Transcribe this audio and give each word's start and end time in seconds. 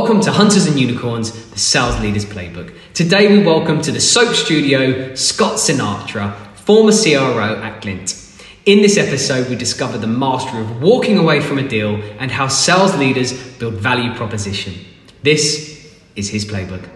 Welcome 0.00 0.22
to 0.22 0.32
Hunters 0.32 0.66
and 0.66 0.78
Unicorns, 0.78 1.30
the 1.50 1.58
Sales 1.58 2.00
Leaders 2.00 2.24
Playbook. 2.24 2.76
Today 2.94 3.28
we 3.28 3.44
welcome 3.44 3.80
to 3.80 3.92
the 3.92 4.00
Soap 4.00 4.34
Studio 4.34 5.14
Scott 5.14 5.54
Sinatra, 5.54 6.34
former 6.56 6.90
CRO 6.90 7.62
at 7.62 7.80
Glint. 7.80 8.20
In 8.66 8.82
this 8.82 8.96
episode, 8.96 9.48
we 9.48 9.54
discover 9.54 9.96
the 9.96 10.08
mastery 10.08 10.62
of 10.62 10.82
walking 10.82 11.16
away 11.16 11.40
from 11.40 11.58
a 11.58 11.68
deal 11.68 11.94
and 12.18 12.32
how 12.32 12.48
sales 12.48 12.96
leaders 12.96 13.32
build 13.58 13.74
value 13.74 14.12
proposition. 14.14 14.74
This 15.22 15.94
is 16.16 16.28
his 16.28 16.44
playbook. 16.44 16.88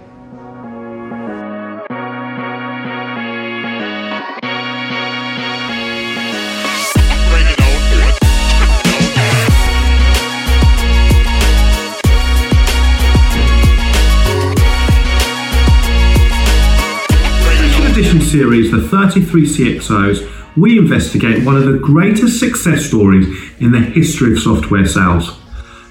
Series, 18.31 18.71
The 18.71 18.83
33 18.83 19.47
CXOs, 19.47 20.57
we 20.57 20.79
investigate 20.79 21.47
one 21.47 21.57
of 21.57 21.65
the 21.65 21.79
greatest 21.79 22.39
success 22.39 22.85
stories 22.85 23.27
in 23.59 23.73
the 23.73 23.81
history 23.81 24.33
of 24.33 24.39
software 24.39 24.85
sales. 24.85 25.39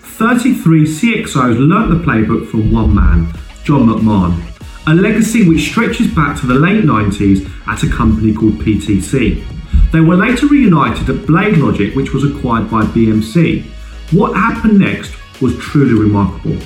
33 0.03 0.83
CXOs 0.83 1.57
learnt 1.57 1.89
the 1.89 2.05
playbook 2.05 2.49
from 2.49 2.71
one 2.71 2.93
man, 2.93 3.33
John 3.63 3.87
McMahon, 3.87 4.39
a 4.85 4.93
legacy 4.93 5.49
which 5.49 5.69
stretches 5.69 6.13
back 6.13 6.39
to 6.39 6.45
the 6.45 6.53
late 6.53 6.83
90s 6.83 7.49
at 7.67 7.83
a 7.83 7.89
company 7.89 8.33
called 8.33 8.53
PTC. 8.53 9.43
They 9.91 10.01
were 10.01 10.15
later 10.15 10.45
reunited 10.45 11.09
at 11.09 11.25
BladeLogic, 11.27 11.95
which 11.95 12.13
was 12.13 12.23
acquired 12.23 12.69
by 12.69 12.83
BMC. 12.83 13.63
What 14.11 14.35
happened 14.35 14.79
next 14.79 15.15
was 15.41 15.57
truly 15.57 15.99
remarkable. 15.99 16.57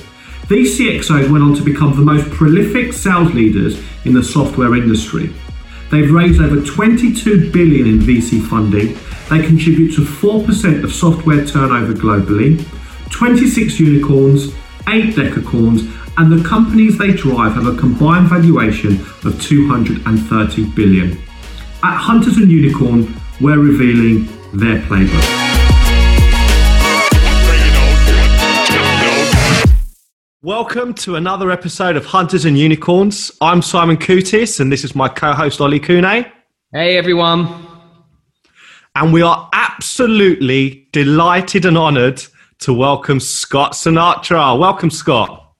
These 0.48 0.78
CXOs 0.78 1.30
went 1.30 1.44
on 1.44 1.54
to 1.54 1.62
become 1.62 1.96
the 1.96 2.02
most 2.02 2.28
prolific 2.30 2.92
sales 2.92 3.32
leaders 3.32 3.82
in 4.04 4.12
the 4.12 4.22
software 4.22 4.74
industry. 4.74 5.32
They've 5.92 6.10
raised 6.10 6.40
over 6.40 6.64
22 6.64 7.52
billion 7.52 7.86
in 7.86 7.98
VC 7.98 8.40
funding. 8.48 8.98
They 9.28 9.46
contribute 9.46 9.94
to 9.96 10.00
4% 10.00 10.84
of 10.84 10.90
software 10.90 11.44
turnover 11.44 11.92
globally, 11.92 12.64
26 13.10 13.78
unicorns, 13.78 14.54
8 14.88 15.14
decacorns, 15.14 15.82
and 16.16 16.32
the 16.32 16.48
companies 16.48 16.96
they 16.96 17.12
drive 17.12 17.52
have 17.52 17.66
a 17.66 17.76
combined 17.76 18.28
valuation 18.28 19.02
of 19.24 19.38
230 19.42 20.64
billion. 20.74 21.10
At 21.82 21.98
Hunters 21.98 22.38
and 22.38 22.50
Unicorn, 22.50 23.14
we're 23.42 23.58
revealing 23.58 24.24
their 24.54 24.80
playbook. 24.80 25.51
Welcome 30.44 30.92
to 30.94 31.14
another 31.14 31.52
episode 31.52 31.96
of 31.96 32.04
Hunters 32.04 32.46
and 32.46 32.58
Unicorns. 32.58 33.30
I'm 33.40 33.62
Simon 33.62 33.96
Kutis, 33.96 34.58
and 34.58 34.72
this 34.72 34.82
is 34.82 34.92
my 34.92 35.06
co 35.06 35.32
host, 35.32 35.60
Ollie 35.60 35.78
Kune. 35.78 36.02
Hey, 36.72 36.98
everyone. 36.98 37.64
And 38.96 39.12
we 39.12 39.22
are 39.22 39.48
absolutely 39.52 40.88
delighted 40.90 41.64
and 41.64 41.78
honored 41.78 42.24
to 42.58 42.74
welcome 42.74 43.20
Scott 43.20 43.74
Sinatra. 43.74 44.58
Welcome, 44.58 44.90
Scott. 44.90 45.54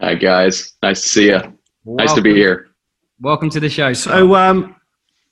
Hi, 0.00 0.14
guys. 0.14 0.74
Nice 0.82 1.00
to 1.00 1.08
see 1.08 1.26
you. 1.28 1.40
Welcome. 1.86 2.04
Nice 2.04 2.12
to 2.12 2.20
be 2.20 2.34
here. 2.34 2.68
Welcome 3.22 3.48
to 3.48 3.58
the 3.58 3.70
show. 3.70 3.94
Scott. 3.94 4.18
So, 4.18 4.34
um, 4.34 4.76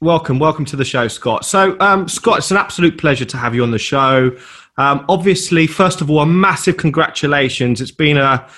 welcome, 0.00 0.38
welcome 0.38 0.64
to 0.64 0.77
the 0.77 0.84
show, 0.86 1.08
Scott. 1.08 1.44
So, 1.44 1.78
um, 1.78 2.08
Scott, 2.08 2.38
it's 2.38 2.50
an 2.50 2.56
absolute 2.56 2.97
pleasure 2.97 3.27
to 3.27 3.36
have 3.36 3.55
you 3.55 3.64
on 3.64 3.70
the 3.70 3.78
show. 3.78 4.34
Um, 4.78 5.05
obviously, 5.10 5.66
first 5.66 6.00
of 6.00 6.10
all, 6.10 6.20
a 6.20 6.27
massive 6.27 6.78
congratulations. 6.78 7.82
It's 7.82 7.91
been 7.91 8.16
a 8.16 8.48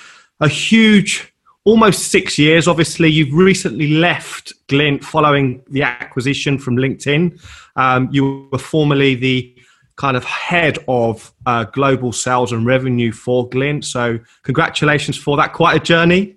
a 0.40 0.48
huge 0.48 1.32
almost 1.64 2.10
six 2.10 2.38
years. 2.38 2.66
Obviously, 2.68 3.10
you've 3.10 3.34
recently 3.34 3.88
left 3.88 4.52
Glint 4.68 5.04
following 5.04 5.62
the 5.68 5.82
acquisition 5.82 6.58
from 6.58 6.76
LinkedIn. 6.76 7.40
Um, 7.76 8.08
you 8.10 8.48
were 8.50 8.58
formerly 8.58 9.14
the 9.14 9.52
kind 9.96 10.16
of 10.16 10.24
head 10.24 10.78
of 10.88 11.32
uh, 11.46 11.64
global 11.64 12.12
sales 12.12 12.52
and 12.52 12.66
revenue 12.66 13.12
for 13.12 13.48
Glint. 13.48 13.84
So, 13.84 14.18
congratulations 14.42 15.16
for 15.16 15.36
that. 15.36 15.52
Quite 15.52 15.76
a 15.76 15.80
journey. 15.80 16.36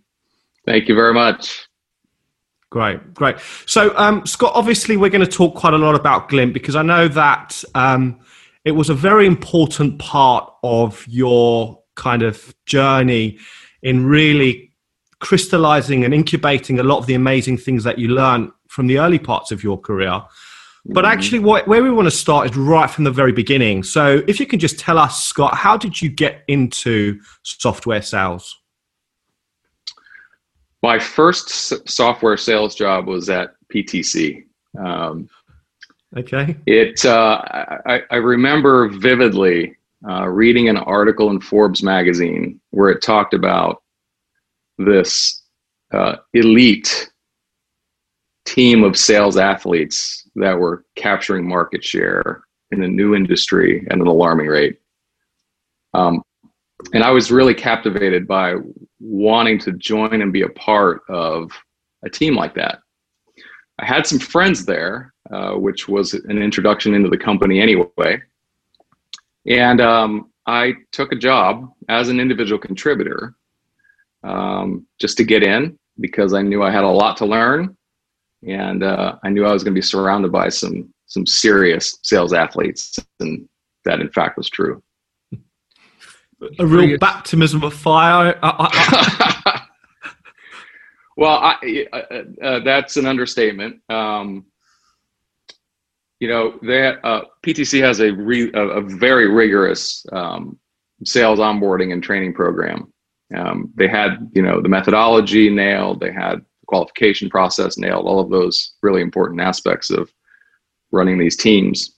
Thank 0.65 0.87
you 0.87 0.95
very 0.95 1.13
much. 1.13 1.67
Great, 2.71 3.13
great. 3.15 3.37
So, 3.65 3.95
um, 3.97 4.25
Scott, 4.25 4.51
obviously, 4.53 4.95
we're 4.95 5.09
going 5.09 5.25
to 5.25 5.31
talk 5.31 5.55
quite 5.55 5.73
a 5.73 5.77
lot 5.77 5.95
about 5.95 6.29
Glint 6.29 6.53
because 6.53 6.75
I 6.75 6.83
know 6.83 7.07
that 7.07 7.63
um, 7.73 8.19
it 8.63 8.71
was 8.71 8.89
a 8.89 8.93
very 8.93 9.25
important 9.25 9.97
part 9.99 10.53
of 10.63 11.03
your 11.07 11.81
kind 11.95 12.21
of 12.21 12.55
journey 12.65 13.39
in 13.83 14.05
really 14.05 14.71
crystallizing 15.19 16.05
and 16.05 16.13
incubating 16.13 16.79
a 16.79 16.83
lot 16.83 16.97
of 16.97 17.05
the 17.05 17.13
amazing 17.13 17.57
things 17.57 17.83
that 17.83 17.99
you 17.99 18.09
learn 18.09 18.51
from 18.67 18.87
the 18.87 18.99
early 18.99 19.19
parts 19.19 19.51
of 19.51 19.63
your 19.63 19.79
career. 19.79 20.21
But 20.85 21.03
mm-hmm. 21.03 21.11
actually, 21.11 21.39
what, 21.39 21.67
where 21.67 21.83
we 21.83 21.91
want 21.91 22.07
to 22.07 22.11
start 22.11 22.49
is 22.49 22.55
right 22.55 22.89
from 22.89 23.03
the 23.03 23.11
very 23.11 23.33
beginning. 23.33 23.83
So, 23.83 24.23
if 24.27 24.39
you 24.39 24.45
can 24.45 24.59
just 24.59 24.79
tell 24.79 24.97
us, 24.97 25.23
Scott, 25.23 25.55
how 25.55 25.75
did 25.77 26.01
you 26.01 26.09
get 26.09 26.43
into 26.47 27.19
software 27.43 28.01
sales? 28.01 28.57
My 30.81 30.97
first 30.97 31.89
software 31.89 32.37
sales 32.37 32.75
job 32.75 33.07
was 33.07 33.29
at 33.29 33.55
PTC. 33.73 34.45
Um, 34.77 35.29
okay. 36.17 36.55
It 36.65 37.05
uh, 37.05 37.41
I, 37.85 38.01
I, 38.09 38.15
remember 38.15 38.87
vividly 38.87 39.75
uh, 40.07 40.27
reading 40.27 40.69
an 40.69 40.77
article 40.77 41.29
in 41.29 41.41
Forbes 41.41 41.83
magazine 41.83 42.59
where 42.71 42.89
it 42.89 43.01
talked 43.01 43.33
about 43.33 43.83
this 44.77 45.43
uh, 45.93 46.15
elite 46.33 47.09
team 48.45 48.83
of 48.83 48.97
sales 48.97 49.37
athletes 49.37 50.27
that 50.35 50.57
were 50.57 50.85
capturing 50.95 51.47
market 51.47 51.83
share 51.83 52.43
in 52.71 52.83
a 52.83 52.87
new 52.87 53.15
industry 53.15 53.85
at 53.89 53.97
an 53.97 54.07
alarming 54.07 54.47
rate. 54.47 54.79
Um, 55.93 56.21
and 56.93 57.03
I 57.03 57.11
was 57.11 57.31
really 57.31 57.53
captivated 57.53 58.27
by 58.27 58.55
wanting 58.99 59.59
to 59.59 59.73
join 59.73 60.21
and 60.21 60.31
be 60.31 60.43
a 60.43 60.49
part 60.49 61.01
of 61.09 61.51
a 62.03 62.09
team 62.09 62.35
like 62.35 62.53
that. 62.55 62.79
I 63.79 63.85
had 63.85 64.07
some 64.07 64.19
friends 64.19 64.65
there, 64.65 65.13
uh, 65.31 65.53
which 65.53 65.87
was 65.87 66.13
an 66.13 66.41
introduction 66.41 66.93
into 66.93 67.09
the 67.09 67.17
company 67.17 67.59
anyway. 67.59 68.21
And 69.49 69.81
um, 69.81 70.31
I 70.45 70.73
took 70.91 71.11
a 71.11 71.15
job 71.15 71.73
as 71.89 72.09
an 72.09 72.19
individual 72.19 72.59
contributor 72.59 73.35
um, 74.23 74.85
just 74.99 75.17
to 75.17 75.23
get 75.23 75.43
in 75.43 75.77
because 75.99 76.33
I 76.33 76.41
knew 76.43 76.63
I 76.63 76.71
had 76.71 76.83
a 76.83 76.89
lot 76.89 77.17
to 77.17 77.25
learn, 77.25 77.75
and 78.47 78.83
uh, 78.83 79.15
I 79.23 79.29
knew 79.29 79.45
I 79.45 79.51
was 79.51 79.63
going 79.63 79.73
to 79.73 79.77
be 79.77 79.85
surrounded 79.85 80.31
by 80.31 80.49
some 80.49 80.93
some 81.07 81.25
serious 81.25 81.97
sales 82.03 82.33
athletes, 82.33 82.99
and 83.19 83.49
that 83.85 83.99
in 83.99 84.09
fact 84.11 84.37
was 84.37 84.49
true. 84.49 84.81
A 86.59 86.65
real 86.65 86.97
baptism 86.99 87.63
of 87.63 87.73
fire. 87.73 88.39
well, 91.17 91.37
I, 91.37 91.87
uh, 91.91 91.97
uh, 92.41 92.59
that's 92.59 92.95
an 92.95 93.05
understatement. 93.07 93.81
Um, 93.89 94.45
you 96.19 96.27
know, 96.27 96.59
that 96.63 96.99
uh, 97.03 97.21
PTC 97.45 97.81
has 97.81 97.99
a, 98.01 98.11
re, 98.11 98.51
a, 98.53 98.61
a 98.61 98.81
very 98.81 99.29
rigorous 99.29 100.05
um, 100.11 100.59
sales 101.03 101.39
onboarding 101.39 101.93
and 101.93 102.03
training 102.03 102.33
program. 102.33 102.91
Um, 103.35 103.71
they 103.75 103.87
had, 103.87 104.29
you 104.33 104.41
know, 104.41 104.61
the 104.61 104.69
methodology 104.69 105.49
nailed. 105.49 105.99
They 105.99 106.11
had 106.11 106.39
the 106.39 106.65
qualification 106.67 107.29
process 107.29 107.77
nailed. 107.77 108.05
All 108.05 108.19
of 108.19 108.29
those 108.29 108.73
really 108.81 109.01
important 109.01 109.39
aspects 109.39 109.89
of 109.89 110.11
running 110.91 111.17
these 111.17 111.37
teams. 111.37 111.95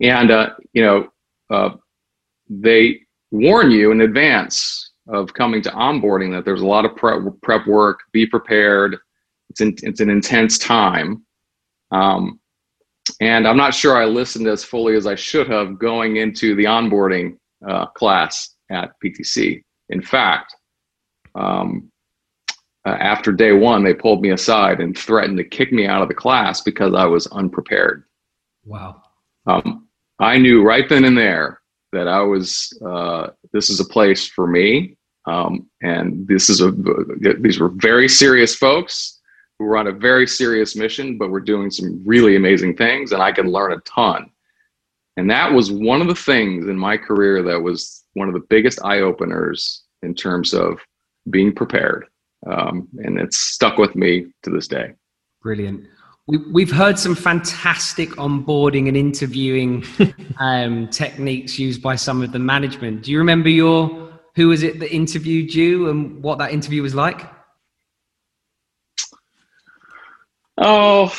And 0.00 0.30
uh, 0.30 0.50
you 0.72 0.82
know, 0.82 1.08
uh, 1.50 1.70
they 2.48 3.00
warn 3.30 3.70
you 3.70 3.90
in 3.90 4.00
advance 4.02 4.92
of 5.08 5.32
coming 5.34 5.62
to 5.62 5.70
onboarding 5.70 6.32
that 6.32 6.44
there's 6.44 6.60
a 6.60 6.66
lot 6.66 6.84
of 6.84 6.94
prep, 6.96 7.20
prep 7.42 7.66
work. 7.66 8.00
Be 8.12 8.26
prepared. 8.26 8.96
It's 9.50 9.60
in, 9.60 9.74
it's 9.82 10.00
an 10.00 10.10
intense 10.10 10.58
time. 10.58 11.24
Um, 11.90 12.38
and 13.20 13.46
I'm 13.46 13.56
not 13.56 13.74
sure 13.74 13.96
I 13.96 14.04
listened 14.04 14.46
as 14.46 14.64
fully 14.64 14.96
as 14.96 15.06
I 15.06 15.14
should 15.14 15.48
have 15.48 15.78
going 15.78 16.16
into 16.16 16.54
the 16.54 16.64
onboarding 16.64 17.38
uh, 17.66 17.86
class 17.86 18.54
at 18.70 18.92
PTC. 19.04 19.62
In 19.88 20.02
fact, 20.02 20.54
um, 21.34 21.90
uh, 22.86 22.90
after 22.90 23.32
day 23.32 23.52
one, 23.52 23.84
they 23.84 23.94
pulled 23.94 24.22
me 24.22 24.30
aside 24.30 24.80
and 24.80 24.96
threatened 24.96 25.36
to 25.38 25.44
kick 25.44 25.72
me 25.72 25.86
out 25.86 26.02
of 26.02 26.08
the 26.08 26.14
class 26.14 26.60
because 26.60 26.94
I 26.94 27.04
was 27.04 27.26
unprepared. 27.28 28.04
Wow. 28.64 29.02
Um, 29.46 29.88
I 30.18 30.38
knew 30.38 30.62
right 30.62 30.88
then 30.88 31.04
and 31.04 31.16
there 31.16 31.60
that 31.92 32.08
I 32.08 32.20
was, 32.20 32.72
uh, 32.84 33.28
this 33.52 33.70
is 33.70 33.80
a 33.80 33.84
place 33.84 34.26
for 34.26 34.46
me. 34.46 34.96
Um, 35.26 35.68
and 35.82 36.26
this 36.26 36.48
is 36.48 36.60
a, 36.60 36.72
these 37.38 37.60
were 37.60 37.68
very 37.68 38.08
serious 38.08 38.54
folks 38.54 39.17
we're 39.58 39.76
on 39.76 39.88
a 39.88 39.92
very 39.92 40.26
serious 40.26 40.76
mission, 40.76 41.18
but 41.18 41.30
we're 41.30 41.40
doing 41.40 41.70
some 41.70 42.02
really 42.04 42.36
amazing 42.36 42.76
things, 42.76 43.12
and 43.12 43.22
I 43.22 43.32
can 43.32 43.50
learn 43.50 43.72
a 43.72 43.80
ton. 43.80 44.30
And 45.16 45.28
that 45.30 45.52
was 45.52 45.72
one 45.72 46.00
of 46.00 46.06
the 46.06 46.14
things 46.14 46.68
in 46.68 46.78
my 46.78 46.96
career 46.96 47.42
that 47.42 47.60
was 47.60 48.04
one 48.14 48.28
of 48.28 48.34
the 48.34 48.46
biggest 48.48 48.78
eye 48.84 49.00
openers 49.00 49.82
in 50.02 50.14
terms 50.14 50.54
of 50.54 50.78
being 51.28 51.52
prepared. 51.52 52.06
Um, 52.46 52.88
and 52.98 53.18
it's 53.18 53.36
stuck 53.36 53.78
with 53.78 53.96
me 53.96 54.26
to 54.44 54.50
this 54.50 54.68
day. 54.68 54.92
Brilliant. 55.42 55.84
We, 56.28 56.38
we've 56.52 56.70
heard 56.70 56.98
some 56.98 57.16
fantastic 57.16 58.10
onboarding 58.10 58.86
and 58.86 58.96
interviewing 58.96 59.84
um, 60.38 60.88
techniques 60.88 61.58
used 61.58 61.82
by 61.82 61.96
some 61.96 62.22
of 62.22 62.30
the 62.30 62.38
management. 62.38 63.02
Do 63.02 63.10
you 63.10 63.18
remember 63.18 63.48
your 63.48 64.08
who 64.36 64.48
was 64.48 64.62
it 64.62 64.78
that 64.78 64.94
interviewed 64.94 65.52
you 65.52 65.90
and 65.90 66.22
what 66.22 66.38
that 66.38 66.52
interview 66.52 66.82
was 66.82 66.94
like? 66.94 67.22
Oh, 70.60 71.14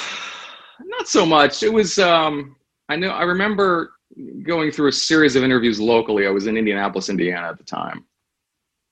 not 0.83 1.07
so 1.07 1.25
much. 1.25 1.63
It 1.63 1.71
was. 1.71 1.97
Um, 1.99 2.55
I 2.89 2.95
know. 2.95 3.09
I 3.09 3.23
remember 3.23 3.91
going 4.43 4.71
through 4.71 4.89
a 4.89 4.91
series 4.93 5.35
of 5.35 5.43
interviews 5.43 5.79
locally. 5.79 6.27
I 6.27 6.31
was 6.31 6.47
in 6.47 6.57
Indianapolis, 6.57 7.09
Indiana 7.09 7.47
at 7.47 7.57
the 7.57 7.63
time, 7.63 8.05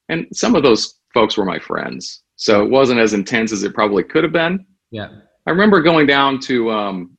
and 0.10 0.26
some 0.34 0.56
of 0.56 0.64
those 0.64 1.00
folks 1.14 1.38
were 1.38 1.46
my 1.46 1.60
friends. 1.60 2.24
So 2.36 2.64
it 2.64 2.70
wasn't 2.70 3.00
as 3.00 3.14
intense 3.14 3.52
as 3.52 3.64
it 3.64 3.74
probably 3.74 4.04
could 4.04 4.24
have 4.24 4.34
been. 4.34 4.66
Yeah. 4.92 5.10
I 5.48 5.50
remember 5.50 5.82
going 5.82 6.08
down 6.08 6.40
to 6.42 6.72
um, 6.72 7.18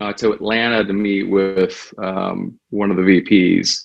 uh, 0.00 0.12
to 0.14 0.32
Atlanta 0.32 0.84
to 0.84 0.92
meet 0.92 1.24
with 1.24 1.92
um, 2.02 2.58
one 2.70 2.90
of 2.90 2.96
the 2.96 3.02
VPs, 3.02 3.76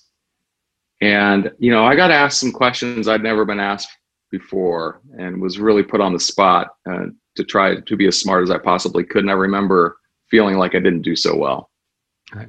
and 1.00 1.50
you 1.58 1.70
know 1.70 1.84
I 1.84 1.94
got 1.96 2.10
asked 2.10 2.40
some 2.40 2.52
questions 2.52 3.08
I'd 3.08 3.22
never 3.22 3.44
been 3.44 3.60
asked 3.60 3.88
before, 4.30 5.02
and 5.18 5.42
was 5.42 5.58
really 5.58 5.82
put 5.82 6.00
on 6.00 6.12
the 6.12 6.20
spot 6.20 6.68
uh, 6.88 7.06
to 7.36 7.44
try 7.44 7.80
to 7.80 7.96
be 7.96 8.06
as 8.06 8.18
smart 8.18 8.42
as 8.42 8.50
I 8.50 8.58
possibly 8.58 9.04
could. 9.04 9.22
And 9.22 9.30
I 9.30 9.34
remember 9.34 9.98
feeling 10.30 10.56
like 10.56 10.74
I 10.74 10.80
didn't 10.80 11.02
do 11.02 11.16
so 11.16 11.36
well. 11.36 11.70
Right. 12.34 12.48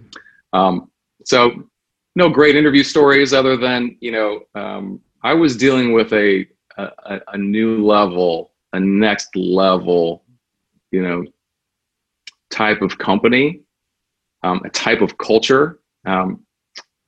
Um, 0.54 0.92
so 1.24 1.68
no 2.16 2.30
great 2.30 2.56
interview 2.56 2.84
stories 2.84 3.34
other 3.34 3.58
than 3.58 3.98
you 4.00 4.12
know 4.12 4.42
um, 4.56 5.02
I 5.24 5.34
was 5.34 5.58
dealing 5.58 5.94
with 5.94 6.14
a, 6.14 6.46
a 6.78 7.20
a 7.34 7.38
new 7.38 7.86
level, 7.86 8.54
a 8.74 8.80
next 8.80 9.36
level 9.36 10.26
you 10.96 11.02
know, 11.02 11.26
type 12.50 12.82
of 12.82 12.98
company, 12.98 13.62
um, 14.44 14.62
a 14.64 14.70
type 14.70 15.02
of 15.02 15.18
culture. 15.18 15.80
Um, 16.06 16.46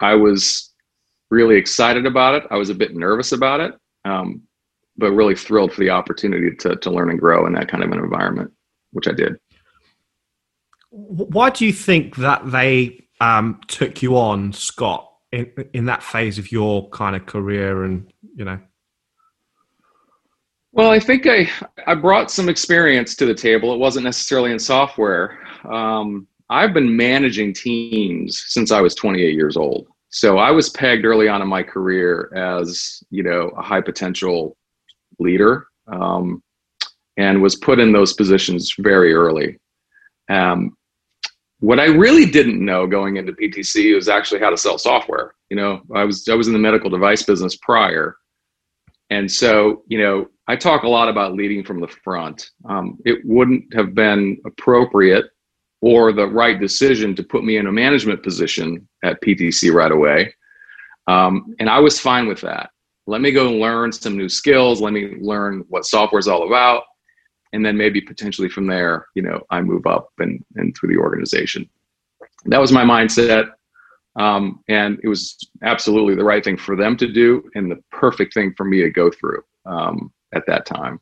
I 0.01 0.13
was 0.13 0.73
really 1.29 1.55
excited 1.55 2.05
about 2.05 2.35
it. 2.35 2.43
I 2.51 2.57
was 2.57 2.69
a 2.69 2.75
bit 2.75 2.95
nervous 2.95 3.31
about 3.31 3.61
it, 3.61 3.73
um, 4.03 4.41
but 4.97 5.11
really 5.11 5.35
thrilled 5.35 5.71
for 5.71 5.81
the 5.81 5.89
opportunity 5.89 6.55
to, 6.55 6.75
to 6.75 6.91
learn 6.91 7.09
and 7.09 7.19
grow 7.19 7.45
in 7.45 7.53
that 7.53 7.69
kind 7.69 7.83
of 7.83 7.91
an 7.91 7.99
environment, 7.99 8.51
which 8.91 9.07
I 9.07 9.11
did. 9.11 9.37
Why 10.89 11.49
do 11.49 11.65
you 11.65 11.73
think 11.73 12.15
that 12.15 12.49
they 12.51 13.07
um, 13.21 13.59
took 13.67 14.01
you 14.01 14.17
on, 14.17 14.53
Scott, 14.53 15.11
in, 15.31 15.51
in 15.73 15.85
that 15.85 16.01
phase 16.01 16.39
of 16.39 16.51
your 16.51 16.89
kind 16.89 17.15
of 17.15 17.25
career 17.25 17.83
and, 17.83 18.11
you 18.35 18.45
know, 18.45 18.59
well, 20.77 20.91
I 20.91 20.99
think 20.99 21.25
I, 21.25 21.49
I 21.87 21.95
brought 21.95 22.29
some 22.29 22.49
experience 22.49 23.15
to 23.15 23.25
the 23.25 23.33
table. 23.33 23.73
It 23.73 23.79
wasn't 23.79 24.03
necessarily 24.03 24.51
in 24.51 24.59
software. 24.59 25.39
Um, 25.67 26.27
I've 26.51 26.71
been 26.71 26.95
managing 26.95 27.53
teams 27.53 28.43
since 28.47 28.71
I 28.71 28.79
was 28.79 28.93
28 28.93 29.33
years 29.33 29.57
old. 29.57 29.87
So 30.09 30.37
I 30.37 30.51
was 30.51 30.69
pegged 30.69 31.03
early 31.03 31.27
on 31.27 31.41
in 31.41 31.47
my 31.47 31.63
career 31.63 32.31
as, 32.35 33.03
you 33.09 33.23
know, 33.23 33.49
a 33.57 33.61
high 33.63 33.81
potential 33.81 34.55
leader 35.19 35.67
um, 35.87 36.41
and 37.17 37.41
was 37.41 37.55
put 37.55 37.79
in 37.79 37.91
those 37.91 38.13
positions 38.13 38.73
very 38.79 39.13
early. 39.13 39.59
Um, 40.29 40.75
what 41.59 41.79
I 41.79 41.85
really 41.85 42.25
didn't 42.25 42.63
know 42.63 42.85
going 42.85 43.17
into 43.17 43.33
PTC 43.33 43.95
was 43.95 44.09
actually 44.09 44.39
how 44.39 44.51
to 44.51 44.57
sell 44.57 44.77
software. 44.77 45.33
You 45.49 45.57
know, 45.57 45.81
I 45.95 46.03
was 46.03 46.27
I 46.27 46.35
was 46.35 46.47
in 46.47 46.53
the 46.53 46.59
medical 46.59 46.89
device 46.89 47.23
business 47.23 47.57
prior, 47.57 48.15
and 49.09 49.31
so 49.31 49.83
you 49.87 49.97
know 49.97 50.27
I 50.47 50.55
talk 50.55 50.83
a 50.83 50.89
lot 50.89 51.09
about 51.09 51.33
leading 51.33 51.63
from 51.63 51.81
the 51.81 51.87
front. 51.87 52.51
Um, 52.69 52.99
it 53.05 53.19
wouldn't 53.23 53.73
have 53.73 53.95
been 53.95 54.39
appropriate 54.45 55.25
or 55.81 56.11
the 56.11 56.27
right 56.27 56.59
decision 56.59 57.15
to 57.15 57.23
put 57.23 57.43
me 57.43 57.57
in 57.57 57.67
a 57.67 57.71
management 57.71 58.23
position 58.23 58.87
at 59.03 59.21
PTC 59.21 59.71
right 59.71 59.91
away. 59.91 60.33
Um, 61.07 61.55
and 61.59 61.69
I 61.69 61.79
was 61.79 61.99
fine 61.99 62.27
with 62.27 62.41
that. 62.41 62.69
Let 63.07 63.21
me 63.21 63.31
go 63.31 63.51
learn 63.51 63.91
some 63.91 64.15
new 64.15 64.29
skills. 64.29 64.81
Let 64.81 64.93
me 64.93 65.15
learn 65.19 65.63
what 65.69 65.85
software 65.85 66.19
is 66.19 66.27
all 66.27 66.45
about. 66.45 66.83
And 67.53 67.65
then 67.65 67.77
maybe 67.77 68.01
potentially 68.01 68.49
from 68.49 68.67
there, 68.67 69.07
you 69.15 69.21
know, 69.21 69.41
I 69.49 69.61
move 69.61 69.87
up 69.87 70.09
and, 70.19 70.43
and 70.55 70.75
through 70.75 70.89
the 70.89 70.99
organization. 70.99 71.67
That 72.45 72.59
was 72.59 72.71
my 72.71 72.83
mindset. 72.83 73.49
Um, 74.19 74.63
and 74.67 74.99
it 75.03 75.07
was 75.07 75.37
absolutely 75.63 76.15
the 76.15 76.23
right 76.23 76.43
thing 76.43 76.57
for 76.57 76.75
them 76.75 76.97
to 76.97 77.11
do 77.11 77.49
and 77.55 77.71
the 77.71 77.81
perfect 77.91 78.33
thing 78.33 78.53
for 78.57 78.65
me 78.65 78.81
to 78.81 78.89
go 78.89 79.09
through. 79.09 79.43
Um, 79.65 80.11
at 80.33 80.45
that 80.47 80.65
time. 80.65 80.99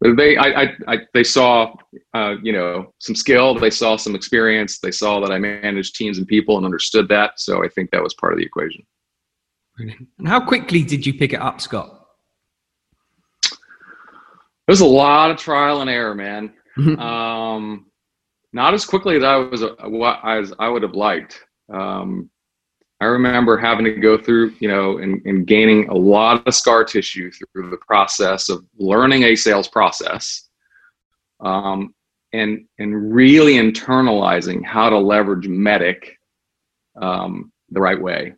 But 0.00 0.16
they, 0.16 0.36
I, 0.36 0.62
I, 0.62 0.76
I 0.88 0.98
they 1.14 1.22
saw, 1.22 1.74
uh, 2.14 2.34
you 2.42 2.52
know, 2.52 2.92
some 2.98 3.14
skill. 3.14 3.54
They 3.54 3.70
saw 3.70 3.96
some 3.96 4.14
experience. 4.14 4.78
They 4.78 4.90
saw 4.90 5.20
that 5.20 5.30
I 5.30 5.38
managed 5.38 5.94
teams 5.94 6.18
and 6.18 6.26
people 6.26 6.56
and 6.56 6.64
understood 6.66 7.08
that. 7.08 7.38
So 7.38 7.64
I 7.64 7.68
think 7.68 7.90
that 7.90 8.02
was 8.02 8.14
part 8.14 8.32
of 8.32 8.38
the 8.38 8.44
equation. 8.44 8.84
And 9.78 10.28
how 10.28 10.40
quickly 10.40 10.82
did 10.82 11.06
you 11.06 11.14
pick 11.14 11.32
it 11.32 11.40
up, 11.40 11.60
Scott? 11.60 11.98
There 13.50 14.72
was 14.72 14.80
a 14.80 14.86
lot 14.86 15.30
of 15.30 15.38
trial 15.38 15.80
and 15.80 15.90
error, 15.90 16.14
man. 16.14 16.52
um, 16.98 17.86
not 18.52 18.74
as 18.74 18.84
quickly 18.84 19.16
as 19.16 19.24
I 19.24 19.36
was 19.36 19.62
uh, 19.62 20.20
as 20.24 20.52
I 20.58 20.68
would 20.68 20.82
have 20.82 20.94
liked. 20.94 21.44
Um, 21.72 22.30
I 23.00 23.06
remember 23.06 23.56
having 23.56 23.84
to 23.84 23.94
go 23.94 24.16
through, 24.16 24.54
you 24.60 24.68
know, 24.68 24.98
and, 24.98 25.20
and 25.24 25.46
gaining 25.46 25.88
a 25.88 25.94
lot 25.94 26.46
of 26.46 26.54
scar 26.54 26.84
tissue 26.84 27.32
through 27.32 27.70
the 27.70 27.78
process 27.78 28.48
of 28.48 28.64
learning 28.78 29.24
a 29.24 29.34
sales 29.34 29.66
process, 29.66 30.48
um, 31.40 31.94
and 32.32 32.66
and 32.78 33.12
really 33.12 33.54
internalizing 33.54 34.64
how 34.64 34.88
to 34.88 34.98
leverage 34.98 35.48
MEDDIC 35.48 36.16
um, 37.00 37.50
the 37.70 37.80
right 37.80 38.00
way. 38.00 38.34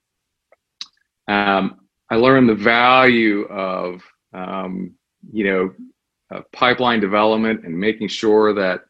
Um, 1.28 1.80
I 2.10 2.16
learned 2.16 2.48
the 2.48 2.54
value 2.54 3.44
of, 3.44 4.02
um, 4.32 4.92
you 5.32 5.44
know, 5.44 5.74
uh, 6.34 6.42
pipeline 6.52 7.00
development 7.00 7.64
and 7.64 7.78
making 7.78 8.08
sure 8.08 8.52
that 8.54 8.84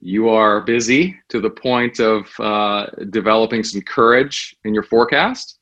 you 0.00 0.28
are 0.28 0.60
busy 0.60 1.18
to 1.28 1.40
the 1.40 1.50
point 1.50 2.00
of 2.00 2.28
uh, 2.38 2.86
developing 3.10 3.64
some 3.64 3.80
courage 3.82 4.56
in 4.64 4.72
your 4.74 4.82
forecast. 4.82 5.58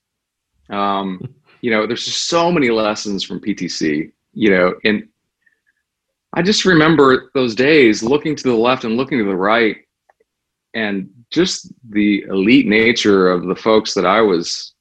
Um, 0.70 1.20
you 1.60 1.70
know, 1.70 1.86
there's 1.86 2.04
just 2.04 2.28
so 2.28 2.52
many 2.52 2.70
lessons 2.70 3.24
from 3.24 3.40
PTC, 3.40 4.12
you 4.34 4.50
know, 4.50 4.74
and 4.84 5.08
I 6.34 6.42
just 6.42 6.66
remember 6.66 7.30
those 7.34 7.54
days 7.54 8.02
looking 8.02 8.36
to 8.36 8.42
the 8.42 8.54
left 8.54 8.84
and 8.84 8.96
looking 8.96 9.18
to 9.18 9.24
the 9.24 9.34
right 9.34 9.78
and 10.74 11.08
just 11.30 11.72
the 11.88 12.22
elite 12.28 12.66
nature 12.66 13.30
of 13.30 13.46
the 13.46 13.56
folks 13.56 13.94
that 13.94 14.04
I 14.04 14.20
was 14.20 14.74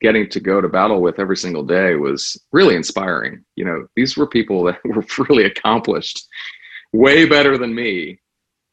getting 0.00 0.28
to 0.28 0.40
go 0.40 0.60
to 0.60 0.68
battle 0.68 1.00
with 1.00 1.18
every 1.18 1.36
single 1.36 1.62
day 1.62 1.94
was 1.94 2.40
really 2.52 2.76
inspiring. 2.76 3.44
You 3.56 3.64
know, 3.64 3.86
these 3.96 4.16
were 4.16 4.26
people 4.26 4.64
that 4.64 4.78
were 4.84 5.04
really 5.28 5.44
accomplished, 5.44 6.26
way 6.92 7.24
better 7.24 7.58
than 7.58 7.74
me 7.74 8.18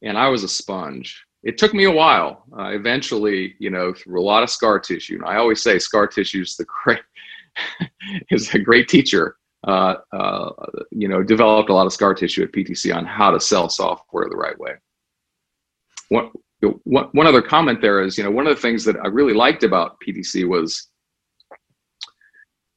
and 0.01 0.17
I 0.17 0.29
was 0.29 0.43
a 0.43 0.47
sponge. 0.47 1.25
It 1.43 1.57
took 1.57 1.73
me 1.73 1.85
a 1.85 1.91
while. 1.91 2.43
Uh, 2.57 2.69
eventually, 2.69 3.55
you 3.59 3.69
know, 3.69 3.93
through 3.93 4.21
a 4.21 4.23
lot 4.23 4.43
of 4.43 4.49
scar 4.49 4.79
tissue. 4.79 5.15
And 5.15 5.25
I 5.25 5.38
always 5.38 5.61
say 5.61 5.79
scar 5.79 6.07
tissue 6.07 6.41
is 6.41 6.55
the 6.55 6.65
great 6.65 7.01
is 8.29 8.53
a 8.53 8.59
great 8.59 8.88
teacher. 8.88 9.35
Uh, 9.67 9.95
uh, 10.13 10.51
you 10.91 11.09
know, 11.09 11.21
developed 11.21 11.69
a 11.69 11.73
lot 11.73 11.85
of 11.85 11.91
scar 11.91 12.13
tissue 12.13 12.43
at 12.43 12.51
PTC 12.53 12.95
on 12.95 13.05
how 13.05 13.29
to 13.29 13.39
sell 13.39 13.67
software 13.67 14.29
the 14.29 14.35
right 14.35 14.57
way. 14.57 14.71
One, 16.09 16.31
one 17.11 17.27
other 17.27 17.41
comment 17.41 17.81
there 17.81 18.01
is, 18.01 18.17
you 18.17 18.23
know, 18.23 18.31
one 18.31 18.47
of 18.47 18.55
the 18.55 18.61
things 18.61 18.85
that 18.85 18.95
I 19.03 19.07
really 19.07 19.33
liked 19.33 19.63
about 19.63 19.97
PTC 20.05 20.47
was, 20.47 20.88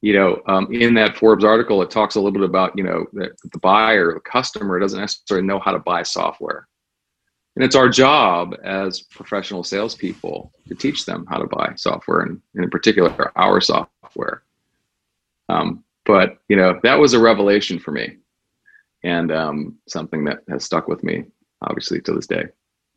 you 0.03 0.11
know, 0.11 0.41
um, 0.47 0.67
in 0.69 0.93
that 0.95 1.15
Forbes 1.15 1.45
article, 1.45 1.81
it 1.81 1.89
talks 1.89 2.15
a 2.15 2.19
little 2.19 2.33
bit 2.33 2.43
about, 2.43 2.77
you 2.77 2.83
know, 2.83 3.05
that 3.13 3.39
the 3.53 3.59
buyer, 3.59 4.13
the 4.13 4.19
customer 4.19 4.77
doesn't 4.77 4.99
necessarily 4.99 5.47
know 5.47 5.59
how 5.59 5.71
to 5.71 5.79
buy 5.79 6.03
software. 6.03 6.67
And 7.55 7.63
it's 7.63 7.75
our 7.77 7.87
job 7.87 8.53
as 8.65 8.99
professional 8.99 9.63
salespeople 9.63 10.51
to 10.67 10.75
teach 10.75 11.05
them 11.05 11.25
how 11.29 11.37
to 11.37 11.47
buy 11.47 11.71
software, 11.77 12.19
and, 12.19 12.41
in 12.53 12.69
particular, 12.69 13.31
our 13.37 13.61
software. 13.61 14.43
Um, 15.47 15.85
but 16.05 16.39
you 16.49 16.57
know, 16.57 16.81
that 16.83 16.99
was 16.99 17.13
a 17.13 17.19
revelation 17.19 17.79
for 17.79 17.91
me, 17.91 18.17
and 19.03 19.31
um, 19.31 19.77
something 19.87 20.25
that 20.25 20.39
has 20.49 20.65
stuck 20.65 20.89
with 20.89 21.01
me, 21.01 21.23
obviously, 21.61 22.01
to 22.01 22.11
this 22.11 22.27
day. 22.27 22.43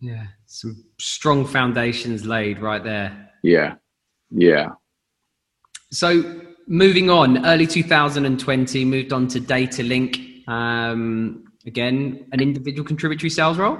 Yeah, 0.01 0.25
some 0.47 0.85
strong 0.99 1.47
foundations 1.47 2.27
laid 2.27 2.59
right 2.59 2.83
there. 2.83 3.31
Yeah, 3.45 3.75
yeah. 4.33 4.71
So 5.93 6.43
moving 6.67 7.11
on, 7.11 7.45
early 7.47 7.67
2020, 7.67 8.85
moved 8.85 9.13
on 9.13 9.29
to 9.29 9.41
DataLink. 9.41 10.49
Um, 10.49 11.45
again, 11.67 12.27
an 12.33 12.41
individual 12.41 12.87
contributory 12.87 13.31
sales 13.31 13.59
role 13.59 13.79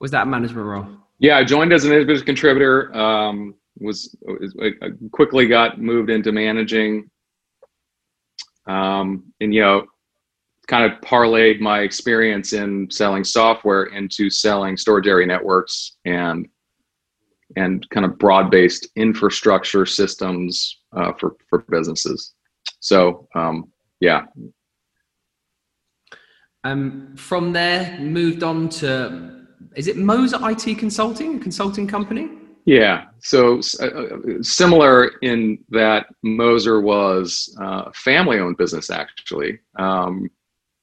was 0.00 0.10
that 0.12 0.22
a 0.22 0.26
management 0.26 0.66
role? 0.66 0.86
Yeah, 1.18 1.36
I 1.38 1.44
joined 1.44 1.72
as 1.72 1.84
an 1.84 1.92
individual 1.92 2.24
contributor. 2.24 2.96
Um, 2.96 3.54
was, 3.80 4.16
was 4.22 4.54
quickly 5.12 5.46
got 5.46 5.80
moved 5.80 6.10
into 6.10 6.32
managing. 6.32 7.10
um, 8.66 9.32
and 9.40 9.54
you 9.54 9.60
know, 9.60 9.86
kind 10.66 10.90
of 10.90 11.00
parlayed 11.00 11.60
my 11.60 11.80
experience 11.80 12.52
in 12.52 12.88
selling 12.90 13.24
software 13.24 13.84
into 13.84 14.28
selling 14.28 14.76
storage 14.76 15.06
area 15.06 15.26
networks 15.26 15.96
and 16.04 16.46
and 17.56 17.88
kind 17.90 18.04
of 18.04 18.18
broad-based 18.18 18.88
infrastructure 18.96 19.86
systems 19.86 20.80
uh, 20.96 21.12
for 21.14 21.36
for 21.48 21.64
businesses. 21.70 22.34
So 22.80 23.28
um, 23.34 23.72
yeah. 24.00 24.26
Um, 26.64 27.14
from 27.16 27.52
there, 27.52 27.98
moved 28.00 28.42
on 28.42 28.68
to 28.80 29.46
is 29.76 29.86
it 29.86 29.96
Moser 29.96 30.38
IT 30.42 30.78
Consulting, 30.78 31.36
a 31.36 31.38
consulting 31.38 31.86
company? 31.86 32.30
Yeah. 32.64 33.04
So 33.20 33.60
uh, 33.80 33.86
uh, 33.86 34.18
similar 34.42 35.12
in 35.22 35.58
that 35.70 36.06
Moser 36.22 36.80
was 36.80 37.56
uh, 37.60 37.84
a 37.86 37.92
family-owned 37.92 38.58
business 38.58 38.90
actually, 38.90 39.58
um, 39.78 40.28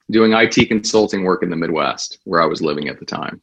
doing 0.10 0.34
IT 0.34 0.68
consulting 0.68 1.24
work 1.24 1.44
in 1.44 1.50
the 1.50 1.56
Midwest 1.56 2.20
where 2.24 2.42
I 2.42 2.46
was 2.46 2.62
living 2.62 2.88
at 2.90 3.00
the 3.00 3.06
time, 3.06 3.40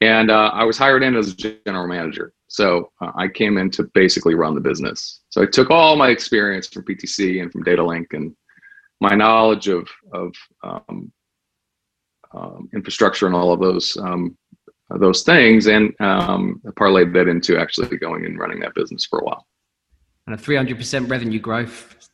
and 0.00 0.30
uh, 0.30 0.50
I 0.52 0.64
was 0.64 0.76
hired 0.76 1.02
in 1.02 1.16
as 1.16 1.28
a 1.28 1.36
general 1.36 1.86
manager. 1.86 2.32
So 2.48 2.92
uh, 3.00 3.12
I 3.16 3.28
came 3.28 3.58
in 3.58 3.70
to 3.72 3.90
basically 3.94 4.34
run 4.34 4.54
the 4.54 4.60
business. 4.60 5.22
So 5.30 5.42
I 5.42 5.46
took 5.46 5.70
all 5.70 5.96
my 5.96 6.10
experience 6.10 6.68
from 6.68 6.84
PTC 6.84 7.42
and 7.42 7.50
from 7.50 7.64
DataLink 7.64 8.06
and 8.12 8.34
my 9.00 9.14
knowledge 9.14 9.68
of 9.68 9.88
of 10.12 10.32
um, 10.62 11.12
um, 12.32 12.68
infrastructure 12.74 13.26
and 13.26 13.34
all 13.34 13.52
of 13.52 13.60
those 13.60 13.96
um, 13.96 14.36
those 14.90 15.22
things, 15.22 15.66
and 15.66 15.92
um, 16.00 16.60
parlayed 16.76 17.12
that 17.14 17.28
into 17.28 17.58
actually 17.58 17.96
going 17.96 18.24
and 18.26 18.38
running 18.38 18.60
that 18.60 18.74
business 18.74 19.06
for 19.06 19.20
a 19.20 19.24
while. 19.24 19.46
And 20.26 20.34
a 20.34 20.38
three 20.38 20.56
hundred 20.56 20.78
percent 20.78 21.08
revenue 21.08 21.40
growth. 21.40 22.08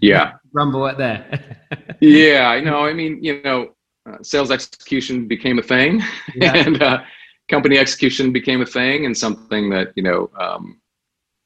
Yeah, 0.00 0.32
rumble 0.52 0.80
right 0.80 0.98
there. 0.98 1.56
yeah, 2.00 2.48
I 2.48 2.60
know. 2.60 2.84
I 2.84 2.92
mean, 2.92 3.22
you 3.22 3.42
know, 3.42 3.74
uh, 4.08 4.22
sales 4.22 4.50
execution 4.50 5.26
became 5.26 5.58
a 5.58 5.62
thing, 5.62 6.02
yeah. 6.34 6.54
and 6.66 6.82
uh, 6.82 7.02
company 7.48 7.78
execution 7.78 8.32
became 8.32 8.62
a 8.62 8.66
thing 8.66 9.06
and 9.06 9.16
something 9.16 9.70
that 9.70 9.92
you 9.96 10.02
know 10.02 10.30
um, 10.38 10.80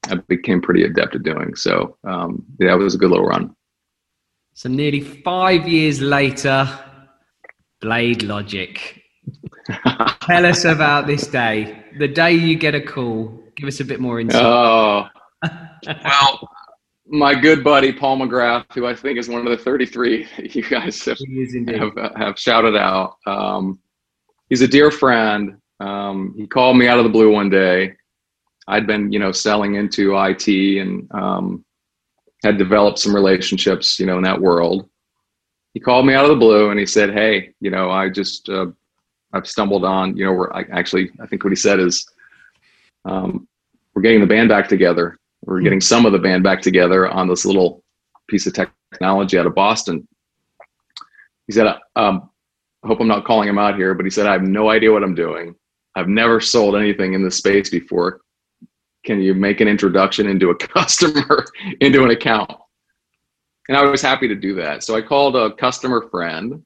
I 0.09 0.15
became 0.27 0.61
pretty 0.61 0.83
adept 0.83 1.15
at 1.15 1.23
doing. 1.23 1.55
So 1.55 1.97
um, 2.03 2.45
yeah, 2.59 2.73
it 2.73 2.77
was 2.77 2.95
a 2.95 2.97
good 2.97 3.11
little 3.11 3.25
run. 3.25 3.55
So 4.53 4.69
nearly 4.69 5.01
five 5.01 5.67
years 5.67 6.01
later, 6.01 6.67
Blade 7.79 8.23
Logic. 8.23 9.01
Tell 10.21 10.45
us 10.45 10.65
about 10.65 11.07
this 11.07 11.27
day, 11.27 11.83
the 11.97 12.07
day 12.07 12.33
you 12.33 12.55
get 12.55 12.75
a 12.75 12.81
call. 12.81 13.39
Give 13.55 13.67
us 13.67 13.79
a 13.79 13.85
bit 13.85 13.99
more 13.99 14.19
insight. 14.19 14.41
Oh, 14.43 15.07
well, 16.03 16.49
my 17.07 17.35
good 17.35 17.63
buddy 17.63 17.91
Paul 17.91 18.19
McGrath, 18.19 18.65
who 18.73 18.87
I 18.87 18.95
think 18.95 19.19
is 19.19 19.29
one 19.29 19.45
of 19.45 19.51
the 19.51 19.63
33 19.63 20.27
you 20.39 20.63
guys 20.63 21.03
have, 21.05 21.17
have, 21.67 22.15
have, 22.15 22.39
shouted 22.39 22.75
out. 22.75 23.17
Um, 23.27 23.79
he's 24.49 24.61
a 24.61 24.67
dear 24.67 24.91
friend. 24.91 25.60
Um, 25.81 26.35
he 26.37 26.45
called 26.45 26.77
me 26.77 26.87
out 26.87 26.99
of 26.99 27.03
the 27.03 27.09
blue 27.09 27.31
one 27.31 27.49
day. 27.49 27.95
I'd 28.67 28.85
been, 28.85 29.11
you 29.11 29.17
know, 29.17 29.31
selling 29.31 29.75
into 29.75 30.15
IT 30.15 30.47
and 30.47 31.11
um, 31.11 31.65
had 32.43 32.59
developed 32.59 32.99
some 32.99 33.15
relationships, 33.15 33.99
you 33.99 34.05
know, 34.05 34.17
in 34.17 34.23
that 34.23 34.39
world. 34.39 34.87
He 35.73 35.79
called 35.79 36.05
me 36.05 36.13
out 36.13 36.25
of 36.25 36.29
the 36.29 36.35
blue 36.35 36.69
and 36.69 36.79
he 36.79 36.85
said, 36.85 37.11
"Hey, 37.11 37.53
you 37.59 37.71
know, 37.71 37.89
I 37.89 38.09
just 38.09 38.47
uh, 38.47 38.67
I've 39.33 39.47
stumbled 39.47 39.83
on, 39.83 40.15
you 40.15 40.25
know, 40.25 40.33
we're 40.33 40.53
I, 40.53 40.65
actually 40.71 41.11
I 41.19 41.25
think 41.25 41.43
what 41.43 41.51
he 41.51 41.55
said 41.55 41.79
is 41.79 42.05
um, 43.05 43.47
we're 43.95 44.03
getting 44.03 44.21
the 44.21 44.27
band 44.27 44.49
back 44.49 44.67
together. 44.67 45.17
We're 45.45 45.57
hmm. 45.57 45.63
getting 45.63 45.81
some 45.81 46.05
of 46.05 46.11
the 46.11 46.19
band 46.19 46.43
back 46.43 46.61
together 46.61 47.09
on 47.09 47.27
this 47.27 47.43
little 47.43 47.83
piece 48.27 48.45
of 48.45 48.53
technology 48.53 49.39
out 49.39 49.47
of 49.47 49.55
Boston." 49.55 50.07
He 51.47 51.53
said, 51.53 51.65
um, 51.95 52.29
"I 52.83 52.87
hope 52.87 52.99
I'm 52.99 53.07
not 53.07 53.25
calling 53.25 53.49
him 53.49 53.57
out 53.57 53.75
here, 53.75 53.95
but 53.95 54.05
he 54.05 54.11
said 54.11 54.27
I 54.27 54.33
have 54.33 54.43
no 54.43 54.69
idea 54.69 54.91
what 54.91 55.03
I'm 55.03 55.15
doing. 55.15 55.55
I've 55.95 56.07
never 56.07 56.39
sold 56.39 56.75
anything 56.75 57.13
in 57.13 57.23
this 57.23 57.37
space 57.37 57.69
before. 57.69 58.21
Can 59.05 59.19
you 59.19 59.33
make 59.33 59.61
an 59.61 59.67
introduction 59.67 60.27
into 60.27 60.49
a 60.49 60.55
customer, 60.55 61.45
into 61.79 62.03
an 62.03 62.11
account? 62.11 62.51
And 63.67 63.77
I 63.77 63.83
was 63.83 64.01
happy 64.01 64.27
to 64.27 64.35
do 64.35 64.55
that. 64.55 64.83
So 64.83 64.95
I 64.95 65.01
called 65.01 65.35
a 65.35 65.53
customer 65.53 66.07
friend 66.09 66.63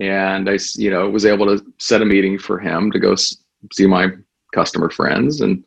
and 0.00 0.48
I, 0.48 0.58
you 0.74 0.90
know, 0.90 1.08
was 1.08 1.26
able 1.26 1.46
to 1.46 1.64
set 1.78 2.02
a 2.02 2.04
meeting 2.04 2.38
for 2.38 2.58
him 2.58 2.90
to 2.92 2.98
go 2.98 3.14
see 3.14 3.86
my 3.86 4.08
customer 4.52 4.90
friends. 4.90 5.40
And 5.40 5.64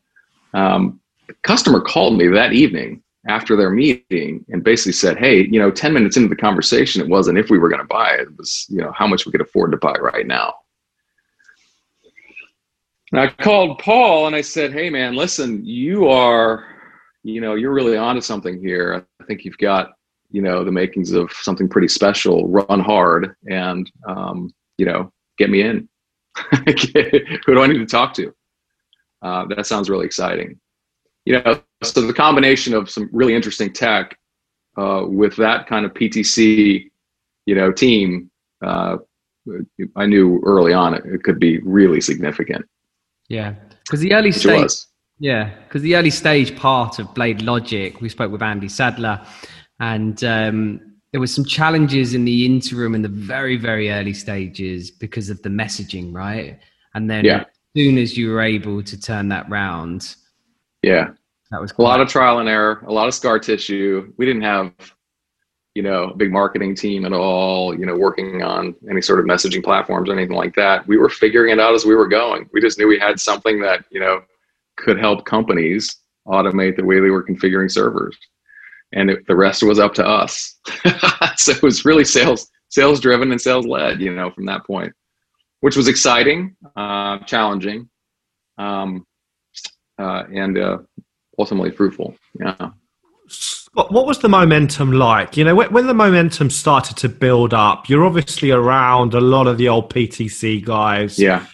um, 0.54 1.00
the 1.28 1.34
customer 1.44 1.82
called 1.82 2.18
me 2.18 2.28
that 2.28 2.54
evening 2.54 3.04
after 3.28 3.56
their 3.56 3.70
meeting 3.70 4.44
and 4.50 4.64
basically 4.64 4.94
said, 4.94 5.18
Hey, 5.18 5.48
you 5.48 5.60
know, 5.60 5.70
10 5.70 5.94
minutes 5.94 6.18
into 6.18 6.30
the 6.30 6.36
conversation, 6.36 7.02
it 7.02 7.10
wasn't 7.10 7.38
if 7.38 7.50
we 7.50 7.60
were 7.60 7.70
going 7.70 7.82
to 7.82 7.88
buy 7.88 8.16
it, 8.16 8.22
it 8.22 8.38
was, 8.38 8.66
you 8.70 8.82
know, 8.82 8.92
how 8.94 9.06
much 9.06 9.26
we 9.26 9.32
could 9.32 9.42
afford 9.42 9.72
to 9.72 9.78
buy 9.78 9.94
right 9.94 10.26
now. 10.26 10.54
And 13.12 13.20
I 13.20 13.28
called 13.28 13.80
Paul 13.80 14.28
and 14.28 14.36
I 14.36 14.42
said, 14.42 14.72
"Hey, 14.72 14.90
man, 14.90 15.16
listen, 15.16 15.66
you 15.66 16.08
are, 16.08 16.66
you 17.24 17.42
know, 17.42 17.56
you're 17.56 17.74
really 17.74 17.98
onto 17.98 18.22
something 18.22 18.60
here. 18.60 19.06
I 19.20 19.24
think 19.26 19.44
you've 19.44 19.58
got, 19.58 19.92
you 20.32 20.42
know, 20.42 20.64
the 20.64 20.72
makings 20.72 21.12
of 21.12 21.32
something 21.34 21.68
pretty 21.68 21.90
special. 21.90 22.48
Run 22.48 22.80
hard, 22.80 23.36
and 23.50 23.92
um, 24.08 24.54
you 24.78 24.86
know, 24.86 25.12
get 25.38 25.50
me 25.50 25.62
in. 25.62 25.90
Who 26.66 27.56
do 27.56 27.62
I 27.62 27.68
need 27.68 27.80
to 27.80 27.86
talk 27.86 28.14
to? 28.16 28.34
Uh, 29.22 29.46
that 29.48 29.68
sounds 29.68 29.90
really 29.90 30.06
exciting. 30.06 30.60
You 31.26 31.42
know, 31.42 31.62
so 31.84 32.02
the 32.02 32.14
combination 32.14 32.74
of 32.74 32.90
some 32.90 33.10
really 33.12 33.36
interesting 33.36 33.74
tech 33.74 34.18
uh, 34.78 35.04
with 35.06 35.36
that 35.36 35.68
kind 35.68 35.86
of 35.86 35.94
PTC, 35.94 36.90
you 37.46 37.56
know, 37.56 37.72
team, 37.72 38.32
uh, 38.66 38.98
I 39.96 40.06
knew 40.06 40.42
early 40.44 40.74
on 40.74 40.94
it, 40.94 41.04
it 41.06 41.24
could 41.24 41.40
be 41.40 41.60
really 41.60 42.02
significant. 42.02 42.66
Yeah, 43.32 43.56
because 43.86 44.02
the 44.02 44.14
early 44.14 44.34
stage. 44.34 44.72
Yeah, 45.20 45.52
because 45.64 45.84
the 45.84 45.96
early 45.96 46.10
stage 46.10 46.54
part 46.58 47.00
of 47.00 47.14
Blade 47.14 47.42
Logic, 47.42 48.02
we 48.02 48.10
spoke 48.10 48.30
with 48.30 48.42
Andy 48.42 48.68
Sadler, 48.68 49.26
and 49.80 50.22
um, 50.26 50.98
there 51.12 51.22
was 51.22 51.34
some 51.34 51.46
challenges 51.46 52.14
in 52.14 52.26
the 52.26 52.46
interim 52.46 52.94
in 52.94 53.02
the 53.02 53.08
very 53.08 53.56
very 53.56 53.90
early 53.90 54.14
stages 54.14 54.92
because 54.92 55.30
of 55.30 55.42
the 55.44 55.50
messaging, 55.50 56.14
right? 56.14 56.60
And 56.94 57.10
then 57.10 57.24
yeah. 57.24 57.42
as 57.42 57.46
soon 57.74 57.98
as 57.98 58.18
you 58.18 58.32
were 58.32 58.42
able 58.42 58.84
to 58.84 59.00
turn 59.00 59.30
that 59.30 59.50
round, 59.50 60.16
yeah, 60.84 61.12
that 61.52 61.62
was 61.62 61.72
a 61.78 61.82
lot 61.82 62.02
of 62.02 62.10
trial 62.10 62.40
and 62.40 62.50
error, 62.50 62.84
a 62.86 62.92
lot 62.92 63.08
of 63.08 63.14
scar 63.14 63.40
tissue. 63.40 64.12
We 64.18 64.26
didn't 64.26 64.42
have 64.42 64.74
you 65.76 65.84
know, 65.84 66.14
big 66.18 66.32
marketing 66.32 66.76
team 66.76 67.06
at 67.06 67.14
all, 67.14 67.78
you 67.78 67.86
know, 67.86 67.96
working 67.96 68.44
on 68.44 68.76
any 68.90 69.02
sort 69.02 69.20
of 69.20 69.26
messaging 69.26 69.64
platforms 69.64 70.10
or 70.10 70.14
anything 70.14 70.36
like 70.36 70.54
that. 70.56 70.86
We 70.88 70.98
were 70.98 71.10
figuring 71.10 71.52
it 71.52 71.60
out 71.60 71.74
as 71.74 71.86
we 71.86 71.96
were 71.96 72.08
going. 72.08 72.50
We 72.52 72.60
just 72.60 72.78
knew 72.78 72.88
we 72.88 73.00
had 73.00 73.20
something 73.20 73.62
that, 73.62 73.86
you 73.90 74.00
know, 74.00 74.22
could 74.78 75.00
help 75.00 75.26
companies 75.26 75.98
automate 76.28 76.76
the 76.76 76.84
way 76.84 77.00
they 77.00 77.10
were 77.10 77.26
configuring 77.26 77.72
servers. 77.72 78.18
And 78.94 79.10
it, 79.10 79.26
the 79.28 79.36
rest 79.36 79.64
was 79.64 79.80
up 79.80 79.94
to 79.96 80.06
us. 80.06 80.60
so 81.38 81.54
it 81.54 81.64
was 81.64 81.86
really 81.86 82.04
sales, 82.04 82.50
sales 82.68 83.00
driven 83.00 83.32
and 83.32 83.40
sales 83.40 83.66
led, 83.66 84.02
you 84.02 84.14
know, 84.14 84.30
from 84.32 84.46
that 84.48 84.66
point, 84.66 84.92
which 85.62 85.78
was 85.78 85.88
exciting, 85.88 86.56
uh, 86.76 87.20
challenging, 87.20 87.90
um, 88.58 89.06
uh, 89.98 90.24
and 90.34 90.58
uh, 90.58 90.80
ultimately 91.40 91.72
fruitful. 91.72 92.16
Yeah. 92.38 92.72
What 93.74 94.06
was 94.06 94.20
the 94.20 94.28
momentum 94.28 94.92
like? 94.92 95.38
You 95.38 95.46
know, 95.46 95.56
when 95.56 95.88
the 95.88 95.94
momentum 95.94 96.50
started 96.50 96.98
to 96.98 97.10
build 97.10 97.54
up, 97.54 97.88
you're 97.88 98.06
obviously 98.06 98.52
around 98.52 99.14
a 99.14 99.22
lot 99.22 99.48
of 99.48 99.58
the 99.58 99.70
old 99.70 99.90
PTC 99.90 100.64
guys. 100.66 101.18
Yeah. 101.18 101.46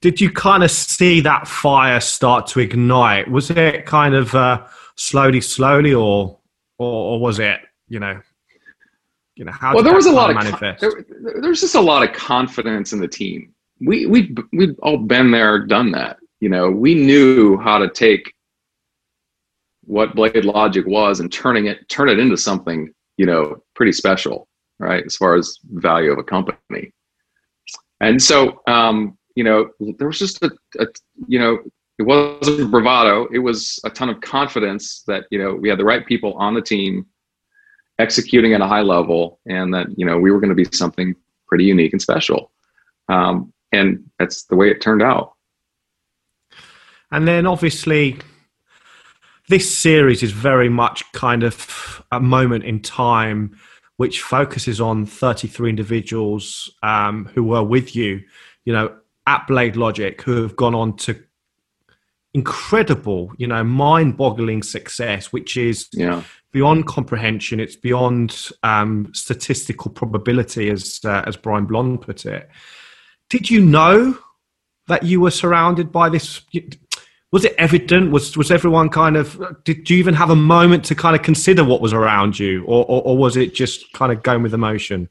Did 0.00 0.18
you 0.18 0.32
kind 0.32 0.64
of 0.64 0.70
see 0.70 1.20
that 1.20 1.46
fire 1.46 2.00
start 2.00 2.46
to 2.48 2.60
ignite? 2.60 3.30
Was 3.30 3.50
it 3.50 3.84
kind 3.84 4.14
of 4.14 4.34
uh, 4.34 4.64
slowly, 4.94 5.42
slowly, 5.42 5.92
or, 5.92 6.38
or, 6.78 7.14
or 7.14 7.20
was 7.20 7.38
it, 7.38 7.60
you 7.86 8.00
know, 8.00 8.18
you 9.36 9.44
know, 9.44 9.52
how? 9.52 9.74
Well, 9.74 9.84
there 9.84 9.94
was 9.94 10.06
a 10.06 10.12
lot 10.12 10.30
of 10.30 10.36
manifest? 10.36 10.80
Con- 10.80 11.04
there, 11.22 11.40
there 11.40 11.50
was 11.50 11.60
just 11.60 11.74
a 11.74 11.80
lot 11.80 12.02
of 12.02 12.14
confidence 12.14 12.94
in 12.94 13.00
the 13.00 13.08
team. 13.08 13.54
We 13.80 14.06
we 14.06 14.34
we'd 14.52 14.78
all 14.80 14.98
been 14.98 15.30
there, 15.30 15.58
done 15.66 15.92
that. 15.92 16.18
You 16.40 16.48
know, 16.48 16.70
we 16.70 16.94
knew 16.94 17.58
how 17.58 17.78
to 17.78 17.88
take 17.88 18.34
what 19.84 20.14
Blade 20.14 20.44
Logic 20.44 20.86
was 20.86 21.20
and 21.20 21.32
turning 21.32 21.66
it 21.66 21.88
turn 21.88 22.08
it 22.08 22.18
into 22.18 22.36
something 22.36 22.92
you 23.16 23.26
know 23.26 23.62
pretty 23.74 23.92
special, 23.92 24.48
right? 24.78 25.04
As 25.04 25.16
far 25.16 25.34
as 25.34 25.58
value 25.72 26.12
of 26.12 26.18
a 26.18 26.24
company, 26.24 26.92
and 28.00 28.20
so 28.20 28.60
um, 28.66 29.16
you 29.34 29.44
know 29.44 29.70
there 29.98 30.06
was 30.06 30.18
just 30.18 30.42
a, 30.42 30.50
a 30.78 30.86
you 31.26 31.38
know 31.38 31.58
it 31.98 32.04
wasn't 32.04 32.70
bravado. 32.70 33.28
It 33.32 33.38
was 33.38 33.78
a 33.84 33.90
ton 33.90 34.08
of 34.08 34.20
confidence 34.20 35.02
that 35.06 35.26
you 35.30 35.38
know 35.38 35.54
we 35.54 35.68
had 35.68 35.78
the 35.78 35.84
right 35.84 36.06
people 36.06 36.34
on 36.34 36.54
the 36.54 36.62
team 36.62 37.06
executing 37.98 38.54
at 38.54 38.60
a 38.60 38.66
high 38.66 38.82
level, 38.82 39.40
and 39.46 39.72
that 39.74 39.86
you 39.96 40.06
know 40.06 40.18
we 40.18 40.30
were 40.30 40.40
going 40.40 40.56
to 40.56 40.56
be 40.56 40.66
something 40.72 41.14
pretty 41.46 41.64
unique 41.64 41.92
and 41.92 42.00
special. 42.00 42.50
Um, 43.08 43.52
and 43.72 44.04
that's 44.18 44.44
the 44.44 44.56
way 44.56 44.70
it 44.70 44.80
turned 44.80 45.02
out. 45.02 45.34
And 47.10 47.26
then 47.28 47.46
obviously 47.46 48.18
this 49.52 49.76
series 49.76 50.22
is 50.22 50.32
very 50.32 50.70
much 50.70 51.04
kind 51.12 51.42
of 51.42 52.02
a 52.10 52.18
moment 52.18 52.64
in 52.64 52.80
time 52.80 53.54
which 53.98 54.22
focuses 54.22 54.80
on 54.80 55.04
33 55.04 55.68
individuals 55.68 56.70
um, 56.82 57.26
who 57.34 57.44
were 57.44 57.62
with 57.62 57.94
you, 57.94 58.22
you 58.64 58.72
know, 58.72 58.96
at 59.26 59.46
Blade 59.46 59.76
Logic, 59.76 60.22
who 60.22 60.40
have 60.40 60.56
gone 60.56 60.74
on 60.74 60.96
to 60.96 61.22
incredible, 62.32 63.30
you 63.36 63.46
know, 63.46 63.62
mind-boggling 63.62 64.62
success, 64.62 65.34
which 65.34 65.58
is 65.58 65.86
Yeah. 65.92 66.22
beyond 66.50 66.86
comprehension. 66.86 67.60
It's 67.60 67.76
beyond 67.76 68.48
um, 68.62 69.10
statistical 69.12 69.90
probability, 69.90 70.70
as 70.70 70.98
uh, 71.04 71.24
as 71.26 71.36
Brian 71.36 71.66
Blond 71.66 72.00
put 72.00 72.24
it. 72.24 72.48
Did 73.28 73.50
you 73.50 73.60
know 73.60 74.16
that 74.88 75.02
you 75.02 75.20
were 75.20 75.30
surrounded 75.30 75.92
by 75.92 76.08
this? 76.08 76.40
Was 77.32 77.46
it 77.46 77.54
evident? 77.58 78.12
Was 78.12 78.36
was 78.36 78.50
everyone 78.50 78.90
kind 78.90 79.16
of? 79.16 79.42
Did 79.64 79.88
you 79.88 79.96
even 79.96 80.14
have 80.14 80.30
a 80.30 80.36
moment 80.36 80.84
to 80.86 80.94
kind 80.94 81.16
of 81.16 81.22
consider 81.22 81.64
what 81.64 81.80
was 81.80 81.92
around 81.92 82.38
you, 82.38 82.62
or 82.64 82.84
or, 82.84 83.02
or 83.02 83.16
was 83.16 83.36
it 83.36 83.54
just 83.54 83.90
kind 83.94 84.12
of 84.12 84.22
going 84.22 84.42
with 84.42 84.52
emotion? 84.52 85.08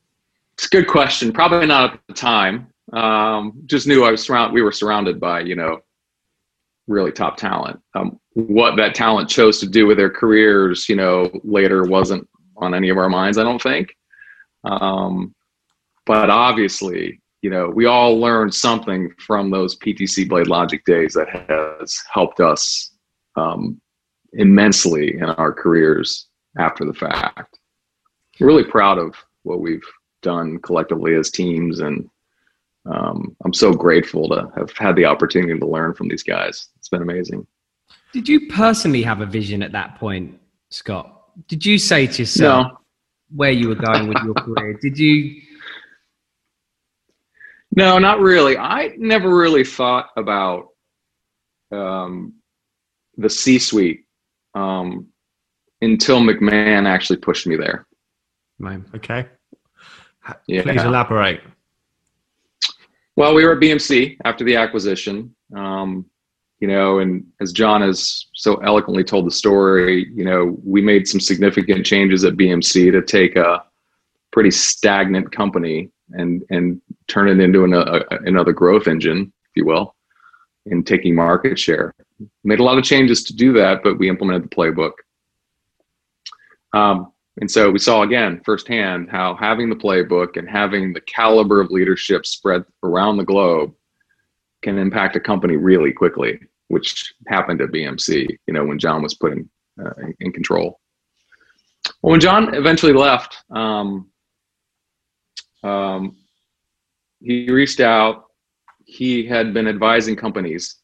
It's 0.53 0.67
a 0.67 0.69
good 0.69 0.87
question. 0.87 1.33
Probably 1.33 1.65
not 1.65 1.93
at 1.93 1.99
the 2.07 2.13
time. 2.13 2.67
Um, 2.93 3.63
just 3.65 3.87
knew 3.87 4.03
I 4.03 4.11
was 4.11 4.23
surrounded. 4.23 4.53
We 4.53 4.61
were 4.61 4.71
surrounded 4.71 5.19
by 5.19 5.41
you 5.41 5.55
know 5.55 5.79
really 6.87 7.11
top 7.11 7.37
talent. 7.37 7.79
Um, 7.95 8.19
what 8.33 8.75
that 8.77 8.93
talent 8.93 9.29
chose 9.29 9.59
to 9.59 9.67
do 9.67 9.87
with 9.87 9.97
their 9.97 10.09
careers, 10.09 10.87
you 10.87 10.95
know, 10.95 11.29
later 11.43 11.83
wasn't 11.85 12.27
on 12.57 12.75
any 12.75 12.89
of 12.89 12.97
our 12.97 13.09
minds. 13.09 13.37
I 13.37 13.43
don't 13.43 13.61
think. 13.61 13.95
Um, 14.63 15.33
but 16.05 16.29
obviously, 16.29 17.19
you 17.41 17.49
know, 17.49 17.69
we 17.69 17.85
all 17.85 18.19
learned 18.19 18.53
something 18.53 19.11
from 19.17 19.49
those 19.49 19.77
PTC 19.77 20.29
Blade 20.29 20.47
Logic 20.47 20.83
days 20.85 21.13
that 21.13 21.29
has 21.29 22.01
helped 22.11 22.39
us 22.39 22.91
um, 23.35 23.81
immensely 24.33 25.15
in 25.15 25.23
our 25.23 25.51
careers 25.51 26.27
after 26.57 26.85
the 26.85 26.93
fact. 26.93 27.57
Really 28.39 28.63
proud 28.63 28.97
of 28.97 29.15
what 29.43 29.59
we've 29.59 29.83
done 30.21 30.59
collectively 30.59 31.15
as 31.15 31.31
teams 31.31 31.79
and 31.79 32.09
um, 32.85 33.35
I'm 33.45 33.53
so 33.53 33.71
grateful 33.71 34.27
to 34.29 34.51
have 34.55 34.71
had 34.75 34.95
the 34.95 35.05
opportunity 35.05 35.59
to 35.59 35.65
learn 35.65 35.93
from 35.93 36.07
these 36.07 36.23
guys. 36.23 36.69
It's 36.77 36.89
been 36.89 37.03
amazing. 37.03 37.45
Did 38.11 38.27
you 38.27 38.47
personally 38.49 39.03
have 39.03 39.21
a 39.21 39.25
vision 39.25 39.61
at 39.61 39.71
that 39.73 39.99
point, 39.99 40.39
Scott? 40.69 41.27
Did 41.47 41.65
you 41.65 41.77
say 41.77 42.07
to 42.07 42.21
yourself 42.23 42.67
No, 42.71 42.77
where 43.35 43.51
you 43.51 43.69
were 43.69 43.75
going 43.75 44.07
with 44.07 44.17
your 44.23 44.33
career? 44.33 44.73
Did 44.81 44.97
you? 44.97 45.41
No, 47.75 47.97
not 47.97 48.19
really. 48.19 48.57
I 48.57 48.93
never 48.97 49.35
really 49.35 49.63
thought 49.63 50.09
about 50.17 50.69
um, 51.71 52.33
the 53.17 53.29
C-suite 53.29 54.05
um, 54.53 55.07
until 55.81 56.19
McMahon 56.21 56.85
actually 56.87 57.17
pushed 57.17 57.47
me 57.47 57.55
there. 57.55 57.87
Okay, 58.95 59.25
Yeah. 60.47 60.63
please 60.63 60.83
elaborate. 60.83 61.41
Well, 63.15 63.33
we 63.33 63.43
were 63.45 63.53
at 63.53 63.59
BMC 63.59 64.17
after 64.23 64.43
the 64.43 64.55
acquisition, 64.55 65.35
um, 65.55 66.05
you 66.59 66.67
know, 66.67 66.99
and 66.99 67.25
as 67.41 67.51
John 67.51 67.81
has 67.81 68.27
so 68.33 68.55
eloquently 68.57 69.03
told 69.03 69.25
the 69.25 69.31
story, 69.31 70.07
you 70.13 70.23
know, 70.23 70.57
we 70.63 70.81
made 70.81 71.07
some 71.07 71.19
significant 71.19 71.85
changes 71.85 72.23
at 72.23 72.35
BMC 72.35 72.91
to 72.91 73.01
take 73.01 73.35
a 73.35 73.63
pretty 74.31 74.51
stagnant 74.51 75.31
company 75.31 75.89
and 76.13 76.43
and 76.49 76.81
turn 77.07 77.27
it 77.27 77.39
into 77.39 77.63
an, 77.63 77.73
a, 77.73 78.01
another 78.25 78.53
growth 78.53 78.87
engine, 78.87 79.31
if 79.45 79.51
you 79.55 79.65
will, 79.65 79.95
in 80.67 80.83
taking 80.83 81.15
market 81.15 81.57
share. 81.57 81.93
Made 82.43 82.59
a 82.59 82.63
lot 82.63 82.77
of 82.77 82.83
changes 82.83 83.23
to 83.25 83.35
do 83.35 83.53
that, 83.53 83.83
but 83.83 83.97
we 83.97 84.09
implemented 84.09 84.43
the 84.43 84.55
playbook. 84.55 84.93
Um, 86.73 87.11
and 87.39 87.49
so 87.49 87.71
we 87.71 87.79
saw 87.79 88.03
again 88.03 88.41
firsthand 88.45 89.09
how 89.09 89.35
having 89.35 89.69
the 89.69 89.75
playbook 89.75 90.37
and 90.37 90.49
having 90.49 90.93
the 90.93 91.01
caliber 91.01 91.61
of 91.61 91.71
leadership 91.71 92.25
spread 92.25 92.63
around 92.83 93.17
the 93.17 93.25
globe 93.25 93.73
can 94.61 94.77
impact 94.77 95.15
a 95.15 95.19
company 95.19 95.55
really 95.55 95.91
quickly, 95.91 96.39
which 96.67 97.13
happened 97.27 97.61
at 97.61 97.71
BMC, 97.71 98.37
you 98.47 98.53
know, 98.53 98.65
when 98.65 98.79
John 98.79 99.01
was 99.01 99.15
put 99.15 99.31
in, 99.31 99.49
uh, 99.83 99.93
in, 99.99 100.13
in 100.19 100.31
control. 100.31 100.79
Well, 102.01 102.11
when 102.11 102.19
John 102.19 102.53
eventually 102.53 102.93
left, 102.93 103.37
um, 103.49 104.10
um, 105.63 106.15
he 107.21 107.51
reached 107.51 107.79
out. 107.79 108.25
He 108.85 109.25
had 109.25 109.53
been 109.53 109.67
advising 109.67 110.15
companies, 110.15 110.77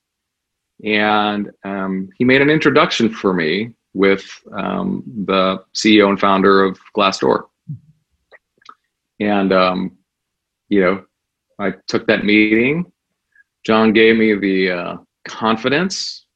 and 0.84 1.52
um, 1.64 2.10
he 2.18 2.24
made 2.24 2.42
an 2.42 2.50
introduction 2.50 3.10
for 3.10 3.34
me 3.34 3.74
with 3.94 4.24
um, 4.56 5.04
the 5.26 5.64
CEO 5.74 6.10
and 6.10 6.20
founder 6.20 6.64
of 6.64 6.80
Glassdoor. 6.96 7.46
And, 9.20 9.52
um, 9.52 9.98
you 10.70 10.82
know, 10.82 11.06
I 11.60 11.74
took 11.88 12.06
that 12.08 12.24
meeting. 12.24 12.92
John 13.66 13.94
gave 13.94 14.16
me 14.18 14.36
the 14.36 14.72
uh, 14.72 14.98
confidence 15.28 16.28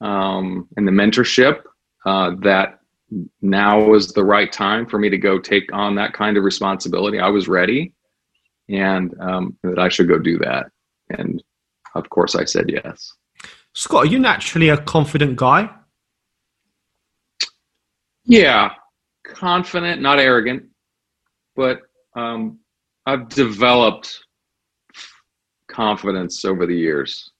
um, 0.00 0.68
and 0.76 0.86
the 0.86 0.92
mentorship 0.92 1.62
uh, 2.04 2.32
that 2.42 2.77
now 3.40 3.80
was 3.80 4.12
the 4.12 4.24
right 4.24 4.52
time 4.52 4.86
for 4.86 4.98
me 4.98 5.08
to 5.08 5.18
go 5.18 5.38
take 5.38 5.72
on 5.72 5.94
that 5.94 6.12
kind 6.12 6.36
of 6.36 6.44
responsibility. 6.44 7.18
I 7.18 7.28
was 7.28 7.48
ready 7.48 7.94
and 8.68 9.14
um, 9.20 9.56
that 9.62 9.78
I 9.78 9.88
should 9.88 10.08
go 10.08 10.18
do 10.18 10.38
that. 10.38 10.66
And 11.10 11.42
of 11.94 12.08
course, 12.10 12.34
I 12.34 12.44
said 12.44 12.66
yes. 12.68 13.12
Scott, 13.72 14.04
are 14.04 14.06
you 14.06 14.18
naturally 14.18 14.68
a 14.68 14.76
confident 14.76 15.36
guy? 15.36 15.70
Yeah, 18.24 18.72
confident, 19.24 20.02
not 20.02 20.18
arrogant, 20.18 20.64
but 21.56 21.80
um, 22.14 22.58
I've 23.06 23.28
developed 23.28 24.22
confidence 25.68 26.44
over 26.44 26.66
the 26.66 26.76
years. 26.76 27.30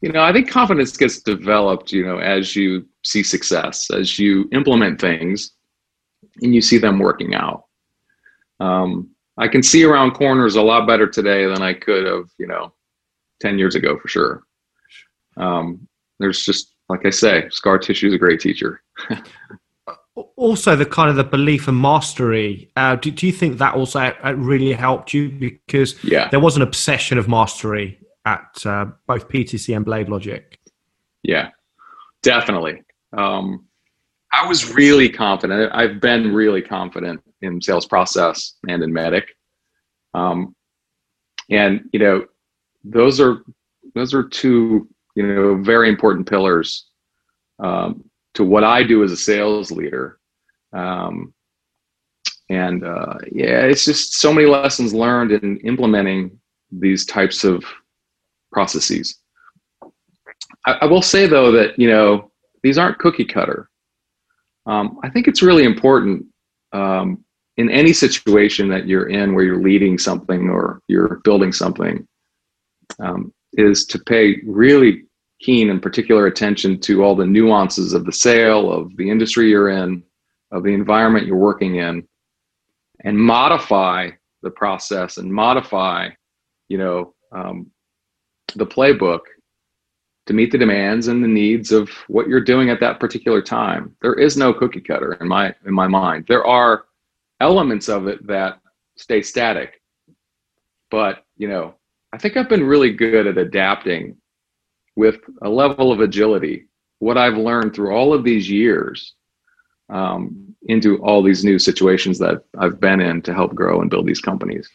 You 0.00 0.10
know, 0.10 0.22
I 0.22 0.32
think 0.32 0.50
confidence 0.50 0.96
gets 0.96 1.20
developed, 1.20 1.92
you 1.92 2.04
know, 2.04 2.18
as 2.18 2.56
you 2.56 2.88
see 3.02 3.22
success, 3.22 3.90
as 3.90 4.18
you 4.18 4.48
implement 4.52 5.00
things 5.00 5.52
and 6.42 6.54
you 6.54 6.60
see 6.60 6.78
them 6.78 6.98
working 6.98 7.34
out. 7.34 7.64
Um, 8.60 9.10
I 9.38 9.48
can 9.48 9.62
see 9.62 9.84
around 9.84 10.12
corners 10.12 10.56
a 10.56 10.62
lot 10.62 10.86
better 10.86 11.08
today 11.08 11.46
than 11.46 11.62
I 11.62 11.72
could 11.72 12.04
have, 12.06 12.28
you 12.38 12.46
know, 12.46 12.72
10 13.40 13.58
years 13.58 13.74
ago 13.74 13.98
for 13.98 14.08
sure. 14.08 14.42
Um, 15.38 15.88
there's 16.18 16.44
just, 16.44 16.74
like 16.90 17.06
I 17.06 17.10
say, 17.10 17.48
scar 17.50 17.78
tissue 17.78 18.08
is 18.08 18.14
a 18.14 18.18
great 18.18 18.40
teacher. 18.40 18.82
also 20.36 20.76
the 20.76 20.84
kind 20.84 21.08
of 21.08 21.16
the 21.16 21.24
belief 21.24 21.68
and 21.68 21.80
mastery 21.80 22.70
uh, 22.76 22.96
do, 22.96 23.10
do 23.10 23.26
you 23.26 23.32
think 23.32 23.58
that 23.58 23.74
also 23.74 24.00
uh, 24.00 24.34
really 24.36 24.72
helped 24.72 25.14
you 25.14 25.30
because 25.30 26.02
Yeah. 26.04 26.28
there 26.28 26.40
was 26.40 26.56
an 26.56 26.62
obsession 26.62 27.16
of 27.16 27.28
mastery 27.28 27.98
at 28.26 28.66
uh, 28.66 28.86
both 29.06 29.28
ptc 29.28 29.74
and 29.74 29.84
blade 29.84 30.08
logic 30.10 30.58
Yeah, 31.22 31.50
definitely. 32.22 32.82
Um, 33.16 33.66
I 34.32 34.46
was 34.46 34.72
really 34.72 35.08
confident. 35.08 35.72
I've 35.74 36.00
been 36.00 36.32
really 36.32 36.62
confident 36.62 37.20
in 37.42 37.60
sales 37.60 37.86
process 37.86 38.54
and 38.68 38.82
in 38.82 38.92
MEDDIC. 38.92 39.24
Um, 40.14 40.54
and 41.50 41.88
you 41.92 41.98
know, 41.98 42.26
those 42.84 43.20
are 43.20 43.42
those 43.94 44.14
are 44.14 44.22
two 44.22 44.88
you 45.16 45.26
know 45.26 45.56
very 45.56 45.88
important 45.88 46.28
pillars 46.28 46.86
um, 47.62 48.04
to 48.34 48.44
what 48.44 48.64
I 48.64 48.82
do 48.84 49.02
as 49.02 49.12
a 49.12 49.16
sales 49.16 49.70
leader. 49.70 50.18
Um, 50.72 51.34
and 52.48 52.84
uh, 52.84 53.14
yeah, 53.32 53.62
it's 53.62 53.84
just 53.84 54.14
so 54.14 54.32
many 54.32 54.46
lessons 54.46 54.94
learned 54.94 55.32
in 55.32 55.58
implementing 55.58 56.38
these 56.70 57.04
types 57.04 57.44
of 57.44 57.64
processes. 58.52 59.18
I, 60.66 60.72
I 60.82 60.84
will 60.86 61.02
say 61.02 61.26
though 61.26 61.50
that 61.52 61.78
you 61.78 61.88
know 61.88 62.29
these 62.62 62.78
aren't 62.78 62.98
cookie 62.98 63.24
cutter. 63.24 63.68
Um, 64.66 64.98
I 65.02 65.10
think 65.10 65.26
it's 65.26 65.42
really 65.42 65.64
important 65.64 66.26
um, 66.72 67.24
in 67.56 67.70
any 67.70 67.92
situation 67.92 68.68
that 68.68 68.86
you're 68.86 69.08
in 69.08 69.34
where 69.34 69.44
you're 69.44 69.62
leading 69.62 69.98
something 69.98 70.48
or 70.48 70.80
you're 70.88 71.20
building 71.24 71.52
something 71.52 72.06
um, 72.98 73.32
is 73.54 73.84
to 73.86 73.98
pay 73.98 74.36
really 74.46 75.04
keen 75.40 75.70
and 75.70 75.82
particular 75.82 76.26
attention 76.26 76.78
to 76.80 77.02
all 77.02 77.16
the 77.16 77.26
nuances 77.26 77.92
of 77.94 78.04
the 78.04 78.12
sale, 78.12 78.70
of 78.72 78.94
the 78.96 79.10
industry 79.10 79.48
you're 79.48 79.70
in, 79.70 80.02
of 80.52 80.62
the 80.62 80.72
environment 80.72 81.26
you're 81.26 81.36
working 81.36 81.76
in, 81.76 82.06
and 83.04 83.18
modify 83.18 84.10
the 84.42 84.50
process 84.50 85.16
and 85.16 85.32
modify, 85.32 86.08
you 86.68 86.78
know, 86.78 87.14
um, 87.32 87.70
the 88.56 88.66
playbook 88.66 89.20
to 90.26 90.34
meet 90.34 90.52
the 90.52 90.58
demands 90.58 91.08
and 91.08 91.22
the 91.22 91.28
needs 91.28 91.72
of 91.72 91.90
what 92.08 92.28
you're 92.28 92.40
doing 92.40 92.70
at 92.70 92.80
that 92.80 93.00
particular 93.00 93.42
time. 93.42 93.96
There 94.02 94.14
is 94.14 94.36
no 94.36 94.52
cookie 94.52 94.80
cutter 94.80 95.14
in 95.14 95.28
my 95.28 95.54
in 95.66 95.74
my 95.74 95.86
mind. 95.86 96.26
There 96.28 96.46
are 96.46 96.84
elements 97.40 97.88
of 97.88 98.06
it 98.06 98.26
that 98.26 98.60
stay 98.96 99.22
static. 99.22 99.80
But, 100.90 101.24
you 101.36 101.48
know, 101.48 101.74
I 102.12 102.18
think 102.18 102.36
I've 102.36 102.48
been 102.48 102.64
really 102.64 102.92
good 102.92 103.26
at 103.26 103.38
adapting 103.38 104.16
with 104.96 105.20
a 105.42 105.48
level 105.48 105.92
of 105.92 106.00
agility 106.00 106.66
what 106.98 107.16
I've 107.16 107.36
learned 107.36 107.74
through 107.74 107.94
all 107.94 108.12
of 108.12 108.24
these 108.24 108.50
years 108.50 109.14
um, 109.88 110.54
into 110.64 110.98
all 110.98 111.22
these 111.22 111.44
new 111.44 111.58
situations 111.58 112.18
that 112.18 112.44
I've 112.58 112.78
been 112.78 113.00
in 113.00 113.22
to 113.22 113.32
help 113.32 113.54
grow 113.54 113.80
and 113.80 113.90
build 113.90 114.06
these 114.06 114.20
companies. 114.20 114.68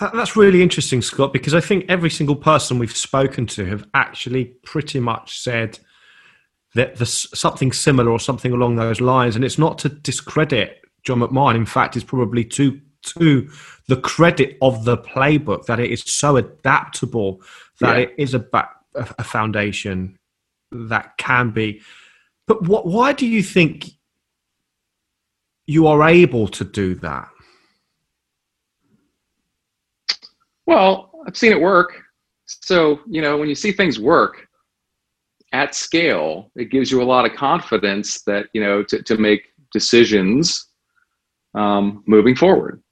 That's 0.00 0.36
really 0.36 0.62
interesting, 0.62 1.02
Scott, 1.02 1.32
because 1.32 1.54
I 1.54 1.60
think 1.60 1.84
every 1.88 2.10
single 2.10 2.36
person 2.36 2.78
we've 2.78 2.96
spoken 2.96 3.46
to 3.48 3.66
have 3.66 3.86
actually 3.92 4.46
pretty 4.64 5.00
much 5.00 5.38
said 5.38 5.78
that 6.74 6.96
there's 6.96 7.28
something 7.38 7.72
similar 7.72 8.10
or 8.10 8.20
something 8.20 8.52
along 8.52 8.76
those 8.76 9.00
lines. 9.00 9.36
And 9.36 9.44
it's 9.44 9.58
not 9.58 9.78
to 9.78 9.88
discredit 9.88 10.80
John 11.02 11.20
McMahon. 11.20 11.56
In 11.56 11.66
fact, 11.66 11.96
it's 11.96 12.04
probably 12.04 12.44
to 12.44 12.80
to 13.02 13.48
the 13.86 13.96
credit 13.96 14.56
of 14.60 14.84
the 14.84 14.98
playbook 14.98 15.66
that 15.66 15.78
it 15.78 15.90
is 15.90 16.02
so 16.02 16.36
adaptable 16.36 17.40
that 17.78 17.96
yeah. 17.96 18.02
it 18.02 18.14
is 18.18 18.34
a 18.34 18.38
back, 18.38 18.74
a 18.94 19.22
foundation 19.22 20.18
that 20.72 21.16
can 21.18 21.50
be. 21.50 21.80
But 22.46 22.62
what? 22.62 22.86
Why 22.86 23.12
do 23.12 23.26
you 23.26 23.42
think 23.42 23.90
you 25.66 25.86
are 25.86 26.02
able 26.02 26.48
to 26.48 26.64
do 26.64 26.94
that? 26.96 27.28
Well, 30.66 31.12
I've 31.26 31.36
seen 31.36 31.52
it 31.52 31.60
work. 31.60 32.02
So, 32.46 33.00
you 33.08 33.22
know, 33.22 33.36
when 33.36 33.48
you 33.48 33.54
see 33.54 33.72
things 33.72 33.98
work 33.98 34.46
at 35.52 35.74
scale, 35.74 36.50
it 36.56 36.70
gives 36.70 36.90
you 36.90 37.02
a 37.02 37.04
lot 37.04 37.24
of 37.24 37.36
confidence 37.36 38.22
that, 38.22 38.46
you 38.52 38.60
know, 38.60 38.82
to, 38.84 39.02
to 39.02 39.16
make 39.16 39.52
decisions 39.72 40.66
um, 41.54 42.02
moving 42.06 42.36
forward. 42.36 42.82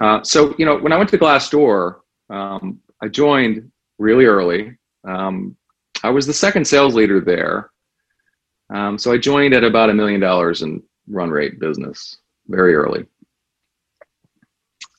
Uh, 0.00 0.22
so, 0.22 0.54
you 0.58 0.64
know, 0.64 0.78
when 0.78 0.92
I 0.92 0.96
went 0.96 1.10
to 1.10 1.16
the 1.16 1.24
Glassdoor, 1.24 1.96
um, 2.30 2.80
I 3.02 3.08
joined 3.08 3.70
really 3.98 4.26
early. 4.26 4.76
Um, 5.06 5.56
I 6.02 6.10
was 6.10 6.26
the 6.26 6.32
second 6.32 6.66
sales 6.66 6.94
leader 6.94 7.20
there. 7.20 7.70
Um, 8.74 8.98
so 8.98 9.12
I 9.12 9.18
joined 9.18 9.54
at 9.54 9.64
about 9.64 9.90
a 9.90 9.94
million 9.94 10.20
dollars 10.20 10.62
in 10.62 10.82
run 11.08 11.30
rate 11.30 11.58
business 11.60 12.18
very 12.48 12.74
early. 12.74 13.06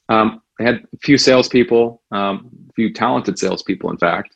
Um, 0.10 0.42
I 0.60 0.64
had 0.64 0.84
a 0.94 0.98
few 1.02 1.18
salespeople, 1.18 2.02
um, 2.12 2.50
a 2.70 2.74
few 2.74 2.92
talented 2.92 3.38
salespeople, 3.38 3.92
in 3.92 3.98
fact. 3.98 4.36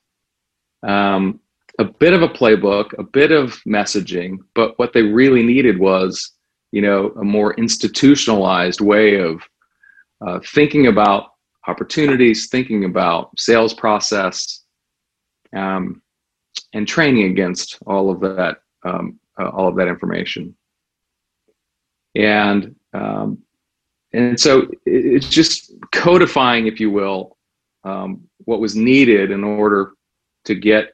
Um, 0.84 1.40
a 1.80 1.86
bit 1.86 2.14
of 2.14 2.22
a 2.22 2.30
playbook, 2.30 2.98
a 3.00 3.04
bit 3.04 3.32
of 3.32 3.54
messaging, 3.68 4.38
but 4.54 4.78
what 4.78 4.94
they 4.94 5.02
really 5.02 5.44
needed 5.44 5.80
was, 5.80 6.32
you 6.72 6.82
know, 6.82 7.12
a 7.20 7.24
more 7.24 7.54
institutionalized 7.56 8.82
way 8.82 9.20
of 9.20 9.42
uh, 10.26 10.40
thinking 10.46 10.88
about 10.88 11.32
opportunities, 11.68 12.50
thinking 12.50 12.86
about 12.86 13.38
sales 13.40 13.74
process, 13.74 14.64
um, 15.56 16.02
and 16.74 16.88
training 16.88 17.32
against 17.32 17.78
all 17.86 18.10
of 18.12 18.20
that, 18.22 18.58
um, 18.84 19.20
uh, 19.40 19.50
all 19.50 19.68
of 19.68 19.76
that 19.76 19.88
information. 19.88 20.56
And 22.16 22.76
um, 22.94 23.40
and 24.14 24.40
so 24.40 24.68
it's 24.86 25.30
just 25.30 25.74
codifying, 25.92 26.68
if 26.68 26.80
you 26.80 26.92
will, 26.92 27.38
um, 27.84 28.22
what 28.46 28.60
was 28.60 28.76
needed 28.76 29.32
in 29.32 29.44
order 29.44 29.94
to 30.46 30.56
get 30.56 30.94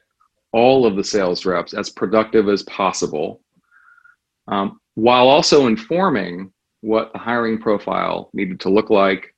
all 0.52 0.86
of 0.86 0.96
the 0.96 1.04
sales 1.04 1.44
reps 1.44 1.74
as 1.74 1.90
productive 1.90 2.48
as 2.48 2.62
possible, 2.64 3.40
um, 4.46 4.80
while 4.94 5.28
also 5.28 5.66
informing 5.66 6.52
what 6.80 7.12
the 7.12 7.18
hiring 7.18 7.58
profile 7.58 8.30
needed 8.32 8.60
to 8.60 8.68
look 8.68 8.90
like. 8.90 9.34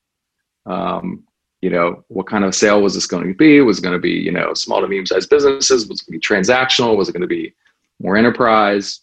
Um, 0.66 1.24
you 1.62 1.70
know, 1.70 2.04
what 2.08 2.26
kind 2.26 2.44
of 2.44 2.54
sale 2.54 2.80
was 2.80 2.94
this 2.94 3.06
going 3.06 3.28
to 3.28 3.34
be? 3.34 3.60
Was 3.60 3.78
it 3.78 3.82
going 3.82 3.94
to 3.94 4.00
be, 4.00 4.12
you 4.12 4.32
know, 4.32 4.54
small 4.54 4.80
to 4.80 4.88
medium 4.88 5.06
sized 5.06 5.28
businesses? 5.28 5.86
Was 5.88 6.00
it 6.00 6.06
going 6.06 6.20
to 6.20 6.28
be 6.28 6.34
transactional? 6.34 6.96
Was 6.96 7.08
it 7.08 7.12
going 7.12 7.20
to 7.22 7.26
be 7.26 7.54
more 7.98 8.16
enterprise? 8.16 9.00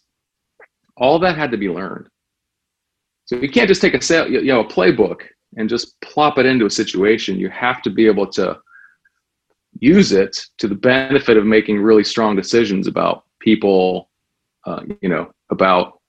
All 0.96 1.18
that 1.20 1.36
had 1.36 1.52
to 1.52 1.56
be 1.56 1.68
learned. 1.68 2.08
So 3.28 3.36
you 3.36 3.50
can't 3.50 3.68
just 3.68 3.82
take 3.82 3.92
a 3.92 4.00
sale, 4.00 4.26
you 4.26 4.42
know, 4.44 4.60
a 4.60 4.66
playbook 4.66 5.20
and 5.58 5.68
just 5.68 6.00
plop 6.00 6.38
it 6.38 6.46
into 6.46 6.64
a 6.64 6.70
situation. 6.70 7.38
You 7.38 7.50
have 7.50 7.82
to 7.82 7.90
be 7.90 8.06
able 8.06 8.26
to 8.28 8.58
use 9.80 10.12
it 10.12 10.46
to 10.56 10.66
the 10.66 10.74
benefit 10.74 11.36
of 11.36 11.44
making 11.44 11.78
really 11.78 12.04
strong 12.04 12.36
decisions 12.36 12.86
about 12.86 13.24
people, 13.38 14.08
uh, 14.66 14.80
you 15.02 15.10
know, 15.10 15.30
about 15.50 16.00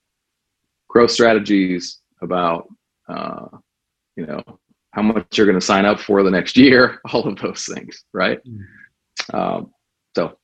growth 0.87 1.11
strategies, 1.11 1.99
about, 2.21 2.69
uh, 3.09 3.47
you 4.15 4.25
know, 4.25 4.41
how 4.91 5.01
much 5.01 5.37
you're 5.37 5.45
going 5.45 5.59
to 5.59 5.65
sign 5.65 5.83
up 5.83 5.99
for 5.99 6.23
the 6.23 6.31
next 6.31 6.55
year, 6.55 7.01
all 7.11 7.27
of 7.27 7.37
those 7.39 7.65
things, 7.65 8.05
right? 8.13 8.39
Mm. 8.47 9.33
Um, 9.33 9.73
so, 10.15 10.37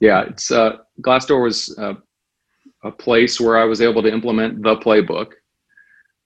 yeah, 0.00 0.26
it's 0.28 0.52
uh, 0.52 0.76
Glassdoor 1.02 1.42
was 1.42 1.76
uh, 1.76 1.94
a 2.84 2.92
place 2.92 3.40
where 3.40 3.58
I 3.58 3.64
was 3.64 3.80
able 3.82 4.00
to 4.04 4.12
implement 4.12 4.62
the 4.62 4.76
playbook 4.76 5.32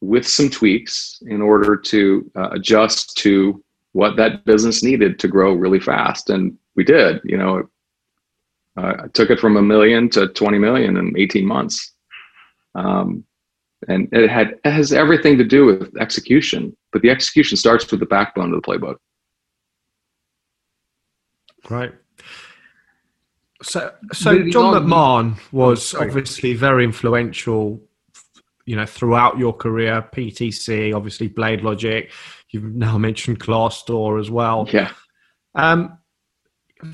with 0.01 0.27
some 0.27 0.51
tweaks 0.51 1.23
in 1.27 1.41
order 1.41 1.77
to 1.77 2.31
uh, 2.37 2.51
adjust 2.51 3.17
to 3.19 3.63
what 3.93 4.17
that 4.17 4.45
business 4.45 4.83
needed 4.83 5.19
to 5.21 5.29
grow 5.29 5.55
really 5.55 5.81
fast. 5.81 6.31
And 6.31 6.57
we 6.77 6.85
did, 6.85 7.21
you 7.25 7.39
know, 7.39 7.69
uh, 8.77 8.95
I 9.05 9.07
took 9.09 9.31
it 9.31 9.39
from 9.39 9.57
a 9.57 9.63
million 9.63 10.11
to 10.11 10.29
20 10.29 10.59
million 10.59 10.97
in 10.97 11.15
18 11.17 11.47
months. 11.47 11.95
Um, 12.75 13.25
and 13.89 14.09
it 14.13 14.31
had 14.31 14.59
it 14.65 14.71
has 14.71 14.93
everything 14.93 15.39
to 15.39 15.45
do 15.45 15.67
with 15.67 15.97
execution, 16.01 16.77
but 16.93 17.03
the 17.03 17.11
execution 17.11 17.57
starts 17.57 17.89
with 17.91 18.01
the 18.01 18.07
backbone 18.07 18.53
of 18.53 18.61
the 18.61 18.67
playbook. 18.67 18.97
Right. 21.69 21.93
So, 23.63 23.93
so 24.13 24.49
John 24.49 24.75
McMahon 24.75 25.39
was 25.53 25.95
obviously 25.95 26.55
very 26.55 26.85
influential 26.85 27.81
you 28.67 28.77
know 28.77 28.87
throughout 28.87 29.39
your 29.39 29.53
career 29.53 30.07
ptc 30.15 30.95
obviously 30.95 31.29
blade 31.29 31.61
logic 31.61 32.11
you've 32.55 32.65
now 32.75 32.97
mentioned 33.09 33.41
Glassdoor 33.41 34.21
as 34.21 34.31
well. 34.31 34.67
Yeah. 34.73 34.93
Um 35.55 35.99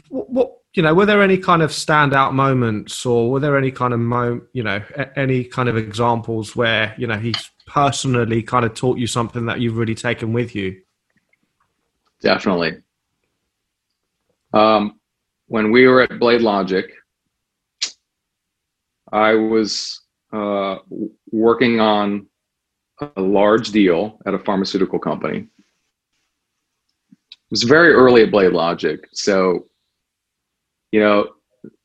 what, 0.09 0.31
what, 0.31 0.53
you 0.75 0.83
know 0.83 0.95
were 0.95 1.07
there 1.07 1.23
any 1.23 1.37
kind 1.37 1.63
of 1.63 1.71
standout 1.71 2.33
moments 2.33 3.05
or 3.05 3.31
were 3.31 3.41
there 3.41 3.59
any 3.59 3.71
kind 3.71 3.93
of 3.93 4.01
mo 4.01 4.41
you 4.53 4.63
know 4.63 4.83
any 5.17 5.45
kind 5.45 5.69
of 5.69 5.77
examples 5.77 6.55
where 6.55 6.95
you 6.97 7.07
know 7.07 7.19
he's 7.19 7.51
personally 7.67 8.43
kind 8.43 8.65
of 8.65 8.75
taught 8.75 8.99
you 8.99 9.07
something 9.07 9.47
that 9.47 9.61
you've 9.61 9.77
really 9.77 9.95
taken 9.95 10.33
with 10.33 10.55
you? 10.55 10.81
Definitely. 12.21 12.83
Um 14.53 15.01
when 15.47 15.73
we 15.73 15.89
were 15.89 16.03
at 16.03 16.19
blade 16.21 16.43
logic 16.43 16.93
i 19.13 19.35
was 19.35 20.01
uh, 20.33 20.79
working 21.31 21.81
on 21.81 22.27
a 23.17 23.21
large 23.21 23.71
deal 23.71 24.19
at 24.27 24.35
a 24.35 24.39
pharmaceutical 24.39 24.99
company. 24.99 25.39
It 27.09 27.51
was 27.51 27.63
very 27.63 27.93
early 27.93 28.23
at 28.23 28.31
Blade 28.31 28.53
Logic. 28.53 29.09
So, 29.13 29.67
you 30.93 31.01
know, 31.01 31.31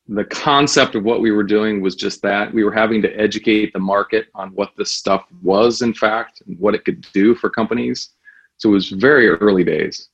the 0.08 0.24
concept 0.24 0.94
of 0.94 1.02
what 1.02 1.20
we 1.20 1.32
were 1.32 1.42
doing 1.42 1.80
was 1.80 1.96
just 1.96 2.22
that 2.22 2.52
we 2.52 2.62
were 2.62 2.72
having 2.72 3.02
to 3.02 3.12
educate 3.18 3.72
the 3.72 3.80
market 3.80 4.26
on 4.34 4.50
what 4.50 4.70
this 4.76 4.92
stuff 4.92 5.26
was, 5.42 5.82
in 5.82 5.92
fact, 5.92 6.42
and 6.46 6.58
what 6.60 6.74
it 6.74 6.84
could 6.84 7.04
do 7.12 7.34
for 7.34 7.50
companies. 7.50 8.10
So 8.58 8.68
it 8.70 8.72
was 8.72 8.90
very 8.90 9.28
early 9.28 9.64
days. 9.64 10.08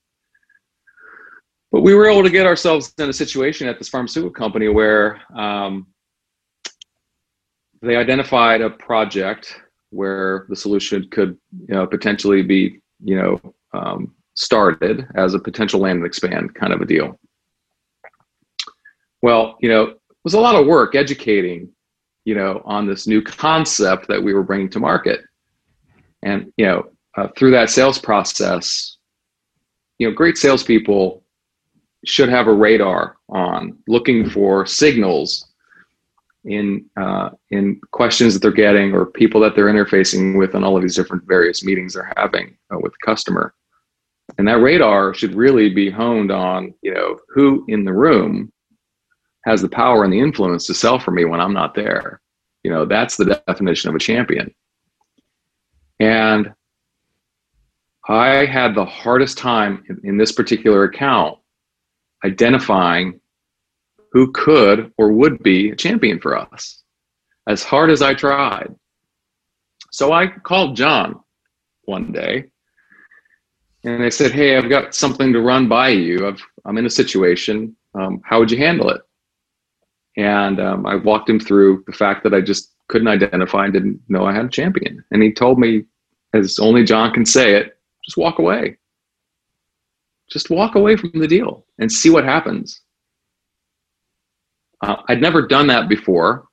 But 1.71 1.83
we 1.83 1.95
were 1.95 2.07
able 2.07 2.23
to 2.23 2.31
get 2.31 2.47
ourselves 2.47 2.93
in 2.99 3.09
a 3.09 3.13
situation 3.13 3.69
at 3.69 3.79
this 3.79 3.89
pharmaceutical 3.89 4.33
company 4.33 4.69
where 4.69 5.21
um, 5.35 5.87
they 7.83 7.97
identified 7.97 8.61
a 8.61 8.71
project 8.71 9.61
where 9.91 10.47
the 10.49 10.57
solution 10.57 11.09
could 11.11 11.37
you 11.69 11.75
know, 11.75 11.87
potentially 11.87 12.43
be 12.43 12.81
you 13.05 13.17
know 13.17 13.55
um, 13.75 14.15
started 14.35 15.07
as 15.17 15.35
a 15.35 15.39
potential 15.39 15.81
land 15.81 15.99
and 15.99 16.07
expand 16.07 16.55
kind 16.55 16.73
of 16.73 16.81
a 16.81 16.87
deal. 16.87 17.19
Well, 19.21 19.57
you 19.61 19.69
know, 19.69 19.83
it 19.85 19.99
was 20.25 20.35
a 20.35 20.41
lot 20.41 20.55
of 20.55 20.67
work 20.67 20.95
educating, 20.95 21.69
you 22.25 22.35
know, 22.35 22.63
on 22.65 22.87
this 22.87 23.07
new 23.07 23.23
concept 23.23 24.09
that 24.09 24.23
we 24.23 24.33
were 24.33 24.43
bringing 24.43 24.71
to 24.71 24.81
market, 24.81 25.21
and 26.23 26.53
you 26.57 26.67
know, 26.67 26.85
uh, 27.17 27.29
through 27.37 27.51
that 27.51 27.71
sales 27.71 27.99
process, 27.99 28.97
you 29.99 30.09
know, 30.09 30.15
great 30.15 30.39
salespeople 30.39 31.23
should 32.05 32.29
have 32.29 32.49
a 32.49 32.53
radar 32.53 33.17
on 33.29 33.79
looking 33.87 34.29
for 34.29 34.67
signals 34.67 35.52
in 36.45 36.85
uh, 36.97 37.31
in 37.51 37.81
questions 37.93 38.35
that 38.35 38.41
they're 38.41 38.51
getting 38.51 38.93
or 38.93 39.07
people 39.07 39.41
that 39.41 39.55
they're 39.55 39.73
interfacing 39.73 40.37
with 40.37 40.55
on 40.55 40.65
all 40.65 40.77
of 40.77 40.83
these 40.83 40.97
different 40.97 41.25
various 41.27 41.65
meetings 41.65 41.95
they're 41.95 42.13
having 42.17 42.57
uh, 42.73 42.79
with 42.81 42.93
the 42.93 43.07
customer. 43.07 43.55
And 44.39 44.49
that 44.49 44.61
radar 44.61 45.15
should 45.15 45.35
really 45.35 45.69
be 45.69 45.91
honed 45.91 46.31
on 46.31 46.75
you 46.83 46.93
know 46.93 47.19
who 47.29 47.65
in 47.69 47.85
the 47.85 47.93
room 47.93 48.53
has 49.45 49.61
the 49.61 49.69
power 49.69 50.05
and 50.05 50.13
the 50.13 50.21
influence 50.21 50.67
to 50.67 50.75
sell 50.75 50.99
for 50.99 51.11
me 51.11 51.25
when 51.25 51.41
i'm 51.41 51.55
not 51.55 51.75
there. 51.75 52.21
You 52.65 52.71
know 52.71 52.85
that's 52.85 53.17
the 53.17 53.43
definition 53.47 53.91
of 53.91 53.97
a 53.97 54.01
champion. 54.01 54.53
And 56.01 56.53
i 58.09 58.45
had 58.45 58.75
the 58.75 58.85
hardest 58.85 59.39
time 59.39 59.85
in, 59.89 60.01
in 60.03 60.17
this 60.17 60.33
particular 60.33 60.85
account 60.85 61.39
identifying 62.25 63.21
who 64.13 64.31
could 64.33 64.93
or 64.99 65.13
would 65.13 65.43
be 65.43 65.71
a 65.71 65.77
champion 65.77 66.21
for 66.21 66.37
us, 66.37 66.83
as 67.49 67.65
hard 67.65 67.91
as 67.91 68.03
I 68.03 68.15
tried. 68.15 68.75
So 69.91 70.13
I 70.13 70.27
called 70.27 70.77
John 70.77 71.21
one 71.85 72.13
day 72.13 72.45
and 73.85 74.03
I 74.03 74.11
said, 74.11 74.33
Hey, 74.33 74.57
I've 74.57 74.69
got 74.69 74.95
something 74.95 75.33
to 75.33 75.41
run 75.41 75.69
by 75.69 75.89
you. 75.89 76.27
I've, 76.27 76.43
I'm 76.65 76.79
in 76.79 76.87
a 76.87 76.91
situation. 76.91 77.75
Um, 77.95 78.21
how 78.25 78.39
would 78.39 78.51
you 78.51 78.59
handle 78.59 78.91
it? 78.91 79.01
And 80.17 80.61
um, 80.61 80.87
I 80.87 80.97
walked 80.97 81.29
him 81.29 81.41
through 81.41 81.85
the 81.87 81.93
fact 81.93 82.23
that 82.25 82.35
I 82.35 82.41
just 82.43 82.75
couldn't 82.89 83.09
identify 83.09 83.65
and 83.65 83.73
didn't 83.73 84.01
know 84.09 84.27
I 84.27 84.35
had 84.35 84.45
a 84.45 84.51
champion. 84.51 85.03
And 85.11 85.23
he 85.23 85.33
told 85.33 85.59
me, 85.59 85.85
as 86.35 86.59
only 86.59 86.85
John 86.85 87.13
can 87.13 87.25
say 87.25 87.55
it, 87.55 87.79
just 88.05 88.19
walk 88.19 88.39
away. 88.39 88.77
Just 90.31 90.51
walk 90.51 90.75
away 90.75 90.97
from 90.97 91.13
the 91.15 91.29
deal 91.29 91.67
and 91.79 91.91
see 91.91 92.11
what 92.11 92.25
happens. 92.25 92.82
Uh, 94.83 94.97
I'd 95.09 95.21
never 95.23 95.47
done 95.47 95.69
that 95.69 95.89
before. 95.89 96.49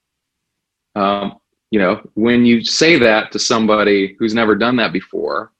Um, 0.95 1.39
you 1.71 1.79
know, 1.79 2.01
when 2.13 2.45
you 2.45 2.63
say 2.63 2.97
that 2.99 3.31
to 3.31 3.39
somebody 3.39 4.15
who's 4.19 4.33
never 4.33 4.55
done 4.55 4.75
that 4.77 4.93
before, 4.93 5.51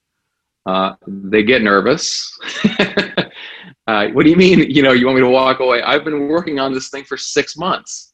uh, 0.66 0.94
they 1.08 1.44
get 1.44 1.62
nervous. 1.62 2.38
uh, 3.88 4.08
what 4.10 4.24
do 4.24 4.30
you 4.30 4.36
mean? 4.36 4.60
You 4.70 4.84
know, 4.84 4.92
you 4.92 5.06
want 5.06 5.18
me 5.18 5.24
to 5.24 5.30
walk 5.30 5.60
away? 5.60 5.82
I've 5.82 6.04
been 6.04 6.28
working 6.28 6.60
on 6.60 6.74
this 6.74 6.90
thing 6.90 7.04
for 7.04 7.18
six 7.18 7.58
months. 7.58 8.14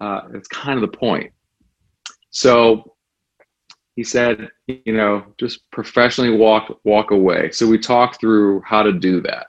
Uh, 0.00 0.22
it's 0.34 0.48
kind 0.48 0.82
of 0.82 0.90
the 0.90 0.96
point. 0.96 1.32
So 2.30 2.94
he 3.96 4.04
said, 4.04 4.48
you 4.66 4.94
know, 4.94 5.26
just 5.38 5.70
professionally 5.70 6.36
walk 6.36 6.78
walk 6.84 7.10
away. 7.10 7.50
So 7.50 7.66
we 7.66 7.78
talked 7.78 8.20
through 8.20 8.62
how 8.62 8.82
to 8.82 8.92
do 8.92 9.20
that. 9.22 9.48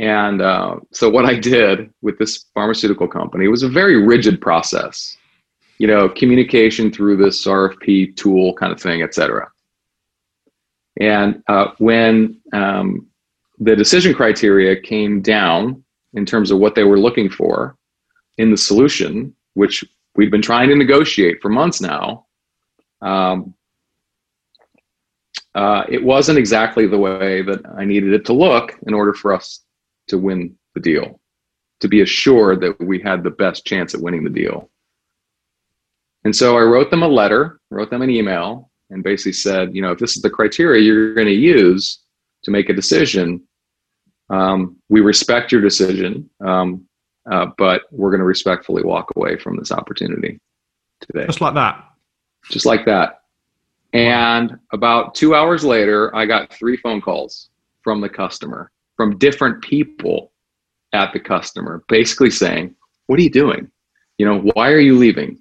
And 0.00 0.40
uh, 0.40 0.76
so 0.92 1.10
what 1.10 1.26
I 1.26 1.34
did 1.34 1.92
with 2.00 2.18
this 2.18 2.46
pharmaceutical 2.54 3.06
company 3.06 3.48
was 3.48 3.62
a 3.62 3.68
very 3.68 4.02
rigid 4.02 4.40
process, 4.40 5.18
you 5.76 5.86
know, 5.86 6.08
communication 6.08 6.90
through 6.90 7.18
this 7.18 7.46
RFP 7.46 8.16
tool 8.16 8.54
kind 8.54 8.72
of 8.72 8.80
thing, 8.80 9.02
et 9.02 9.14
cetera. 9.14 9.52
And 10.98 11.42
uh, 11.48 11.72
when 11.76 12.40
um, 12.54 13.08
the 13.58 13.76
decision 13.76 14.14
criteria 14.14 14.80
came 14.80 15.20
down 15.20 15.84
in 16.14 16.24
terms 16.24 16.50
of 16.50 16.58
what 16.58 16.74
they 16.74 16.84
were 16.84 16.98
looking 16.98 17.28
for 17.28 17.76
in 18.38 18.50
the 18.50 18.56
solution, 18.56 19.34
which 19.52 19.84
we've 20.16 20.30
been 20.30 20.40
trying 20.40 20.70
to 20.70 20.76
negotiate 20.76 21.42
for 21.42 21.50
months 21.50 21.82
now, 21.82 22.24
um, 23.02 23.52
uh, 25.54 25.84
it 25.90 26.02
wasn't 26.02 26.38
exactly 26.38 26.86
the 26.86 26.96
way 26.96 27.42
that 27.42 27.60
I 27.76 27.84
needed 27.84 28.14
it 28.14 28.24
to 28.26 28.32
look 28.32 28.78
in 28.86 28.94
order 28.94 29.12
for 29.12 29.34
us 29.34 29.60
to 30.10 30.18
win 30.18 30.56
the 30.74 30.80
deal, 30.80 31.20
to 31.80 31.88
be 31.88 32.02
assured 32.02 32.60
that 32.60 32.78
we 32.80 33.00
had 33.00 33.22
the 33.22 33.30
best 33.30 33.64
chance 33.64 33.94
at 33.94 34.00
winning 34.00 34.24
the 34.24 34.30
deal. 34.30 34.70
And 36.24 36.36
so 36.36 36.58
I 36.58 36.62
wrote 36.62 36.90
them 36.90 37.02
a 37.02 37.08
letter, 37.08 37.60
wrote 37.70 37.90
them 37.90 38.02
an 38.02 38.10
email, 38.10 38.70
and 38.90 39.02
basically 39.02 39.32
said, 39.32 39.74
you 39.74 39.82
know, 39.82 39.92
if 39.92 39.98
this 39.98 40.16
is 40.16 40.22
the 40.22 40.30
criteria 40.30 40.82
you're 40.82 41.14
going 41.14 41.26
to 41.26 41.32
use 41.32 42.00
to 42.44 42.50
make 42.50 42.68
a 42.68 42.74
decision, 42.74 43.42
um, 44.28 44.76
we 44.88 45.00
respect 45.00 45.50
your 45.50 45.60
decision, 45.60 46.28
um, 46.44 46.86
uh, 47.30 47.46
but 47.56 47.82
we're 47.90 48.10
going 48.10 48.20
to 48.20 48.26
respectfully 48.26 48.82
walk 48.82 49.10
away 49.16 49.36
from 49.36 49.56
this 49.56 49.72
opportunity 49.72 50.38
today. 51.00 51.26
Just 51.26 51.40
like 51.40 51.54
that. 51.54 51.84
Just 52.50 52.66
like 52.66 52.84
that. 52.86 53.22
And 53.92 54.58
about 54.72 55.14
two 55.14 55.34
hours 55.34 55.64
later, 55.64 56.14
I 56.14 56.26
got 56.26 56.52
three 56.52 56.76
phone 56.76 57.00
calls 57.00 57.50
from 57.82 58.00
the 58.00 58.08
customer, 58.08 58.70
from 59.00 59.16
different 59.16 59.62
people 59.62 60.30
at 60.92 61.10
the 61.14 61.18
customer, 61.18 61.82
basically 61.88 62.28
saying, 62.28 62.74
What 63.06 63.18
are 63.18 63.22
you 63.22 63.30
doing? 63.30 63.70
You 64.18 64.26
know, 64.26 64.40
why 64.52 64.70
are 64.70 64.78
you 64.78 64.98
leaving? 64.98 65.40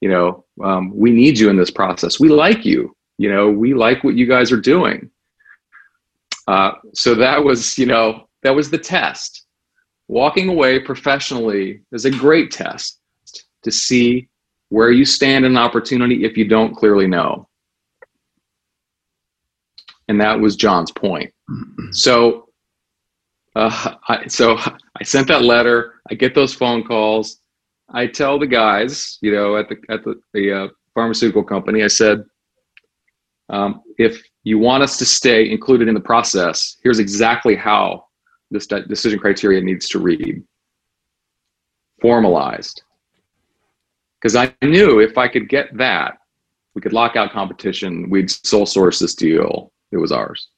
You 0.00 0.08
know, 0.08 0.44
um, 0.64 0.90
we 0.96 1.10
need 1.10 1.38
you 1.38 1.50
in 1.50 1.56
this 1.58 1.70
process. 1.70 2.18
We 2.18 2.30
like 2.30 2.64
you. 2.64 2.96
You 3.18 3.30
know, 3.30 3.50
we 3.50 3.74
like 3.74 4.04
what 4.04 4.14
you 4.14 4.26
guys 4.26 4.50
are 4.52 4.60
doing. 4.60 5.10
Uh, 6.48 6.72
so 6.94 7.14
that 7.14 7.44
was, 7.44 7.76
you 7.76 7.84
know, 7.84 8.26
that 8.42 8.54
was 8.54 8.70
the 8.70 8.78
test. 8.78 9.44
Walking 10.08 10.48
away 10.48 10.78
professionally 10.78 11.82
is 11.92 12.06
a 12.06 12.10
great 12.10 12.50
test 12.50 13.00
to 13.64 13.70
see 13.70 14.30
where 14.70 14.92
you 14.92 15.04
stand 15.04 15.44
in 15.44 15.52
an 15.52 15.58
opportunity 15.58 16.24
if 16.24 16.38
you 16.38 16.48
don't 16.48 16.74
clearly 16.74 17.06
know. 17.06 17.50
And 20.08 20.18
that 20.22 20.40
was 20.40 20.56
John's 20.56 20.90
point. 20.90 21.34
So, 21.90 22.43
uh, 23.54 23.94
I, 24.08 24.26
so 24.26 24.56
I 24.56 25.04
sent 25.04 25.28
that 25.28 25.42
letter. 25.42 26.00
I 26.10 26.14
get 26.14 26.34
those 26.34 26.54
phone 26.54 26.84
calls. 26.84 27.38
I 27.90 28.06
tell 28.06 28.38
the 28.38 28.46
guys, 28.46 29.18
you 29.20 29.32
know, 29.32 29.56
at 29.56 29.68
the 29.68 29.76
at 29.88 30.04
the, 30.04 30.20
the 30.32 30.52
uh, 30.52 30.68
pharmaceutical 30.94 31.44
company, 31.44 31.84
I 31.84 31.88
said, 31.88 32.24
um, 33.50 33.82
if 33.98 34.22
you 34.42 34.58
want 34.58 34.82
us 34.82 34.98
to 34.98 35.04
stay 35.04 35.50
included 35.50 35.88
in 35.88 35.94
the 35.94 36.00
process, 36.00 36.76
here's 36.82 36.98
exactly 36.98 37.54
how 37.54 38.06
this 38.50 38.66
decision 38.66 39.18
criteria 39.18 39.60
needs 39.60 39.88
to 39.90 39.98
read. 39.98 40.42
Formalized. 42.00 42.82
Because 44.20 44.36
I 44.36 44.54
knew 44.62 45.00
if 45.00 45.18
I 45.18 45.28
could 45.28 45.48
get 45.48 45.76
that, 45.76 46.18
we 46.74 46.80
could 46.80 46.92
lock 46.92 47.16
out 47.16 47.32
competition. 47.32 48.08
We'd 48.10 48.30
sole 48.30 48.66
source 48.66 48.98
this 48.98 49.14
deal. 49.14 49.72
It 49.92 49.98
was 49.98 50.12
ours. 50.12 50.48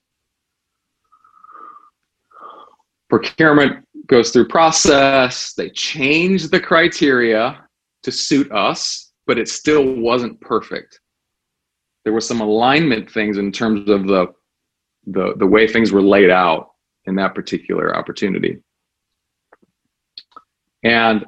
Procurement 3.08 3.84
goes 4.06 4.30
through 4.30 4.48
process. 4.48 5.52
They 5.54 5.70
changed 5.70 6.50
the 6.50 6.60
criteria 6.60 7.64
to 8.02 8.12
suit 8.12 8.50
us, 8.52 9.12
but 9.26 9.38
it 9.38 9.48
still 9.48 9.94
wasn't 9.96 10.40
perfect. 10.40 11.00
There 12.04 12.12
were 12.12 12.20
some 12.20 12.40
alignment 12.40 13.10
things 13.10 13.38
in 13.38 13.52
terms 13.52 13.88
of 13.90 14.06
the 14.06 14.26
the, 15.08 15.34
the 15.36 15.46
way 15.46 15.68
things 15.68 15.92
were 15.92 16.02
laid 16.02 16.30
out 16.30 16.70
in 17.04 17.14
that 17.14 17.34
particular 17.34 17.96
opportunity. 17.96 18.58
And 20.82 21.24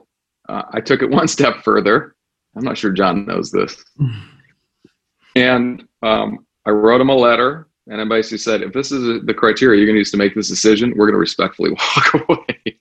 uh, 0.49 0.63
I 0.73 0.81
took 0.81 1.03
it 1.03 1.11
one 1.11 1.29
step 1.29 1.63
further. 1.63 2.17
I'm 2.57 2.65
not 2.65 2.77
sure 2.77 2.91
John 2.91 3.27
knows 3.27 3.53
this. 3.53 3.85
and 5.37 5.87
um, 6.03 6.47
I 6.67 6.71
wrote 6.71 7.01
him 7.01 7.11
a 7.11 7.15
letter 7.15 7.68
and 7.89 8.01
I 8.01 8.05
basically 8.05 8.39
said, 8.39 8.63
if 8.63 8.73
this 8.73 8.93
is 8.93 9.25
the 9.25 9.35
criteria 9.35 9.79
you're 9.79 9.87
going 9.87 9.97
to 9.97 10.01
use 10.01 10.11
to 10.11 10.19
make 10.19 10.35
this 10.35 10.49
decision, 10.49 10.93
we're 10.95 11.07
going 11.07 11.15
to 11.15 11.19
respectfully 11.19 11.71
walk 11.97 12.29
away. 12.29 12.79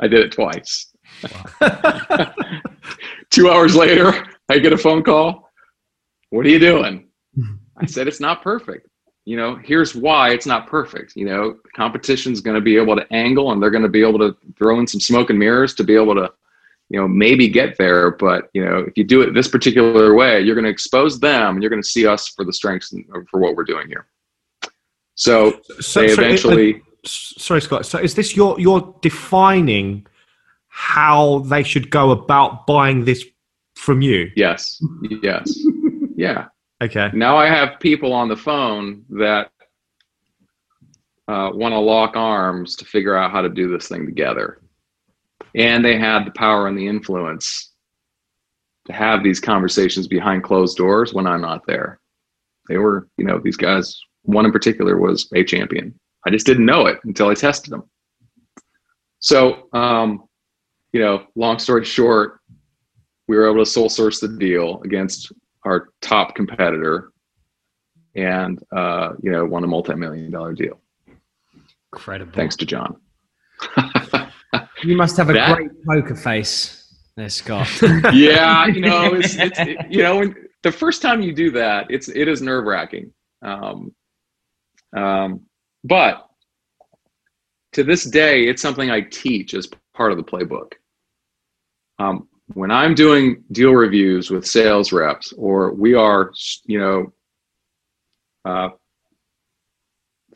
I 0.00 0.08
did 0.08 0.20
it 0.20 0.32
twice. 0.32 0.92
Wow. 1.60 2.34
Two 3.30 3.50
hours 3.50 3.74
later, 3.74 4.26
I 4.48 4.58
get 4.58 4.72
a 4.72 4.78
phone 4.78 5.02
call. 5.02 5.50
What 6.30 6.46
are 6.46 6.48
you 6.48 6.60
doing? 6.60 7.08
Hmm. 7.34 7.54
I 7.76 7.86
said, 7.86 8.06
it's 8.06 8.20
not 8.20 8.42
perfect. 8.42 8.88
You 9.24 9.36
know, 9.36 9.56
here's 9.56 9.96
why 9.96 10.30
it's 10.30 10.46
not 10.46 10.68
perfect. 10.68 11.14
You 11.16 11.26
know, 11.26 11.56
competition's 11.74 12.40
going 12.40 12.54
to 12.54 12.60
be 12.60 12.76
able 12.76 12.94
to 12.94 13.12
angle 13.12 13.50
and 13.50 13.60
they're 13.60 13.70
going 13.70 13.82
to 13.82 13.88
be 13.88 14.06
able 14.06 14.20
to 14.20 14.36
throw 14.56 14.78
in 14.78 14.86
some 14.86 15.00
smoke 15.00 15.30
and 15.30 15.38
mirrors 15.38 15.74
to 15.74 15.84
be 15.84 15.96
able 15.96 16.14
to, 16.14 16.30
you 16.88 17.00
know, 17.00 17.08
maybe 17.08 17.48
get 17.48 17.76
there. 17.78 18.12
But, 18.12 18.48
you 18.54 18.64
know, 18.64 18.84
if 18.86 18.96
you 18.96 19.02
do 19.02 19.22
it 19.22 19.34
this 19.34 19.48
particular 19.48 20.14
way, 20.14 20.40
you're 20.40 20.54
going 20.54 20.64
to 20.64 20.70
expose 20.70 21.18
them 21.18 21.54
and 21.54 21.62
you're 21.62 21.70
going 21.70 21.82
to 21.82 21.88
see 21.88 22.06
us 22.06 22.28
for 22.28 22.44
the 22.44 22.52
strengths 22.52 22.92
and 22.92 23.04
for 23.28 23.40
what 23.40 23.56
we're 23.56 23.64
doing 23.64 23.88
here. 23.88 24.06
So, 25.16 25.60
so 25.80 26.00
they 26.00 26.12
eventually. 26.12 26.82
So, 27.04 27.34
uh, 27.34 27.40
sorry, 27.40 27.62
Scott. 27.62 27.86
So 27.86 27.98
is 27.98 28.14
this 28.14 28.36
your 28.36 28.60
you're 28.60 28.94
defining 29.02 30.06
how 30.68 31.40
they 31.40 31.62
should 31.62 31.90
go 31.90 32.10
about 32.10 32.66
buying 32.66 33.04
this 33.04 33.24
from 33.74 34.02
you? 34.02 34.30
Yes. 34.36 34.80
Yes. 35.22 35.58
yeah. 36.16 36.46
Okay. 36.82 37.10
Now 37.14 37.36
I 37.36 37.46
have 37.46 37.80
people 37.80 38.12
on 38.12 38.28
the 38.28 38.36
phone 38.36 39.04
that 39.10 39.50
uh, 41.28 41.50
want 41.54 41.72
to 41.72 41.78
lock 41.78 42.14
arms 42.14 42.76
to 42.76 42.84
figure 42.84 43.16
out 43.16 43.30
how 43.30 43.40
to 43.40 43.48
do 43.48 43.68
this 43.68 43.88
thing 43.88 44.04
together, 44.04 44.60
and 45.54 45.82
they 45.82 45.98
had 45.98 46.26
the 46.26 46.32
power 46.32 46.68
and 46.68 46.78
the 46.78 46.86
influence 46.86 47.72
to 48.84 48.92
have 48.92 49.24
these 49.24 49.40
conversations 49.40 50.06
behind 50.06 50.44
closed 50.44 50.76
doors 50.76 51.14
when 51.14 51.26
I'm 51.26 51.40
not 51.40 51.66
there. 51.66 52.00
They 52.68 52.76
were, 52.76 53.08
you 53.16 53.24
know, 53.24 53.40
these 53.42 53.56
guys 53.56 53.98
one 54.26 54.44
in 54.44 54.52
particular 54.52 54.98
was 54.98 55.28
a 55.34 55.42
champion. 55.44 55.98
I 56.26 56.30
just 56.30 56.46
didn't 56.46 56.66
know 56.66 56.86
it 56.86 56.98
until 57.04 57.28
I 57.28 57.34
tested 57.34 57.72
them. 57.72 57.88
So, 59.20 59.68
um, 59.72 60.28
you 60.92 61.00
know, 61.00 61.26
long 61.34 61.58
story 61.58 61.84
short, 61.84 62.40
we 63.28 63.36
were 63.36 63.48
able 63.48 63.64
to 63.64 63.70
sole 63.70 63.88
source 63.88 64.20
the 64.20 64.28
deal 64.28 64.80
against 64.82 65.32
our 65.64 65.88
top 66.00 66.34
competitor 66.34 67.12
and, 68.14 68.62
uh, 68.74 69.12
you 69.22 69.30
know, 69.30 69.44
won 69.44 69.64
a 69.64 69.66
multi-million 69.66 70.30
dollar 70.30 70.52
deal. 70.52 70.80
Incredible. 71.92 72.32
Thanks 72.32 72.56
to 72.56 72.66
John. 72.66 72.96
you 74.84 74.96
must 74.96 75.16
have 75.16 75.30
a 75.30 75.32
that, 75.32 75.56
great 75.56 75.70
poker 75.86 76.14
face 76.14 76.94
there, 77.16 77.28
Scott. 77.28 77.68
yeah. 78.12 78.66
You 78.66 78.80
know, 78.80 79.14
it's, 79.14 79.36
it's 79.36 79.58
it, 79.58 79.76
you 79.90 80.02
know, 80.02 80.18
when, 80.18 80.34
the 80.62 80.72
first 80.72 81.02
time 81.02 81.20
you 81.20 81.32
do 81.32 81.50
that, 81.52 81.86
it's, 81.90 82.08
it 82.08 82.28
is 82.28 82.42
nerve 82.42 82.64
wracking. 82.64 83.12
Um, 83.42 83.94
um, 84.96 85.42
but 85.84 86.26
to 87.72 87.84
this 87.84 88.04
day, 88.04 88.48
it's 88.48 88.62
something 88.62 88.90
I 88.90 89.02
teach 89.02 89.54
as 89.54 89.68
part 89.94 90.10
of 90.10 90.16
the 90.16 90.24
playbook. 90.24 90.72
Um, 91.98 92.28
when 92.54 92.70
I'm 92.70 92.94
doing 92.94 93.44
deal 93.52 93.72
reviews 93.72 94.30
with 94.30 94.46
sales 94.46 94.92
reps, 94.92 95.32
or 95.34 95.74
we 95.74 95.94
are, 95.94 96.32
you 96.64 96.78
know, 96.78 97.12
uh, 98.44 98.70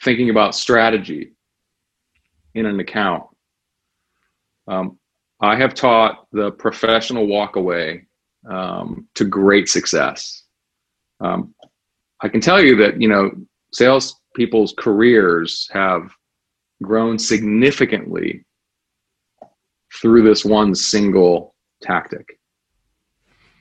thinking 0.02 0.30
about 0.30 0.54
strategy 0.54 1.32
in 2.54 2.66
an 2.66 2.80
account, 2.80 3.24
um, 4.68 4.98
I 5.40 5.56
have 5.56 5.72
taught 5.74 6.26
the 6.32 6.50
professional 6.50 7.26
walkaway 7.26 8.04
um, 8.48 9.08
to 9.14 9.24
great 9.24 9.68
success. 9.68 10.42
Um, 11.20 11.54
I 12.20 12.28
can 12.28 12.40
tell 12.40 12.62
you 12.62 12.76
that 12.76 13.00
you 13.00 13.08
know 13.08 13.30
sales 13.72 14.19
people's 14.34 14.74
careers 14.76 15.68
have 15.72 16.10
grown 16.82 17.18
significantly 17.18 18.44
through 20.00 20.22
this 20.22 20.44
one 20.44 20.74
single 20.74 21.54
tactic. 21.82 22.38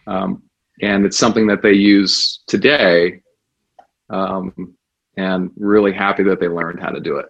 Um, 0.08 0.44
and 0.82 1.06
it's 1.06 1.18
something 1.18 1.48
that 1.48 1.62
they 1.62 1.74
use 1.74 2.44
today 2.48 3.22
um, 4.10 4.76
and 5.18 5.52
really 5.58 5.92
happy 5.92 6.24
that 6.24 6.40
they 6.40 6.48
learned 6.48 6.80
how 6.80 6.90
to 6.90 7.00
do 7.00 7.18
it. 7.18 7.28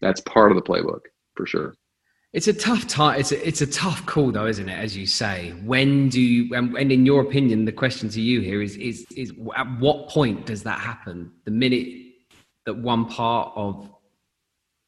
That's 0.00 0.20
part 0.22 0.52
of 0.52 0.56
the 0.56 0.62
playbook 0.62 1.00
for 1.34 1.46
sure. 1.46 1.74
It's 2.32 2.46
a 2.46 2.52
tough 2.52 2.86
time. 2.86 3.18
It's 3.18 3.32
a, 3.32 3.46
it's 3.46 3.60
a 3.60 3.66
tough 3.66 4.06
call, 4.06 4.30
though, 4.30 4.46
isn't 4.46 4.68
it? 4.68 4.78
As 4.78 4.96
you 4.96 5.04
say, 5.04 5.50
when 5.64 6.08
do 6.08 6.20
you, 6.20 6.54
and, 6.54 6.76
and 6.76 6.92
in 6.92 7.04
your 7.04 7.22
opinion, 7.22 7.64
the 7.64 7.72
question 7.72 8.08
to 8.10 8.20
you 8.20 8.40
here 8.40 8.62
is, 8.62 8.76
is, 8.76 9.04
is 9.16 9.32
at 9.56 9.66
what 9.80 10.08
point 10.08 10.46
does 10.46 10.62
that 10.62 10.78
happen? 10.78 11.32
The 11.44 11.50
minute 11.50 12.14
that 12.66 12.76
one 12.76 13.06
part 13.06 13.52
of, 13.56 13.90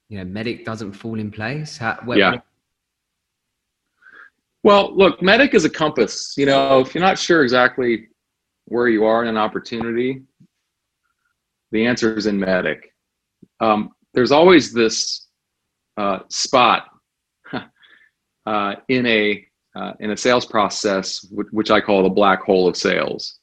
you 0.09 0.19
know, 0.19 0.25
MEDDIC 0.25 0.65
doesn't 0.65 0.93
fall 0.93 1.19
in 1.19 1.33
place? 1.33 1.77
How, 1.77 1.99
where, 2.05 2.19
yeah. 2.19 2.37
Well, 4.63 4.97
look, 4.97 5.21
MEDDIC 5.21 5.55
is 5.55 5.65
a 5.65 5.71
compass. 5.71 6.35
You 6.37 6.47
know, 6.47 6.79
if 6.79 6.95
you're 6.95 7.03
not 7.03 7.19
sure 7.19 7.43
exactly 7.43 8.09
where 8.67 8.87
you 8.87 9.05
are 9.05 9.23
in 9.23 9.29
an 9.29 9.37
opportunity, 9.37 10.23
the 11.73 11.87
answer 11.87 12.17
is 12.17 12.27
in 12.27 12.39
MEDDIC. 12.39 12.85
Um, 13.59 13.91
there's 14.15 14.31
always 14.31 14.73
this 14.73 15.27
uh, 15.97 16.21
spot 16.29 16.92
uh, 18.47 18.77
in 18.89 19.07
a 19.07 19.47
uh, 19.75 19.93
in 20.01 20.11
a 20.11 20.17
sales 20.17 20.45
process, 20.45 21.27
which, 21.31 21.49
which, 21.51 21.71
I 21.71 21.81
call 21.81 22.03
the 22.03 22.11
black 22.11 22.43
hole 22.43 22.69
of 22.69 22.77
sales. 22.77 23.39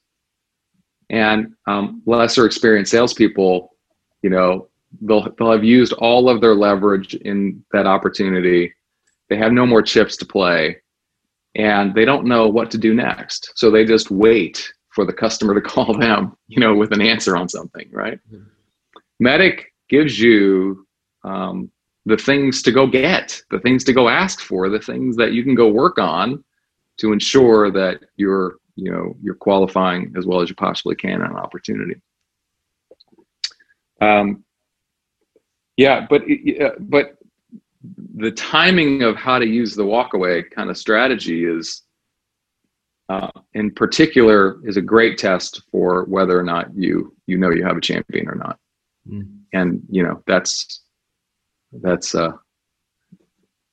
And 1.09 1.53
um, 1.65 2.03
lesser 2.05 2.45
experienced 2.45 2.91
salespeople, 2.91 3.75
you 4.21 4.29
know, 4.29 4.67
they'll 5.01 5.27
they'll 5.37 5.51
have 5.51 5.63
used 5.63 5.93
all 5.93 6.29
of 6.29 6.39
their 6.41 6.53
leverage 6.53 7.15
in 7.15 7.63
that 7.71 7.87
opportunity. 7.87 8.73
They 9.29 9.37
have 9.37 9.51
no 9.51 9.65
more 9.65 9.81
chips 9.81 10.17
to 10.17 10.25
play, 10.25 10.77
and 11.55 11.95
they 11.95 12.05
don't 12.05 12.25
know 12.25 12.47
what 12.47 12.69
to 12.71 12.77
do 12.77 12.93
next. 12.93 13.51
So 13.55 13.71
they 13.71 13.85
just 13.85 14.11
wait 14.11 14.71
for 14.91 15.05
the 15.05 15.13
customer 15.13 15.55
to 15.55 15.61
call 15.69 15.97
them, 15.97 16.35
you 16.47 16.59
know, 16.59 16.75
with 16.75 16.91
an 16.93 17.01
answer 17.01 17.35
on 17.35 17.49
something, 17.49 17.89
right? 17.91 18.19
Mm-hmm. 18.31 19.25
MEDDIC 19.25 19.63
gives 19.89 20.19
you 20.19 20.87
um, 21.23 21.71
the 22.09 22.17
things 22.17 22.61
to 22.63 22.71
go 22.71 22.87
get, 22.87 23.39
the 23.51 23.59
things 23.59 23.83
to 23.83 23.93
go 23.93 24.09
ask 24.09 24.41
for, 24.41 24.67
the 24.67 24.79
things 24.79 25.15
that 25.15 25.31
you 25.31 25.43
can 25.43 25.55
go 25.55 25.69
work 25.69 25.99
on 25.99 26.43
to 26.97 27.13
ensure 27.13 27.71
that 27.71 28.01
you're, 28.17 28.55
you 28.75 28.91
know, 28.91 29.15
you're 29.21 29.35
qualifying 29.35 30.11
as 30.17 30.25
well 30.25 30.41
as 30.41 30.49
you 30.49 30.55
possibly 30.55 30.95
can 30.95 31.21
on 31.21 31.29
an 31.29 31.37
opportunity. 31.37 32.01
Um, 34.01 34.43
yeah, 35.77 36.07
but 36.09 36.23
but 36.79 37.17
the 38.15 38.31
timing 38.31 39.03
of 39.03 39.15
how 39.15 39.37
to 39.39 39.45
use 39.45 39.75
the 39.75 39.83
walkaway 39.83 40.49
kind 40.49 40.69
of 40.69 40.77
strategy 40.77 41.45
is, 41.45 41.83
uh, 43.07 43.29
in 43.53 43.71
particular, 43.71 44.59
is 44.65 44.77
a 44.77 44.81
great 44.81 45.17
test 45.17 45.61
for 45.71 46.05
whether 46.05 46.37
or 46.37 46.43
not 46.43 46.75
you 46.75 47.15
you 47.27 47.37
know 47.37 47.51
you 47.51 47.63
have 47.63 47.77
a 47.77 47.81
champion 47.81 48.27
or 48.27 48.35
not. 48.35 48.57
Mm. 49.07 49.39
And 49.53 49.81
you 49.89 50.03
know 50.03 50.23
that's 50.27 50.81
that's 51.71 52.15
uh, 52.15 52.31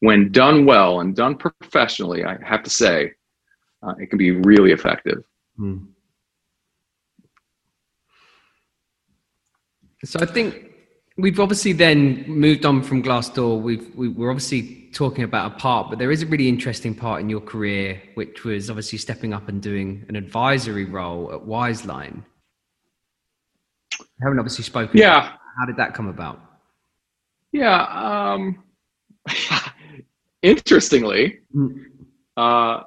when 0.01 0.31
done 0.33 0.67
well 0.67 1.01
and 1.01 1.17
done 1.17 1.37
professionally. 1.37 2.25
I 2.25 2.37
have 2.45 2.63
to 2.63 2.71
say, 2.71 3.13
uh, 3.83 3.95
it 3.99 4.09
can 4.11 4.19
be 4.19 4.31
really 4.33 4.73
effective. 4.73 5.25
Hmm. 5.57 5.77
So 10.05 10.21
I 10.21 10.27
think 10.27 10.71
we've 11.17 11.41
obviously 11.41 11.73
then 11.73 12.25
moved 12.29 12.67
on 12.67 12.83
from 12.83 13.03
Glassdoor. 13.03 13.61
We've 13.61 13.95
we, 13.95 14.09
we're 14.09 14.31
obviously 14.31 14.91
talking 14.93 15.25
about 15.25 15.53
a 15.53 15.55
part, 15.57 15.91
but 15.91 15.99
there 15.99 16.11
is 16.11 16.23
a 16.23 16.27
really 16.27 16.49
interesting 16.49 16.95
part 16.95 17.21
in 17.21 17.29
your 17.29 17.41
career, 17.41 18.01
which 18.15 18.45
was 18.45 18.71
obviously 18.71 18.99
stepping 18.99 19.33
up 19.33 19.49
and 19.49 19.63
doing 19.63 20.05
an 20.09 20.17
advisory 20.17 20.85
role 20.85 21.33
at 21.33 21.41
Wizeline. 21.41 22.23
I 23.93 24.23
haven't 24.23 24.39
obviously 24.39 24.65
spoken. 24.65 24.99
Yeah. 24.99 25.33
How 25.59 25.67
did 25.67 25.77
that 25.77 25.95
come 25.95 26.09
about? 26.09 26.46
Yeah. 27.57 28.35
Um, 28.35 28.63
interestingly, 30.43 31.41
mm. 31.55 31.85
uh, 32.37 32.83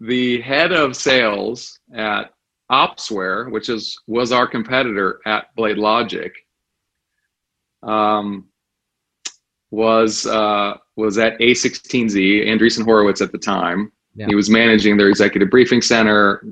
the 0.00 0.40
head 0.40 0.72
of 0.72 0.96
sales 0.96 1.78
at 1.94 2.32
Opsware, 2.70 3.50
which 3.50 3.68
is 3.68 3.98
was 4.06 4.32
our 4.32 4.46
competitor 4.46 5.20
at 5.26 5.54
BladeLogic, 5.54 6.30
um, 7.82 8.46
was 9.70 10.24
uh, 10.24 10.78
was 10.96 11.18
at 11.18 11.38
A16Z, 11.38 12.46
Andreessen 12.46 12.84
Horowitz 12.84 13.20
at 13.20 13.32
the 13.32 13.38
time. 13.38 13.92
Yeah. 14.14 14.26
He 14.28 14.34
was 14.34 14.48
managing 14.48 14.96
their 14.96 15.08
executive 15.08 15.50
briefing 15.50 15.82
center, 15.82 16.44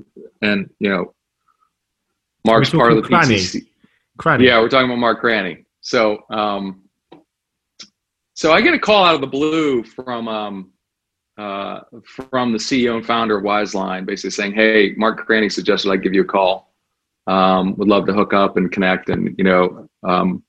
and 0.43 0.69
you 0.81 0.91
know, 0.91 1.15
Mark's 2.45 2.71
part 2.71 2.93
of 2.93 3.03
the 3.03 3.09
Cranney. 3.09 3.37
PTC. 3.37 3.67
Cranney. 4.19 4.45
Yeah, 4.45 4.61
we're 4.61 4.69
talking 4.69 4.91
about 4.91 4.99
Mark 4.99 5.23
Cranney. 5.23 5.65
So 5.81 6.19
um, 6.31 6.88
so 8.39 8.53
I 8.53 8.61
get 8.61 8.73
a 8.73 8.79
call 8.79 9.05
out 9.05 9.17
of 9.17 9.21
the 9.21 9.27
blue 9.27 9.83
from 9.83 10.29
um, 10.29 10.71
uh, 11.37 11.81
from 12.31 12.53
the 12.53 12.59
CEO 12.59 12.95
and 12.95 13.05
founder 13.05 13.37
of 13.37 13.43
Wizeline, 13.43 14.07
basically 14.07 14.31
saying, 14.31 14.55
"Hey, 14.55 14.95
Mark 14.97 15.27
Cranney 15.27 15.51
suggested 15.51 15.91
I 15.91 15.97
give 15.97 16.15
you 16.15 16.21
a 16.21 16.25
call. 16.25 16.73
Um, 17.27 17.75
would 17.79 17.89
love 17.89 18.07
to 18.07 18.13
hook 18.13 18.33
up 18.33 18.57
and 18.57 18.71
connect. 18.71 19.09
And 19.09 19.35
you 19.37 19.43
know, 19.43 19.89
um, 20.05 20.45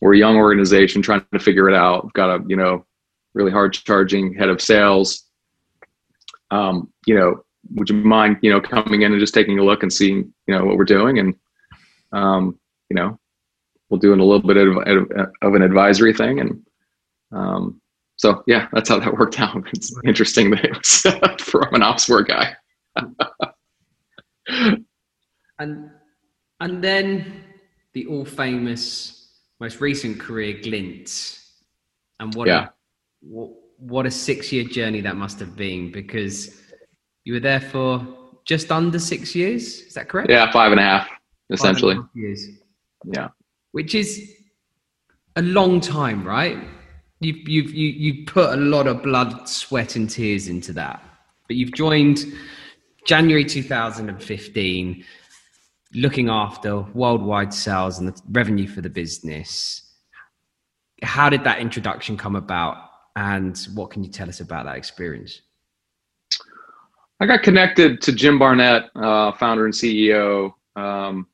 we're 0.00 0.14
a 0.14 0.18
young 0.18 0.38
organization 0.38 1.02
trying 1.02 1.24
to 1.32 1.38
figure 1.38 1.68
it 1.68 1.74
out. 1.76 2.02
We've 2.02 2.12
got 2.14 2.34
a 2.34 2.42
you 2.48 2.56
know 2.56 2.84
really 3.32 3.52
hard 3.52 3.74
charging 3.74 4.34
head 4.34 4.48
of 4.48 4.60
sales. 4.60 5.22
Um, 6.50 6.92
you 7.06 7.14
know, 7.14 7.44
would 7.76 7.88
you 7.88 7.94
mind 7.94 8.38
you 8.42 8.50
know 8.50 8.60
coming 8.60 9.02
in 9.02 9.12
and 9.12 9.20
just 9.20 9.34
taking 9.34 9.60
a 9.60 9.64
look 9.64 9.84
and 9.84 9.92
seeing 9.92 10.34
you 10.48 10.58
know 10.58 10.64
what 10.64 10.76
we're 10.76 10.84
doing 10.84 11.20
and 11.20 11.36
um, 12.10 12.58
you 12.88 12.96
know 12.96 13.20
we'll 13.88 14.00
do 14.00 14.12
a 14.12 14.16
little 14.16 14.40
bit 14.40 14.56
of, 14.56 15.08
of 15.42 15.54
an 15.54 15.62
advisory 15.62 16.12
thing 16.12 16.40
and 16.40 16.60
um, 17.32 17.80
so 18.20 18.42
yeah, 18.46 18.68
that's 18.72 18.90
how 18.90 18.98
that 18.98 19.14
worked 19.14 19.40
out. 19.40 19.66
It's 19.72 19.94
interesting 20.04 20.50
that 20.50 20.64
it 20.64 20.76
was 20.76 21.00
from 21.42 21.74
an 21.74 21.80
Opsware 21.80 22.26
guy. 22.26 22.54
and 25.58 25.90
and 26.60 26.84
then 26.84 27.44
the 27.94 28.06
all 28.06 28.26
famous, 28.26 29.40
most 29.58 29.80
recent 29.80 30.20
career, 30.20 30.60
Glint, 30.62 31.38
and 32.20 32.34
what 32.34 32.46
yeah. 32.46 32.64
a, 32.64 32.70
what, 33.22 33.50
what 33.78 34.06
a 34.06 34.10
six 34.10 34.52
year 34.52 34.64
journey 34.64 35.00
that 35.00 35.16
must 35.16 35.40
have 35.40 35.56
been 35.56 35.90
because 35.90 36.60
you 37.24 37.32
were 37.32 37.40
there 37.40 37.60
for 37.60 38.06
just 38.44 38.70
under 38.70 38.98
six 38.98 39.34
years. 39.34 39.80
Is 39.80 39.94
that 39.94 40.10
correct? 40.10 40.28
Yeah, 40.28 40.50
five 40.52 40.72
and 40.72 40.80
a 40.80 40.84
half, 40.84 41.08
essentially. 41.48 41.94
A 41.94 42.02
half 42.02 42.10
years. 42.14 42.46
Yeah, 43.04 43.28
which 43.72 43.94
is 43.94 44.30
a 45.36 45.42
long 45.42 45.80
time, 45.80 46.22
right? 46.22 46.58
You've 47.20 47.48
you've 47.48 47.74
you, 47.74 47.88
you 47.88 48.24
put 48.24 48.52
a 48.52 48.56
lot 48.56 48.86
of 48.86 49.02
blood, 49.02 49.48
sweat, 49.48 49.96
and 49.96 50.08
tears 50.08 50.48
into 50.48 50.72
that. 50.74 51.02
But 51.46 51.56
you've 51.56 51.72
joined 51.72 52.24
January 53.06 53.44
2015, 53.44 55.04
looking 55.94 56.28
after 56.28 56.80
worldwide 56.80 57.52
sales 57.52 57.98
and 57.98 58.08
the 58.08 58.22
revenue 58.30 58.66
for 58.66 58.80
the 58.80 58.90
business. 58.90 59.82
How 61.02 61.30
did 61.30 61.44
that 61.44 61.60
introduction 61.60 62.16
come 62.16 62.36
about, 62.36 62.76
and 63.16 63.58
what 63.74 63.90
can 63.90 64.04
you 64.04 64.10
tell 64.10 64.28
us 64.28 64.40
about 64.40 64.66
that 64.66 64.76
experience? 64.76 65.40
I 67.22 67.26
got 67.26 67.42
connected 67.42 68.00
to 68.02 68.12
Jim 68.12 68.38
Barnett, 68.38 68.90
uh, 68.94 69.32
founder 69.32 69.66
and 69.66 69.74
CEO, 69.74 70.54
um, 70.74 71.26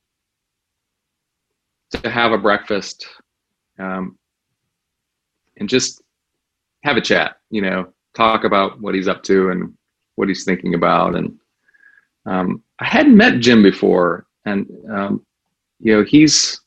to 1.90 2.10
have 2.10 2.32
a 2.32 2.38
breakfast. 2.38 3.06
Um, 3.78 4.18
and 5.58 5.68
just 5.68 6.02
have 6.84 6.96
a 6.96 7.00
chat, 7.00 7.36
you 7.50 7.62
know, 7.62 7.92
talk 8.14 8.44
about 8.44 8.80
what 8.80 8.94
he's 8.94 9.08
up 9.08 9.22
to 9.24 9.50
and 9.50 9.72
what 10.16 10.28
he's 10.28 10.44
thinking 10.44 10.74
about. 10.74 11.14
And 11.14 11.38
um, 12.26 12.62
I 12.78 12.84
hadn't 12.84 13.16
met 13.16 13.40
Jim 13.40 13.62
before, 13.62 14.26
and 14.44 14.66
um, 14.90 15.26
you 15.78 15.94
know, 15.94 16.04
he's 16.04 16.60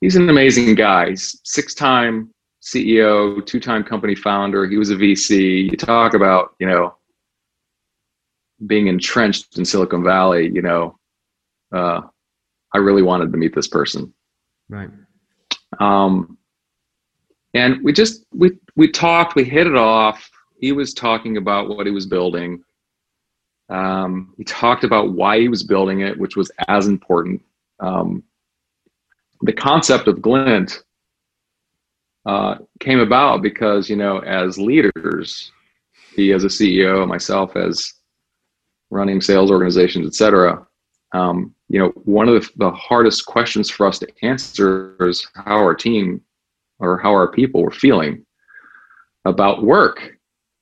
he's 0.00 0.16
an 0.16 0.28
amazing 0.28 0.74
guy. 0.74 1.10
He's 1.10 1.40
six-time 1.44 2.32
CEO, 2.62 3.44
two-time 3.44 3.84
company 3.84 4.14
founder. 4.14 4.66
He 4.66 4.76
was 4.76 4.90
a 4.90 4.96
VC. 4.96 5.70
You 5.70 5.76
talk 5.76 6.14
about, 6.14 6.54
you 6.58 6.66
know, 6.66 6.96
being 8.66 8.86
entrenched 8.86 9.58
in 9.58 9.64
Silicon 9.64 10.04
Valley. 10.04 10.50
You 10.52 10.62
know, 10.62 10.98
uh, 11.72 12.02
I 12.74 12.78
really 12.78 13.02
wanted 13.02 13.32
to 13.32 13.38
meet 13.38 13.54
this 13.54 13.68
person. 13.68 14.12
Right. 14.68 14.90
Um, 15.78 16.38
and 17.54 17.82
we 17.82 17.92
just 17.92 18.26
we 18.32 18.52
we 18.76 18.88
talked. 18.90 19.34
We 19.34 19.44
hit 19.44 19.66
it 19.66 19.76
off. 19.76 20.30
He 20.58 20.72
was 20.72 20.94
talking 20.94 21.36
about 21.36 21.68
what 21.68 21.86
he 21.86 21.92
was 21.92 22.06
building. 22.06 22.62
Um, 23.68 24.34
he 24.36 24.44
talked 24.44 24.84
about 24.84 25.12
why 25.12 25.38
he 25.40 25.48
was 25.48 25.62
building 25.62 26.00
it, 26.00 26.18
which 26.18 26.36
was 26.36 26.50
as 26.68 26.86
important. 26.86 27.42
Um, 27.78 28.22
the 29.42 29.52
concept 29.52 30.08
of 30.08 30.20
Glint 30.20 30.82
uh, 32.26 32.56
came 32.78 33.00
about 33.00 33.42
because 33.42 33.88
you 33.88 33.96
know, 33.96 34.18
as 34.18 34.58
leaders, 34.58 35.50
he 36.14 36.32
as 36.32 36.44
a 36.44 36.48
CEO, 36.48 37.06
myself 37.06 37.56
as 37.56 37.94
running 38.90 39.20
sales 39.20 39.50
organizations, 39.50 40.06
etc. 40.06 40.66
Um, 41.12 41.54
you 41.68 41.78
know, 41.78 41.88
one 42.04 42.28
of 42.28 42.34
the, 42.34 42.50
the 42.56 42.70
hardest 42.72 43.26
questions 43.26 43.70
for 43.70 43.86
us 43.86 43.98
to 44.00 44.08
answer 44.22 44.96
is 45.00 45.26
how 45.34 45.56
our 45.56 45.74
team 45.74 46.20
or 46.80 46.98
how 46.98 47.10
our 47.10 47.30
people 47.30 47.62
were 47.62 47.70
feeling 47.70 48.24
about 49.24 49.62
work, 49.62 50.16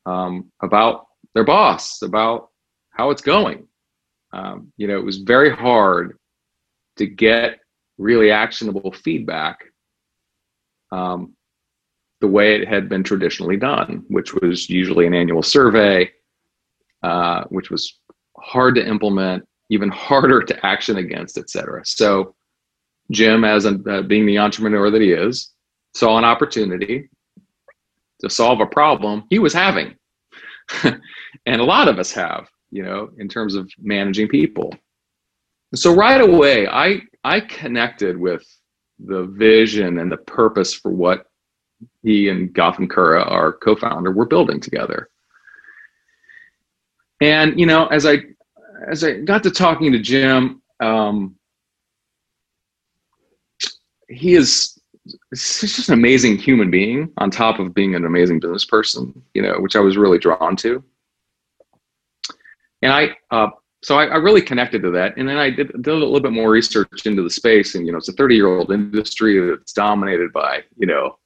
um, 0.06 0.50
about 0.62 1.06
their 1.34 1.44
boss, 1.44 2.02
about 2.02 2.48
how 2.90 3.10
it's 3.10 3.22
going. 3.22 3.66
Um, 4.32 4.72
you 4.76 4.88
know, 4.88 4.98
it 4.98 5.04
was 5.04 5.18
very 5.18 5.54
hard 5.54 6.18
to 6.96 7.06
get 7.06 7.60
really 7.96 8.30
actionable 8.30 8.92
feedback 8.92 9.58
um, 10.92 11.34
the 12.20 12.26
way 12.26 12.60
it 12.60 12.68
had 12.68 12.88
been 12.88 13.04
traditionally 13.04 13.56
done, 13.56 14.04
which 14.08 14.34
was 14.34 14.68
usually 14.68 15.06
an 15.06 15.14
annual 15.14 15.42
survey, 15.42 16.10
uh, 17.02 17.44
which 17.44 17.70
was 17.70 18.00
hard 18.36 18.74
to 18.74 18.86
implement, 18.86 19.44
even 19.70 19.88
harder 20.08 20.42
to 20.42 20.66
action 20.66 20.96
against, 20.96 21.38
et 21.38 21.48
cetera. 21.48 21.84
So 21.84 22.34
Jim, 23.10 23.44
as 23.44 23.64
uh, 23.64 24.02
being 24.06 24.26
the 24.26 24.38
entrepreneur 24.38 24.90
that 24.90 25.00
he 25.00 25.12
is, 25.12 25.52
saw 25.98 26.16
an 26.16 26.24
opportunity 26.24 27.08
to 28.20 28.30
solve 28.30 28.60
a 28.60 28.66
problem 28.66 29.24
he 29.30 29.38
was 29.38 29.52
having. 29.52 29.96
and 30.84 31.60
a 31.60 31.64
lot 31.64 31.88
of 31.88 31.98
us 31.98 32.12
have, 32.12 32.48
you 32.70 32.84
know, 32.84 33.10
in 33.18 33.28
terms 33.28 33.54
of 33.56 33.70
managing 33.78 34.28
people. 34.28 34.72
So 35.74 35.94
right 35.94 36.20
away, 36.20 36.68
I 36.68 37.02
I 37.24 37.40
connected 37.40 38.16
with 38.16 38.46
the 38.98 39.24
vision 39.24 39.98
and 39.98 40.10
the 40.10 40.16
purpose 40.18 40.72
for 40.72 40.90
what 40.90 41.26
he 42.02 42.28
and 42.28 42.52
Goutham 42.52 42.88
Kurra, 42.88 43.28
our 43.30 43.52
co-founder, 43.52 44.12
were 44.12 44.26
building 44.26 44.60
together. 44.60 45.08
And 47.20 47.58
you 47.58 47.66
know, 47.66 47.86
as 47.86 48.06
I 48.06 48.18
as 48.88 49.02
I 49.02 49.20
got 49.20 49.42
to 49.42 49.50
talking 49.50 49.90
to 49.92 49.98
Jim, 49.98 50.62
um, 50.80 51.34
he 54.08 54.34
is 54.34 54.77
he's 55.30 55.60
just 55.60 55.88
an 55.88 55.94
amazing 55.94 56.36
human 56.38 56.70
being 56.70 57.12
on 57.18 57.30
top 57.30 57.58
of 57.58 57.74
being 57.74 57.94
an 57.94 58.04
amazing 58.04 58.40
business 58.40 58.64
person, 58.64 59.22
you 59.34 59.42
know, 59.42 59.54
which 59.60 59.76
I 59.76 59.80
was 59.80 59.96
really 59.96 60.18
drawn 60.18 60.56
to. 60.56 60.82
And 62.82 62.92
I, 62.92 63.16
uh, 63.30 63.48
so 63.82 63.96
I, 63.96 64.06
I, 64.06 64.16
really 64.16 64.42
connected 64.42 64.82
to 64.82 64.90
that. 64.92 65.16
And 65.16 65.28
then 65.28 65.36
I 65.36 65.50
did, 65.50 65.68
did 65.68 65.88
a 65.88 65.94
little 65.94 66.20
bit 66.20 66.32
more 66.32 66.50
research 66.50 67.06
into 67.06 67.22
the 67.22 67.30
space. 67.30 67.74
And, 67.74 67.86
you 67.86 67.92
know, 67.92 67.98
it's 67.98 68.08
a 68.08 68.12
30 68.12 68.34
year 68.34 68.46
old 68.48 68.72
industry 68.72 69.38
that's 69.48 69.72
dominated 69.72 70.32
by, 70.32 70.62
you 70.76 70.86
know, 70.86 71.18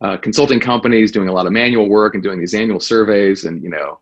uh, 0.00 0.16
consulting 0.18 0.60
companies 0.60 1.12
doing 1.12 1.28
a 1.28 1.32
lot 1.32 1.46
of 1.46 1.52
manual 1.52 1.88
work 1.88 2.14
and 2.14 2.22
doing 2.22 2.38
these 2.38 2.54
annual 2.54 2.80
surveys. 2.80 3.44
And, 3.44 3.62
you 3.62 3.70
know, 3.70 4.00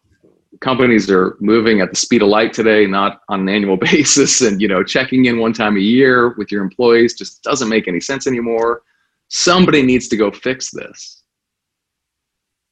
companies 0.60 1.10
are 1.10 1.36
moving 1.40 1.80
at 1.80 1.90
the 1.90 1.96
speed 1.96 2.22
of 2.22 2.28
light 2.28 2.52
today, 2.52 2.86
not 2.86 3.20
on 3.28 3.40
an 3.40 3.48
annual 3.48 3.76
basis. 3.92 4.40
And, 4.40 4.60
you 4.60 4.68
know, 4.68 4.82
checking 4.82 5.26
in 5.26 5.38
one 5.38 5.52
time 5.52 5.76
a 5.76 5.80
year 5.80 6.34
with 6.34 6.50
your 6.50 6.62
employees 6.62 7.14
just 7.14 7.42
doesn't 7.42 7.68
make 7.68 7.88
any 7.88 8.00
sense 8.00 8.26
anymore. 8.26 8.82
Somebody 9.28 9.82
needs 9.82 10.08
to 10.08 10.16
go 10.16 10.30
fix 10.30 10.70
this. 10.70 11.22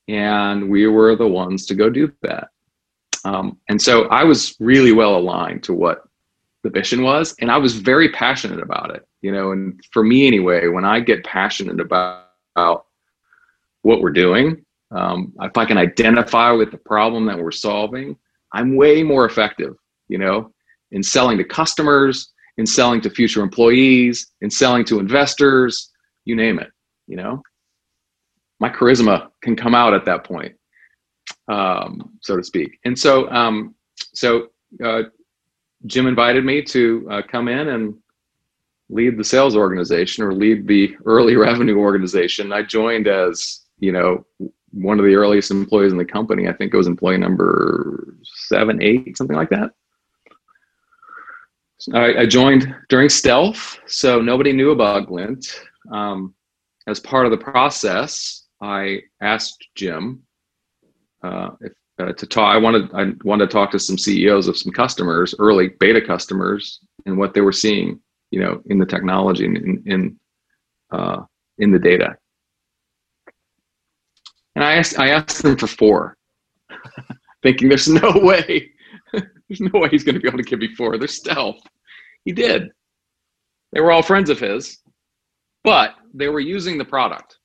And 0.08 0.68
we 0.68 0.86
were 0.86 1.16
the 1.16 1.26
ones 1.26 1.66
to 1.66 1.74
go 1.74 1.88
do 1.88 2.12
that. 2.22 2.48
Um, 3.24 3.58
and 3.68 3.80
so 3.80 4.04
I 4.08 4.24
was 4.24 4.56
really 4.58 4.92
well 4.92 5.16
aligned 5.16 5.62
to 5.64 5.74
what 5.74 6.04
the 6.62 6.70
mission 6.70 7.02
was, 7.02 7.34
and 7.40 7.50
I 7.50 7.58
was 7.58 7.76
very 7.76 8.10
passionate 8.10 8.60
about 8.60 8.94
it. 8.94 9.06
You 9.20 9.32
know, 9.32 9.52
and 9.52 9.80
for 9.92 10.02
me 10.02 10.26
anyway, 10.26 10.66
when 10.66 10.84
I 10.84 11.00
get 11.00 11.24
passionate 11.24 11.80
about, 11.80 12.26
about 12.56 12.86
what 13.82 14.00
we're 14.00 14.10
doing, 14.10 14.64
um, 14.94 15.32
if 15.40 15.56
I 15.56 15.64
can 15.64 15.78
identify 15.78 16.50
with 16.52 16.70
the 16.70 16.78
problem 16.78 17.26
that 17.26 17.38
we're 17.38 17.50
solving, 17.50 18.16
I'm 18.52 18.76
way 18.76 19.02
more 19.02 19.24
effective, 19.24 19.74
you 20.08 20.18
know, 20.18 20.52
in 20.90 21.02
selling 21.02 21.38
to 21.38 21.44
customers, 21.44 22.32
in 22.58 22.66
selling 22.66 23.00
to 23.00 23.10
future 23.10 23.42
employees, 23.42 24.30
in 24.42 24.50
selling 24.50 24.84
to 24.86 24.98
investors, 24.98 25.90
you 26.24 26.36
name 26.36 26.58
it, 26.58 26.70
you 27.06 27.16
know. 27.16 27.42
My 28.60 28.68
charisma 28.68 29.28
can 29.42 29.56
come 29.56 29.74
out 29.74 29.94
at 29.94 30.04
that 30.04 30.24
point, 30.24 30.54
um, 31.48 32.12
so 32.20 32.36
to 32.36 32.44
speak. 32.44 32.78
And 32.84 32.96
so, 32.96 33.28
um, 33.30 33.74
so 34.14 34.48
uh, 34.84 35.04
Jim 35.86 36.06
invited 36.06 36.44
me 36.44 36.62
to 36.62 37.08
uh, 37.10 37.22
come 37.28 37.48
in 37.48 37.68
and 37.68 37.94
lead 38.88 39.16
the 39.16 39.24
sales 39.24 39.56
organization 39.56 40.22
or 40.22 40.34
lead 40.34 40.68
the 40.68 40.94
early 41.06 41.36
revenue 41.48 41.78
organization. 41.78 42.52
I 42.52 42.62
joined 42.62 43.08
as 43.08 43.60
you 43.78 43.90
know 43.90 44.24
one 44.72 44.98
of 44.98 45.04
the 45.04 45.14
earliest 45.14 45.50
employees 45.50 45.92
in 45.92 45.98
the 45.98 46.04
company. 46.04 46.48
I 46.48 46.52
think 46.52 46.72
it 46.72 46.76
was 46.76 46.86
employee 46.86 47.18
number 47.18 48.16
seven, 48.22 48.82
eight, 48.82 49.16
something 49.16 49.36
like 49.36 49.50
that. 49.50 49.72
I, 51.92 52.20
I 52.20 52.26
joined 52.26 52.74
during 52.88 53.08
stealth, 53.08 53.78
so 53.86 54.20
nobody 54.20 54.52
knew 54.52 54.70
about 54.70 55.08
Glint. 55.08 55.60
Um, 55.90 56.34
as 56.86 57.00
part 57.00 57.26
of 57.26 57.32
the 57.32 57.38
process, 57.38 58.46
I 58.60 59.00
asked 59.20 59.66
Jim 59.74 60.22
uh, 61.22 61.50
if, 61.60 61.72
uh, 61.98 62.12
to 62.12 62.26
talk. 62.26 62.54
I 62.54 62.58
wanted 62.58 62.92
I 62.94 63.12
wanted 63.24 63.46
to 63.46 63.52
talk 63.52 63.70
to 63.72 63.78
some 63.78 63.98
CEOs 63.98 64.48
of 64.48 64.56
some 64.56 64.72
customers, 64.72 65.34
early 65.38 65.68
beta 65.80 66.00
customers, 66.00 66.80
and 67.06 67.18
what 67.18 67.34
they 67.34 67.40
were 67.40 67.52
seeing, 67.52 68.00
you 68.30 68.40
know, 68.40 68.62
in 68.66 68.78
the 68.78 68.86
technology 68.86 69.44
and 69.44 69.56
in 69.56 69.82
in, 69.86 70.20
uh, 70.92 71.22
in 71.58 71.72
the 71.72 71.78
data. 71.78 72.16
And 74.54 74.64
I 74.64 74.74
asked, 74.74 74.98
I 74.98 75.10
asked 75.10 75.42
them 75.42 75.56
for 75.56 75.66
four, 75.66 76.16
thinking 77.42 77.68
there's 77.68 77.88
no 77.88 78.12
way, 78.22 78.70
there's 79.12 79.60
no 79.60 79.80
way 79.80 79.88
he's 79.88 80.04
going 80.04 80.14
to 80.14 80.20
be 80.20 80.28
able 80.28 80.38
to 80.38 80.44
give 80.44 80.58
me 80.58 80.74
four. 80.74 80.98
They're 80.98 81.08
stealth. 81.08 81.60
He 82.24 82.32
did. 82.32 82.70
They 83.72 83.80
were 83.80 83.92
all 83.92 84.02
friends 84.02 84.30
of 84.30 84.38
his, 84.38 84.78
but 85.64 85.94
they 86.12 86.28
were 86.28 86.40
using 86.40 86.76
the 86.76 86.84
product. 86.84 87.38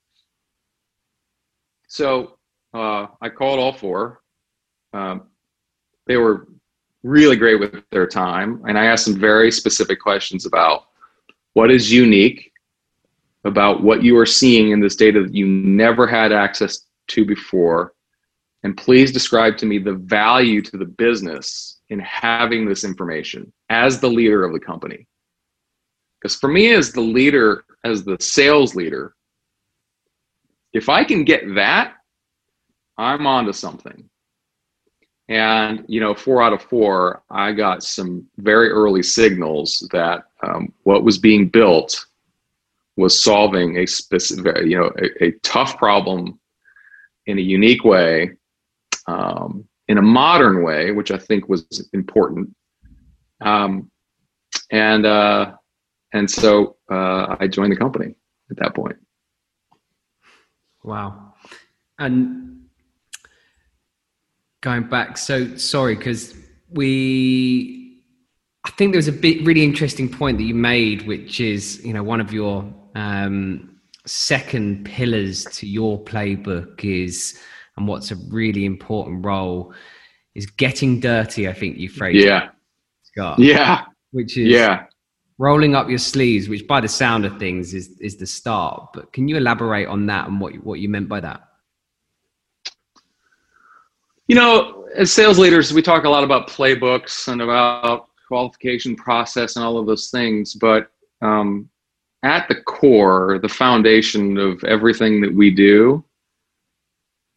So 1.87 2.37
uh, 2.73 3.07
I 3.21 3.29
called 3.29 3.59
all 3.59 3.73
four. 3.73 4.21
Um, 4.93 5.29
they 6.05 6.17
were 6.17 6.47
really 7.03 7.37
great 7.37 7.59
with 7.59 7.83
their 7.91 8.07
time, 8.07 8.61
and 8.67 8.77
I 8.77 8.85
asked 8.85 9.05
them 9.05 9.19
very 9.19 9.51
specific 9.51 10.01
questions 10.01 10.45
about 10.45 10.87
what 11.53 11.71
is 11.71 11.91
unique 11.91 12.51
about 13.47 13.81
what 13.81 14.03
you 14.03 14.17
are 14.17 14.25
seeing 14.25 14.71
in 14.71 14.79
this 14.79 14.95
data 14.95 15.23
that 15.23 15.33
you 15.33 15.47
never 15.47 16.05
had 16.05 16.31
access 16.31 16.86
to 17.07 17.25
before. 17.25 17.93
And 18.63 18.75
please 18.75 19.11
describe 19.11 19.57
to 19.57 19.65
me 19.65 19.77
the 19.77 19.93
value 19.93 20.61
to 20.63 20.77
the 20.77 20.85
business 20.85 21.79
in 21.89 21.99
having 21.99 22.67
this 22.67 22.83
information 22.83 23.51
as 23.69 23.99
the 23.99 24.09
leader 24.09 24.43
of 24.43 24.53
the 24.53 24.59
company. 24.59 25.07
Because 26.19 26.35
for 26.35 26.49
me, 26.49 26.73
as 26.73 26.91
the 26.91 27.01
leader, 27.01 27.65
as 27.83 28.03
the 28.03 28.17
sales 28.19 28.75
leader, 28.75 29.15
if 30.73 30.89
I 30.89 31.03
can 31.03 31.23
get 31.23 31.55
that, 31.55 31.93
I'm 32.97 33.27
onto 33.27 33.53
something. 33.53 34.09
And, 35.29 35.83
you 35.87 35.99
know, 35.99 36.15
four 36.15 36.41
out 36.41 36.53
of 36.53 36.61
four, 36.63 37.21
I 37.29 37.51
got 37.51 37.83
some 37.83 38.27
very 38.37 38.69
early 38.69 39.03
signals 39.03 39.87
that 39.91 40.23
um, 40.41 40.73
what 40.83 41.03
was 41.03 41.17
being 41.17 41.49
built 41.49 42.05
was 42.95 43.21
solving 43.21 43.77
a 43.77 43.85
specific, 43.85 44.65
you 44.65 44.77
know, 44.77 44.91
a, 44.97 45.25
a 45.25 45.31
tough 45.43 45.77
problem 45.77 46.39
in 47.27 47.37
a 47.37 47.41
unique 47.41 47.83
way, 47.83 48.31
um, 49.07 49.67
in 49.87 49.97
a 49.97 50.01
modern 50.01 50.63
way, 50.63 50.91
which 50.91 51.11
I 51.11 51.17
think 51.17 51.47
was 51.47 51.89
important. 51.93 52.55
Um, 53.41 53.91
and 54.71 55.05
uh, 55.05 55.53
and 56.13 56.29
so 56.29 56.77
uh, 56.91 57.35
I 57.39 57.47
joined 57.47 57.71
the 57.71 57.77
company 57.77 58.15
at 58.49 58.57
that 58.57 58.73
point. 58.73 58.97
Wow, 60.83 61.33
and 61.99 62.65
going 64.61 64.89
back, 64.89 65.17
so 65.17 65.55
sorry 65.57 65.95
because 65.95 66.33
we. 66.69 67.83
I 68.65 68.69
think 68.71 68.91
there 68.91 68.97
was 68.97 69.07
a 69.07 69.13
bit 69.13 69.45
really 69.45 69.63
interesting 69.63 70.09
point 70.09 70.37
that 70.39 70.43
you 70.43 70.53
made, 70.53 71.07
which 71.07 71.39
is 71.39 71.83
you 71.85 71.93
know 71.93 72.03
one 72.03 72.19
of 72.19 72.33
your 72.33 72.73
um, 72.95 73.76
second 74.07 74.85
pillars 74.85 75.45
to 75.45 75.67
your 75.67 76.03
playbook 76.03 76.83
is, 76.83 77.39
and 77.77 77.87
what's 77.87 78.11
a 78.11 78.15
really 78.29 78.65
important 78.65 79.25
role 79.25 79.73
is 80.35 80.45
getting 80.45 80.99
dirty. 80.99 81.47
I 81.47 81.53
think 81.53 81.77
you 81.77 81.89
phrased. 81.89 82.25
Yeah. 82.25 82.45
It, 82.45 82.51
Scott. 83.03 83.39
Yeah. 83.39 83.85
Which 84.11 84.37
is 84.37 84.47
yeah. 84.47 84.85
rolling 85.37 85.75
up 85.75 85.89
your 85.89 85.97
sleeves, 85.97 86.47
which 86.49 86.67
by 86.67 86.81
the 86.81 86.87
sound 86.87 87.25
of 87.25 87.37
things 87.37 87.73
is 87.73 87.99
is 87.99 88.17
the 88.17 88.25
start. 88.25 88.89
But 88.93 89.11
can 89.13 89.27
you 89.27 89.37
elaborate 89.37 89.87
on 89.87 90.05
that 90.07 90.27
and 90.27 90.39
what 90.39 90.53
what 90.63 90.79
you 90.79 90.89
meant 90.89 91.09
by 91.09 91.19
that? 91.21 91.41
You 94.27 94.35
know, 94.35 94.87
as 94.95 95.11
sales 95.11 95.39
leaders, 95.39 95.73
we 95.73 95.81
talk 95.81 96.03
a 96.03 96.09
lot 96.09 96.23
about 96.23 96.49
playbooks 96.49 97.29
and 97.29 97.41
about 97.41 98.07
qualification 98.27 98.95
process 98.95 99.55
and 99.55 99.63
all 99.63 99.77
of 99.77 99.87
those 99.87 100.09
things, 100.09 100.53
but 100.53 100.91
um, 101.21 101.69
at 102.23 102.47
the 102.47 102.55
core, 102.55 103.39
the 103.41 103.49
foundation 103.49 104.37
of 104.37 104.63
everything 104.63 105.21
that 105.21 105.33
we 105.33 105.51
do, 105.51 106.03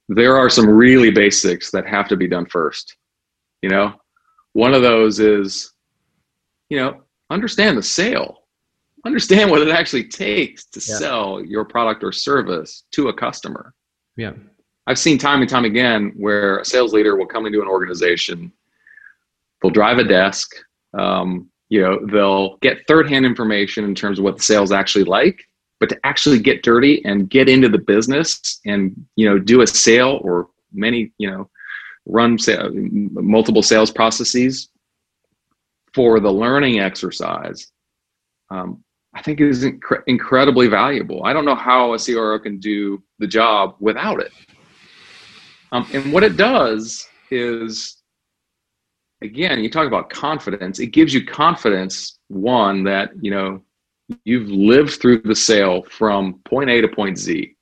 there 0.08 0.36
are 0.36 0.50
some 0.50 0.68
really 0.68 1.10
basics 1.10 1.70
that 1.70 1.86
have 1.86 2.08
to 2.08 2.16
be 2.16 2.26
done 2.26 2.46
first. 2.46 2.96
You 3.62 3.68
know, 3.68 3.94
one 4.54 4.74
of 4.74 4.82
those 4.82 5.20
is, 5.20 5.72
you 6.68 6.78
know, 6.78 7.02
understand 7.30 7.76
the 7.76 7.82
sale, 7.82 8.44
understand 9.04 9.50
what 9.50 9.62
it 9.62 9.68
actually 9.68 10.04
takes 10.04 10.64
to 10.66 10.80
yeah. 10.80 10.98
sell 10.98 11.44
your 11.44 11.64
product 11.64 12.02
or 12.02 12.12
service 12.12 12.84
to 12.92 13.08
a 13.08 13.14
customer. 13.14 13.74
Yeah. 14.16 14.32
I've 14.86 14.98
seen 14.98 15.18
time 15.18 15.40
and 15.40 15.48
time 15.48 15.64
again 15.64 16.12
where 16.16 16.58
a 16.58 16.64
sales 16.64 16.92
leader 16.92 17.16
will 17.16 17.26
come 17.26 17.46
into 17.46 17.60
an 17.60 17.68
organization, 17.68 18.52
they'll 19.62 19.70
drive 19.70 19.98
a 19.98 20.04
desk, 20.04 20.50
um, 20.98 21.49
you 21.70 21.80
know 21.80 21.98
they'll 22.06 22.58
get 22.58 22.86
third 22.86 23.08
hand 23.08 23.24
information 23.24 23.84
in 23.84 23.94
terms 23.94 24.18
of 24.18 24.24
what 24.24 24.36
the 24.36 24.42
sales 24.42 24.72
actually 24.72 25.04
like 25.04 25.48
but 25.78 25.88
to 25.88 25.98
actually 26.04 26.38
get 26.38 26.62
dirty 26.62 27.02
and 27.06 27.30
get 27.30 27.48
into 27.48 27.68
the 27.68 27.78
business 27.78 28.60
and 28.66 28.94
you 29.16 29.26
know 29.28 29.38
do 29.38 29.62
a 29.62 29.66
sale 29.66 30.20
or 30.22 30.48
many 30.72 31.10
you 31.16 31.30
know 31.30 31.48
run 32.06 32.38
sale, 32.38 32.70
multiple 32.72 33.62
sales 33.62 33.90
processes 33.90 34.68
for 35.94 36.20
the 36.20 36.30
learning 36.30 36.80
exercise 36.80 37.72
um, 38.50 38.82
i 39.14 39.22
think 39.22 39.40
is 39.40 39.64
inc- 39.64 40.02
incredibly 40.06 40.68
valuable. 40.68 41.24
I 41.24 41.32
don't 41.32 41.44
know 41.44 41.54
how 41.54 41.94
a 41.94 41.98
cro 41.98 42.38
can 42.38 42.58
do 42.58 43.02
the 43.18 43.26
job 43.26 43.76
without 43.80 44.20
it. 44.20 44.32
Um, 45.72 45.86
and 45.92 46.12
what 46.12 46.24
it 46.24 46.36
does 46.36 47.06
is 47.30 47.99
again, 49.22 49.62
you 49.62 49.70
talk 49.70 49.86
about 49.86 50.10
confidence. 50.10 50.78
It 50.78 50.88
gives 50.88 51.12
you 51.12 51.24
confidence, 51.24 52.18
one, 52.28 52.84
that, 52.84 53.10
you 53.20 53.30
know, 53.30 53.62
you've 54.24 54.48
lived 54.48 55.00
through 55.00 55.22
the 55.22 55.34
sale 55.34 55.82
from 55.84 56.40
point 56.44 56.70
A 56.70 56.80
to 56.80 56.88
point 56.88 57.18
Z. 57.18 57.54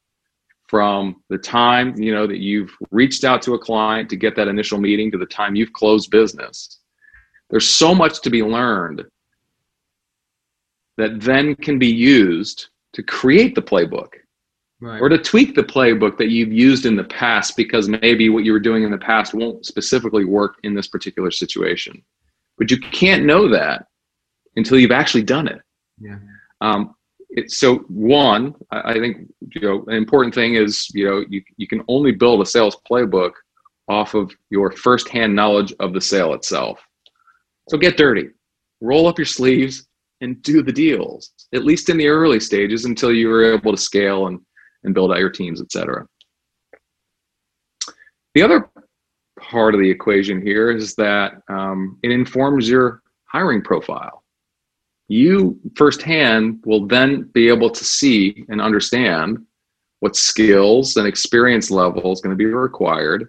From 0.69 1.23
the 1.31 1.39
time, 1.39 1.97
you 1.97 2.15
know, 2.15 2.27
that 2.27 2.41
you've 2.41 2.77
reached 2.91 3.25
out 3.25 3.41
to 3.43 3.55
a 3.55 3.59
client 3.59 4.11
to 4.11 4.17
get 4.17 4.37
that 4.37 4.49
initial 4.49 4.79
meeting 4.79 5.11
to 5.11 5.19
the 5.19 5.27
time 5.27 5.57
you've 5.57 5.73
closed 5.73 6.11
business. 6.11 6.81
There's 7.49 7.69
so 7.69 7.95
much 7.95 8.21
to 8.23 8.31
be 8.31 8.43
learned 8.43 9.07
that 10.99 11.21
then 11.21 11.55
can 11.55 11.79
be 11.79 11.89
used 11.89 12.69
to 12.93 13.03
create 13.03 13.55
the 13.55 13.63
playbook 13.63 14.09
right. 14.81 15.01
or 15.01 15.09
to 15.09 15.18
tweak 15.18 15.55
the 15.55 15.62
playbook 15.62 16.16
that 16.18 16.29
you've 16.29 16.53
used 16.53 16.87
in 16.87 16.97
the 16.97 17.05
past 17.05 17.57
because 17.57 17.89
maybe 17.89 18.29
what 18.29 18.45
you 18.45 18.53
were 18.53 18.61
doing 18.61 18.83
in 18.85 18.91
the 18.91 18.99
past 18.99 19.35
won't 19.35 19.66
specifically 19.66 20.24
work 20.24 20.57
in 20.62 20.74
this 20.74 20.89
particular 20.89 21.31
situation. 21.31 22.03
But 22.57 22.70
you 22.70 22.79
can't 22.79 23.24
know 23.24 23.49
that 23.49 23.87
until 24.57 24.79
you've 24.79 24.91
actually 24.91 25.22
done 25.22 25.49
it. 25.49 25.61
Yeah. 26.01 26.18
Um, 26.61 26.95
it, 27.31 27.51
so 27.51 27.79
one, 27.89 28.55
I, 28.70 28.93
I 28.93 28.95
think 28.95 29.29
you 29.55 29.61
know 29.61 29.85
an 29.87 29.95
important 29.95 30.35
thing 30.35 30.55
is 30.55 30.89
you 30.95 31.09
know 31.09 31.24
you 31.29 31.43
you 31.57 31.66
can 31.66 31.83
only 31.89 32.12
build 32.12 32.41
a 32.41 32.47
sales 32.47 32.76
playbook 32.91 33.33
off 33.89 34.14
of 34.14 34.33
your 34.51 34.70
firsthand 34.70 35.35
knowledge 35.35 35.72
of 35.81 35.93
the 35.93 36.01
sale 36.01 36.35
itself. 36.35 36.81
So 37.68 37.79
get 37.79 37.97
dirty, 37.97 38.31
roll 38.81 39.07
up 39.07 39.18
your 39.18 39.26
sleeves, 39.26 39.87
and 40.20 40.43
do 40.43 40.62
the 40.62 40.72
deals. 40.72 41.33
At 41.55 41.64
least 41.64 41.91
in 41.91 41.97
the 41.97 42.09
early 42.09 42.41
stages, 42.41 42.85
until 42.85 43.12
you 43.12 43.31
are 43.31 43.55
able 43.55 43.72
to 43.72 43.79
scale 43.79 44.26
and 44.26 44.41
and 44.85 44.95
build 44.95 45.12
out 45.12 45.18
your 45.18 45.31
teams, 45.31 45.61
etc. 45.61 46.07
The 48.35 48.43
other 48.43 48.70
part 49.41 49.74
of 49.74 49.81
the 49.81 49.91
equation 49.91 50.41
here 50.43 50.70
is 50.70 50.95
that 50.97 51.41
um, 51.49 51.99
it 52.03 52.11
informs 52.11 52.68
your 52.68 53.03
hiring 53.24 53.62
profile. 53.62 54.24
You 55.09 55.59
firsthand 55.74 56.62
will 56.64 56.87
then 56.87 57.24
be 57.33 57.49
able 57.49 57.70
to 57.70 57.85
see 57.85 58.45
and 58.49 58.61
understand 58.61 59.39
what 60.01 60.16
skills 60.16 60.97
and 60.97 61.07
experience 61.07 61.70
level 61.70 62.12
is 62.12 62.20
going 62.20 62.31
to 62.31 62.37
be 62.37 62.45
required 62.47 63.29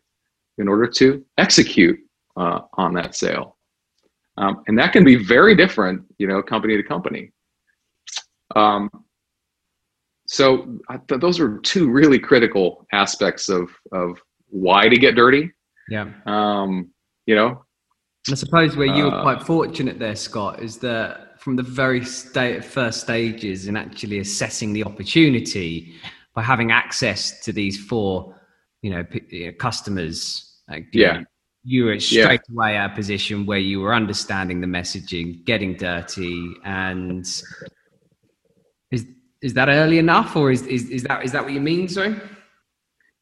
in 0.58 0.68
order 0.68 0.86
to 0.86 1.26
execute 1.38 2.00
uh, 2.38 2.62
on 2.74 2.94
that 2.94 3.16
sale. 3.16 3.58
Um, 4.38 4.64
and 4.68 4.78
that 4.78 4.94
can 4.94 5.04
be 5.04 5.16
very 5.16 5.56
different, 5.56 6.04
you 6.18 6.28
know, 6.28 6.42
company 6.42 6.78
to 6.78 6.84
company. 6.84 7.32
Um, 8.56 8.90
so 10.32 10.78
th- 11.08 11.20
those 11.20 11.40
are 11.40 11.58
two 11.60 11.90
really 11.90 12.20
critical 12.20 12.86
aspects 12.94 13.50
of 13.50 13.72
of 13.92 14.22
why 14.50 14.88
to 14.88 14.96
get 14.96 15.16
dirty. 15.16 15.52
Yeah. 15.90 16.12
Um, 16.28 16.92
you 17.26 17.36
know. 17.36 17.66
I 18.30 18.36
suppose 18.36 18.76
where 18.76 18.96
you 18.96 19.06
were 19.06 19.16
uh, 19.16 19.24
quite 19.24 19.42
fortunate 19.42 19.98
there, 19.98 20.16
Scott, 20.16 20.62
is 20.62 20.78
that 20.80 21.42
from 21.42 21.56
the 21.56 21.64
very 21.64 22.06
state, 22.06 22.64
first 22.64 23.02
stages 23.02 23.68
in 23.68 23.76
actually 23.76 24.20
assessing 24.20 24.72
the 24.72 24.84
opportunity 24.84 25.96
by 26.36 26.44
having 26.44 26.72
access 26.72 27.40
to 27.40 27.52
these 27.52 27.84
four, 27.86 28.40
you 28.84 28.92
know, 28.92 29.04
p- 29.04 29.52
customers. 29.54 30.60
Like, 30.70 30.86
yeah. 30.94 31.20
You, 31.20 31.26
you 31.64 31.86
were 31.86 32.00
straight 32.00 32.42
yeah. 32.48 32.54
away 32.54 32.78
at 32.78 32.92
a 32.92 32.96
position 32.96 33.48
where 33.48 33.58
you 33.58 33.80
were 33.80 33.96
understanding 33.96 34.62
the 34.62 34.68
messaging, 34.68 35.44
getting 35.46 35.76
dirty, 35.76 36.54
and 36.66 37.26
is 39.42 39.54
that 39.54 39.70
early 39.70 40.00
enough, 40.00 40.36
or 40.36 40.52
is 40.52 40.66
is, 40.68 40.90
is 40.90 41.04
that 41.04 41.24
is 41.24 41.32
that 41.32 41.44
what 41.44 41.54
you 41.54 41.62
mean? 41.62 41.88
Sorry. 41.88 42.16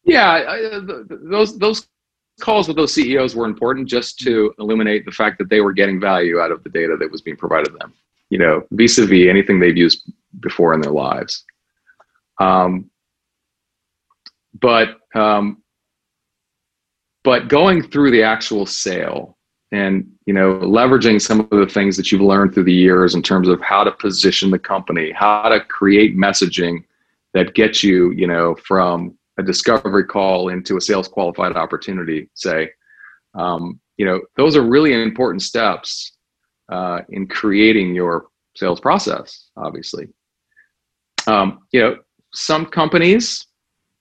Yeah, 0.04 0.30
I, 0.30 0.80
those 1.10 1.58
those 1.58 1.88
calls 2.40 2.68
with 2.68 2.78
those 2.78 2.94
CEOs 2.94 3.36
were 3.36 3.46
important 3.46 3.88
just 3.88 4.20
to 4.20 4.54
illuminate 4.60 5.06
the 5.06 5.12
fact 5.12 5.38
that 5.40 5.50
they 5.50 5.62
were 5.62 5.74
getting 5.74 6.00
value 6.00 6.40
out 6.40 6.52
of 6.52 6.64
the 6.64 6.70
data 6.70 6.96
that 7.00 7.12
was 7.12 7.22
being 7.22 7.38
provided 7.38 7.74
them. 7.80 7.94
You 8.30 8.40
know, 8.40 8.64
vis-a-vis 8.72 9.28
anything 9.28 9.60
they've 9.60 9.78
used 9.78 10.12
before 10.42 10.74
in 10.74 10.82
their 10.82 10.92
lives. 10.92 11.46
Um, 12.40 12.90
but 14.60 14.98
um, 15.16 15.64
but 17.24 17.48
going 17.48 17.84
through 17.84 18.12
the 18.12 18.24
actual 18.24 18.66
sale 18.66 19.37
and 19.72 20.10
you 20.26 20.34
know 20.34 20.60
leveraging 20.60 21.22
some 21.22 21.42
of 21.42 21.50
the 21.50 21.68
things 21.68 21.98
that 21.98 22.12
you've 22.12 22.22
learned 22.22 22.54
through 22.54 22.64
the 22.64 22.74
years 22.74 23.16
in 23.16 23.22
terms 23.22 23.48
of 23.48 23.62
how 23.62 23.84
to 23.84 23.92
position 23.92 24.50
the 24.50 24.60
company 24.60 25.12
how 25.12 25.50
to 25.50 25.60
create 25.66 26.18
messaging 26.18 26.84
that 27.34 27.54
gets 27.54 27.84
you 27.84 28.12
you 28.12 28.28
know 28.28 28.56
from 28.66 29.18
a 29.38 29.44
discovery 29.44 30.06
call 30.06 30.50
into 30.50 30.78
a 30.78 30.82
sales 30.82 31.08
qualified 31.08 31.56
opportunity 31.56 32.30
say 32.34 32.70
um, 33.36 33.80
you 33.98 34.06
know 34.06 34.22
those 34.38 34.56
are 34.56 34.64
really 34.64 34.94
important 34.94 35.42
steps 35.42 36.14
uh, 36.70 37.02
in 37.10 37.28
creating 37.28 37.94
your 37.94 38.28
sales 38.56 38.80
process 38.80 39.50
obviously. 39.58 40.08
Um, 41.28 41.60
you 41.74 41.82
know 41.82 41.98
some 42.34 42.66
companies 42.66 43.48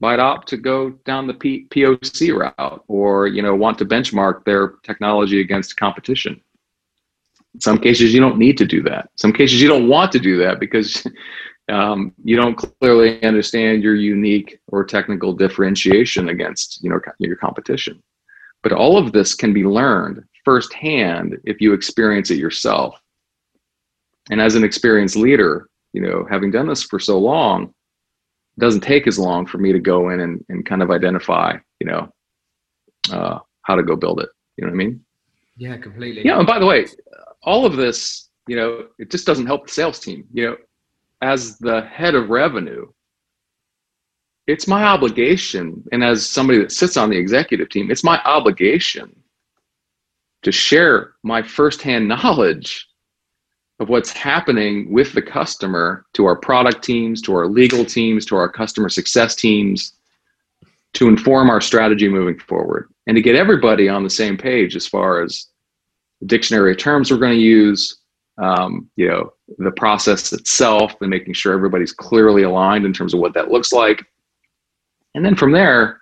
might 0.00 0.18
opt 0.18 0.48
to 0.48 0.56
go 0.56 0.90
down 1.04 1.26
the 1.26 1.34
P- 1.34 1.66
POC 1.70 2.36
route 2.36 2.84
or 2.88 3.26
you 3.26 3.42
know 3.42 3.54
want 3.54 3.78
to 3.78 3.84
benchmark 3.84 4.44
their 4.44 4.74
technology 4.82 5.40
against 5.40 5.76
competition. 5.76 6.40
In 7.54 7.60
some 7.60 7.78
cases, 7.78 8.12
you 8.12 8.20
don't 8.20 8.38
need 8.38 8.58
to 8.58 8.66
do 8.66 8.82
that. 8.82 9.08
Some 9.16 9.32
cases, 9.32 9.62
you 9.62 9.68
don't 9.68 9.88
want 9.88 10.12
to 10.12 10.18
do 10.18 10.36
that 10.38 10.60
because 10.60 11.06
um, 11.70 12.12
you 12.22 12.36
don't 12.36 12.54
clearly 12.54 13.22
understand 13.22 13.82
your 13.82 13.94
unique 13.94 14.60
or 14.68 14.84
technical 14.84 15.32
differentiation 15.32 16.28
against 16.28 16.82
you 16.82 16.90
know 16.90 17.00
your 17.18 17.36
competition. 17.36 18.02
But 18.62 18.72
all 18.72 18.98
of 18.98 19.12
this 19.12 19.34
can 19.34 19.52
be 19.52 19.64
learned 19.64 20.24
firsthand 20.44 21.38
if 21.44 21.60
you 21.60 21.72
experience 21.72 22.30
it 22.30 22.38
yourself. 22.38 23.00
And 24.30 24.40
as 24.40 24.54
an 24.54 24.64
experienced 24.64 25.16
leader, 25.16 25.68
you 25.92 26.00
know, 26.00 26.26
having 26.28 26.50
done 26.50 26.66
this 26.66 26.82
for 26.82 26.98
so 26.98 27.18
long, 27.18 27.72
doesn't 28.58 28.80
take 28.80 29.06
as 29.06 29.18
long 29.18 29.46
for 29.46 29.58
me 29.58 29.72
to 29.72 29.78
go 29.78 30.10
in 30.10 30.20
and, 30.20 30.44
and 30.48 30.64
kind 30.64 30.82
of 30.82 30.90
identify, 30.90 31.56
you 31.80 31.86
know, 31.86 32.12
uh, 33.10 33.38
how 33.62 33.74
to 33.74 33.82
go 33.82 33.96
build 33.96 34.20
it. 34.20 34.28
You 34.56 34.64
know 34.64 34.70
what 34.70 34.74
I 34.74 34.84
mean? 34.84 35.04
Yeah, 35.56 35.76
completely. 35.76 36.24
Yeah. 36.24 36.38
And 36.38 36.46
by 36.46 36.58
the 36.58 36.66
way, 36.66 36.86
all 37.42 37.66
of 37.66 37.76
this, 37.76 38.28
you 38.46 38.56
know, 38.56 38.86
it 38.98 39.10
just 39.10 39.26
doesn't 39.26 39.46
help 39.46 39.66
the 39.66 39.72
sales 39.72 39.98
team. 39.98 40.26
You 40.32 40.46
know, 40.46 40.56
as 41.22 41.58
the 41.58 41.82
head 41.82 42.14
of 42.14 42.30
revenue, 42.30 42.86
it's 44.46 44.68
my 44.68 44.84
obligation, 44.84 45.82
and 45.90 46.04
as 46.04 46.24
somebody 46.24 46.58
that 46.60 46.70
sits 46.70 46.96
on 46.96 47.10
the 47.10 47.16
executive 47.16 47.68
team, 47.68 47.90
it's 47.90 48.04
my 48.04 48.22
obligation 48.24 49.14
to 50.42 50.52
share 50.52 51.14
my 51.24 51.42
firsthand 51.42 52.06
knowledge 52.06 52.86
of 53.78 53.88
what's 53.88 54.10
happening 54.10 54.90
with 54.90 55.12
the 55.12 55.22
customer 55.22 56.06
to 56.14 56.24
our 56.24 56.36
product 56.36 56.82
teams, 56.82 57.20
to 57.22 57.34
our 57.34 57.46
legal 57.46 57.84
teams, 57.84 58.24
to 58.26 58.36
our 58.36 58.48
customer 58.48 58.88
success 58.88 59.34
teams 59.34 59.96
to 60.96 61.08
inform 61.08 61.50
our 61.50 61.60
strategy 61.60 62.08
moving 62.08 62.38
forward 62.38 62.88
and 63.06 63.16
to 63.16 63.20
get 63.20 63.34
everybody 63.34 63.86
on 63.86 64.02
the 64.02 64.08
same 64.08 64.36
page 64.36 64.74
as 64.74 64.86
far 64.86 65.22
as 65.22 65.48
the 66.20 66.26
dictionary 66.26 66.70
of 66.70 66.78
terms 66.78 67.10
we're 67.10 67.18
going 67.18 67.36
to 67.36 67.38
use, 67.38 67.98
um, 68.42 68.88
you 68.96 69.06
know, 69.06 69.30
the 69.58 69.70
process 69.72 70.32
itself 70.32 70.94
and 71.02 71.10
making 71.10 71.34
sure 71.34 71.52
everybody's 71.52 71.92
clearly 71.92 72.44
aligned 72.44 72.86
in 72.86 72.94
terms 72.94 73.12
of 73.12 73.20
what 73.20 73.34
that 73.34 73.50
looks 73.50 73.72
like. 73.72 74.06
And 75.14 75.22
then 75.22 75.36
from 75.36 75.52
there, 75.52 76.00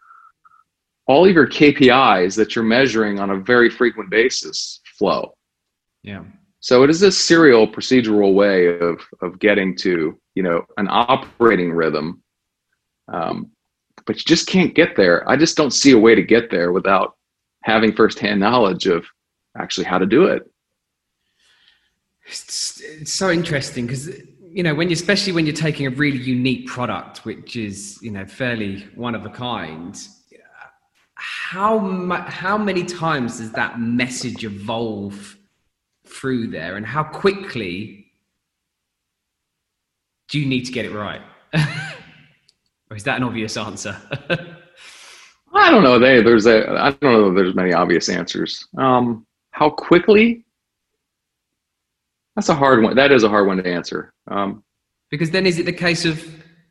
all 1.09 1.27
of 1.27 1.35
your 1.35 1.49
KPIs 1.49 2.37
that 2.37 2.55
you're 2.55 2.65
measuring 2.65 3.19
on 3.19 3.31
a 3.31 3.37
very 3.41 3.69
frequent 3.69 4.11
basis 4.11 4.81
flow. 4.97 5.35
Yeah. 6.05 6.23
So 6.65 6.83
it 6.83 6.89
is 6.89 7.03
a 7.03 7.13
serial 7.13 7.69
procedural 7.69 8.33
way 8.33 8.79
of 8.79 8.99
of 9.21 9.39
getting 9.39 9.77
to 9.85 10.19
you 10.35 10.43
know 10.43 10.65
an 10.79 10.89
operating 10.89 11.71
rhythm, 11.73 12.23
um, 13.07 13.51
but 14.07 14.17
you 14.17 14.23
just 14.23 14.47
can't 14.47 14.75
get 14.75 14.97
there. 14.97 15.29
I 15.29 15.37
just 15.37 15.59
don't 15.59 15.73
see 15.73 15.93
a 15.93 15.99
way 15.99 16.15
to 16.15 16.23
get 16.23 16.51
there 16.51 16.73
without 16.73 17.17
having 17.65 17.93
firsthand 17.93 18.41
knowledge 18.41 18.87
of 18.87 19.05
actually 19.59 19.85
how 19.85 19.99
to 19.99 20.07
do 20.07 20.25
it. 20.25 20.51
It's, 22.25 22.81
it's 22.81 23.13
so 23.13 23.31
interesting 23.31 23.87
because 23.87 24.09
you 24.41 24.63
know 24.63 24.75
when 24.75 24.89
you 24.89 24.95
especially 24.95 25.35
when 25.35 25.45
you're 25.45 25.55
taking 25.55 25.87
a 25.87 25.91
really 25.91 26.17
unique 26.17 26.67
product, 26.67 27.27
which 27.27 27.57
is 27.57 27.99
you 28.01 28.11
know 28.11 28.25
fairly 28.25 28.89
one 28.95 29.15
of 29.15 29.27
a 29.27 29.31
kind. 29.31 29.95
How 31.17 31.79
mu- 31.79 32.15
how 32.43 32.57
many 32.57 32.85
times 32.85 33.37
does 33.37 33.53
that 33.53 33.79
message 33.79 34.45
evolve? 34.45 35.37
Through 36.15 36.49
there 36.49 36.77
and 36.77 36.87
how 36.87 37.03
quickly 37.03 38.07
do 40.29 40.41
you 40.41 40.47
need 40.47 40.65
to 40.65 40.73
get 40.73 40.85
it 40.85 40.93
right? 40.93 41.21
or 42.91 42.97
is 42.97 43.05
that 43.05 43.17
an 43.17 43.23
obvious 43.25 43.57
answer? 43.57 43.97
I 45.55 45.71
don't 45.71 45.85
know. 45.85 45.99
They 45.99 46.21
there's 46.23 46.47
a 46.47 46.69
I 46.71 46.91
don't 46.91 47.13
know. 47.13 47.33
There's 47.33 47.55
many 47.55 47.73
obvious 47.73 48.09
answers. 48.09 48.67
Um, 48.77 49.27
how 49.53 49.71
quickly? 49.71 50.45
That's 52.35 52.49
a 52.49 52.55
hard 52.55 52.83
one. 52.83 52.97
That 52.97 53.13
is 53.13 53.23
a 53.23 53.29
hard 53.29 53.47
one 53.47 53.59
to 53.59 53.67
answer. 53.67 54.13
Um, 54.29 54.65
because 55.11 55.31
then, 55.31 55.47
is 55.47 55.61
it 55.61 55.67
the 55.67 55.73
case 55.73 56.05
of 56.05 56.21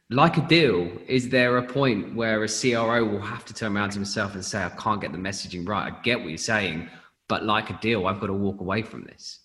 like 0.10 0.38
a 0.38 0.42
deal? 0.42 0.92
Is 1.08 1.30
there 1.30 1.58
a 1.58 1.64
point 1.64 2.14
where 2.14 2.44
a 2.44 2.48
CRO 2.50 3.06
will 3.06 3.22
have 3.22 3.46
to 3.46 3.54
turn 3.54 3.78
around 3.78 3.92
to 3.92 3.96
himself 3.96 4.34
and 4.34 4.44
say, 4.44 4.62
"I 4.62 4.70
can't 4.70 5.00
get 5.00 5.14
the 5.14 5.18
messaging 5.18 5.68
right. 5.68 5.92
I 5.92 6.02
get 6.02 6.20
what 6.20 6.30
you're 6.30 6.38
saying, 6.38 6.90
but 7.28 7.46
like 7.46 7.70
a 7.70 7.78
deal, 7.82 8.08
I've 8.08 8.20
got 8.20 8.28
to 8.28 8.34
walk 8.34 8.62
away 8.62 8.82
from 8.82 9.04
this." 9.04 9.40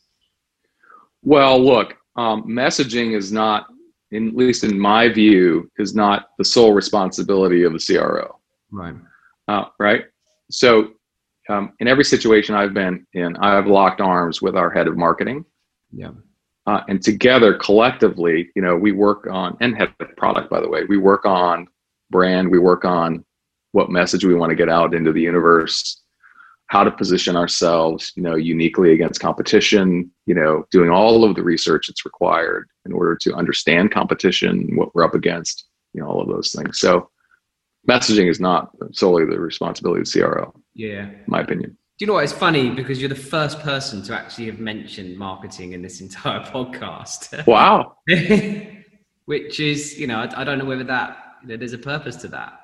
Well, 1.22 1.62
look, 1.62 1.96
um, 2.16 2.44
messaging 2.44 3.16
is 3.16 3.32
not, 3.32 3.66
in, 4.10 4.28
at 4.28 4.36
least 4.36 4.64
in 4.64 4.78
my 4.78 5.08
view, 5.08 5.70
is 5.78 5.94
not 5.94 6.30
the 6.38 6.44
sole 6.44 6.72
responsibility 6.72 7.64
of 7.64 7.72
the 7.72 7.78
CRO. 7.78 8.38
Right. 8.70 8.94
Uh, 9.46 9.64
right. 9.78 10.04
So, 10.50 10.92
um, 11.48 11.72
in 11.80 11.88
every 11.88 12.04
situation 12.04 12.54
I've 12.54 12.74
been 12.74 13.06
in, 13.14 13.36
I've 13.36 13.66
locked 13.66 14.00
arms 14.00 14.42
with 14.42 14.54
our 14.56 14.70
head 14.70 14.86
of 14.86 14.96
marketing. 14.96 15.44
Yeah. 15.90 16.10
Uh, 16.66 16.82
and 16.88 17.02
together, 17.02 17.54
collectively, 17.54 18.50
you 18.54 18.60
know, 18.60 18.76
we 18.76 18.92
work 18.92 19.26
on 19.30 19.56
and 19.60 19.74
head 19.74 19.94
of 20.00 20.14
product, 20.16 20.50
by 20.50 20.60
the 20.60 20.68
way, 20.68 20.84
we 20.84 20.98
work 20.98 21.24
on 21.24 21.66
brand, 22.10 22.50
we 22.50 22.58
work 22.58 22.84
on 22.84 23.24
what 23.72 23.90
message 23.90 24.24
we 24.24 24.34
want 24.34 24.50
to 24.50 24.56
get 24.56 24.68
out 24.68 24.94
into 24.94 25.12
the 25.12 25.22
universe 25.22 26.02
how 26.68 26.84
to 26.84 26.90
position 26.90 27.34
ourselves, 27.34 28.12
you 28.14 28.22
know, 28.22 28.36
uniquely 28.36 28.92
against 28.92 29.20
competition, 29.20 30.10
you 30.26 30.34
know, 30.34 30.66
doing 30.70 30.90
all 30.90 31.24
of 31.24 31.34
the 31.34 31.42
research 31.42 31.86
that's 31.86 32.04
required 32.04 32.68
in 32.84 32.92
order 32.92 33.16
to 33.16 33.34
understand 33.34 33.90
competition, 33.90 34.76
what 34.76 34.94
we're 34.94 35.04
up 35.04 35.14
against, 35.14 35.66
you 35.94 36.00
know, 36.00 36.06
all 36.06 36.20
of 36.20 36.28
those 36.28 36.52
things. 36.52 36.78
So 36.78 37.08
messaging 37.88 38.30
is 38.30 38.38
not 38.38 38.70
solely 38.92 39.24
the 39.24 39.40
responsibility 39.40 40.02
of 40.02 40.12
the 40.12 40.20
CRO. 40.20 40.54
Yeah. 40.74 41.06
In 41.06 41.24
my 41.26 41.40
opinion. 41.40 41.70
Do 41.70 42.04
you 42.04 42.06
know 42.06 42.12
what? 42.12 42.24
It's 42.24 42.34
funny 42.34 42.70
because 42.70 43.00
you're 43.00 43.08
the 43.08 43.14
first 43.14 43.60
person 43.60 44.02
to 44.02 44.14
actually 44.14 44.46
have 44.46 44.60
mentioned 44.60 45.16
marketing 45.16 45.72
in 45.72 45.80
this 45.80 46.02
entire 46.02 46.40
podcast. 46.44 47.46
Wow. 47.46 47.96
Which 49.24 49.58
is, 49.58 49.98
you 49.98 50.06
know, 50.06 50.18
I, 50.18 50.42
I 50.42 50.44
don't 50.44 50.58
know 50.58 50.66
whether 50.66 50.84
that, 50.84 51.36
you 51.42 51.48
know, 51.48 51.56
there's 51.56 51.72
a 51.72 51.78
purpose 51.78 52.16
to 52.16 52.28
that. 52.28 52.60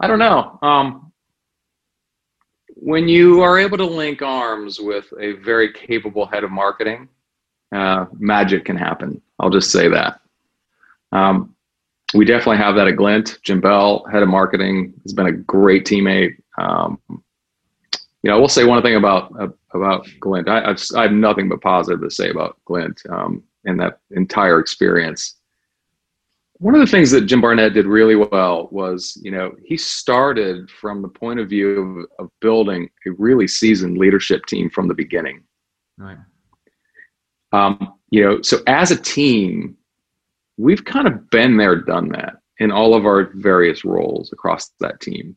I 0.00 0.08
don't 0.08 0.18
know. 0.18 0.58
Um, 0.60 1.05
when 2.86 3.08
you 3.08 3.42
are 3.42 3.58
able 3.58 3.76
to 3.76 3.84
link 3.84 4.22
arms 4.22 4.78
with 4.78 5.12
a 5.18 5.32
very 5.32 5.72
capable 5.72 6.24
head 6.24 6.44
of 6.44 6.52
marketing, 6.52 7.08
uh, 7.74 8.06
magic 8.16 8.64
can 8.64 8.76
happen. 8.76 9.20
I'll 9.40 9.50
just 9.50 9.72
say 9.72 9.88
that. 9.88 10.20
Um, 11.10 11.56
we 12.14 12.24
definitely 12.24 12.58
have 12.58 12.76
that 12.76 12.86
at 12.86 12.94
Glint. 12.94 13.40
Jim 13.42 13.60
Bell, 13.60 14.04
head 14.04 14.22
of 14.22 14.28
marketing, 14.28 14.94
has 15.02 15.12
been 15.12 15.26
a 15.26 15.32
great 15.32 15.84
teammate. 15.84 16.36
Um, 16.58 17.00
you 17.10 18.30
know, 18.30 18.36
I 18.36 18.38
will 18.38 18.48
say 18.48 18.62
one 18.62 18.80
thing 18.82 18.94
about 18.94 19.32
uh, 19.36 19.48
about 19.74 20.06
Glint. 20.20 20.48
I, 20.48 20.70
I've, 20.70 20.80
I 20.94 21.02
have 21.02 21.12
nothing 21.12 21.48
but 21.48 21.60
positive 21.60 22.02
to 22.02 22.10
say 22.10 22.30
about 22.30 22.56
Glint 22.66 23.02
um, 23.10 23.42
and 23.64 23.80
that 23.80 23.98
entire 24.12 24.60
experience 24.60 25.34
one 26.58 26.74
of 26.74 26.80
the 26.80 26.86
things 26.86 27.10
that 27.10 27.26
Jim 27.26 27.40
Barnett 27.40 27.74
did 27.74 27.86
really 27.86 28.16
well 28.16 28.68
was, 28.70 29.18
you 29.22 29.30
know, 29.30 29.52
he 29.64 29.76
started 29.76 30.70
from 30.70 31.02
the 31.02 31.08
point 31.08 31.38
of 31.38 31.48
view 31.48 32.08
of, 32.18 32.26
of 32.26 32.30
building 32.40 32.88
a 33.06 33.10
really 33.12 33.46
seasoned 33.46 33.98
leadership 33.98 34.46
team 34.46 34.70
from 34.70 34.88
the 34.88 34.94
beginning. 34.94 35.42
Right. 35.98 36.16
Um, 37.52 37.94
you 38.10 38.24
know, 38.24 38.42
so 38.42 38.58
as 38.66 38.90
a 38.90 38.96
team, 38.96 39.76
we've 40.56 40.84
kind 40.84 41.06
of 41.06 41.28
been 41.30 41.56
there, 41.56 41.76
done 41.76 42.08
that 42.10 42.36
in 42.58 42.72
all 42.72 42.94
of 42.94 43.04
our 43.04 43.30
various 43.34 43.84
roles 43.84 44.32
across 44.32 44.70
that 44.80 45.00
team. 45.00 45.36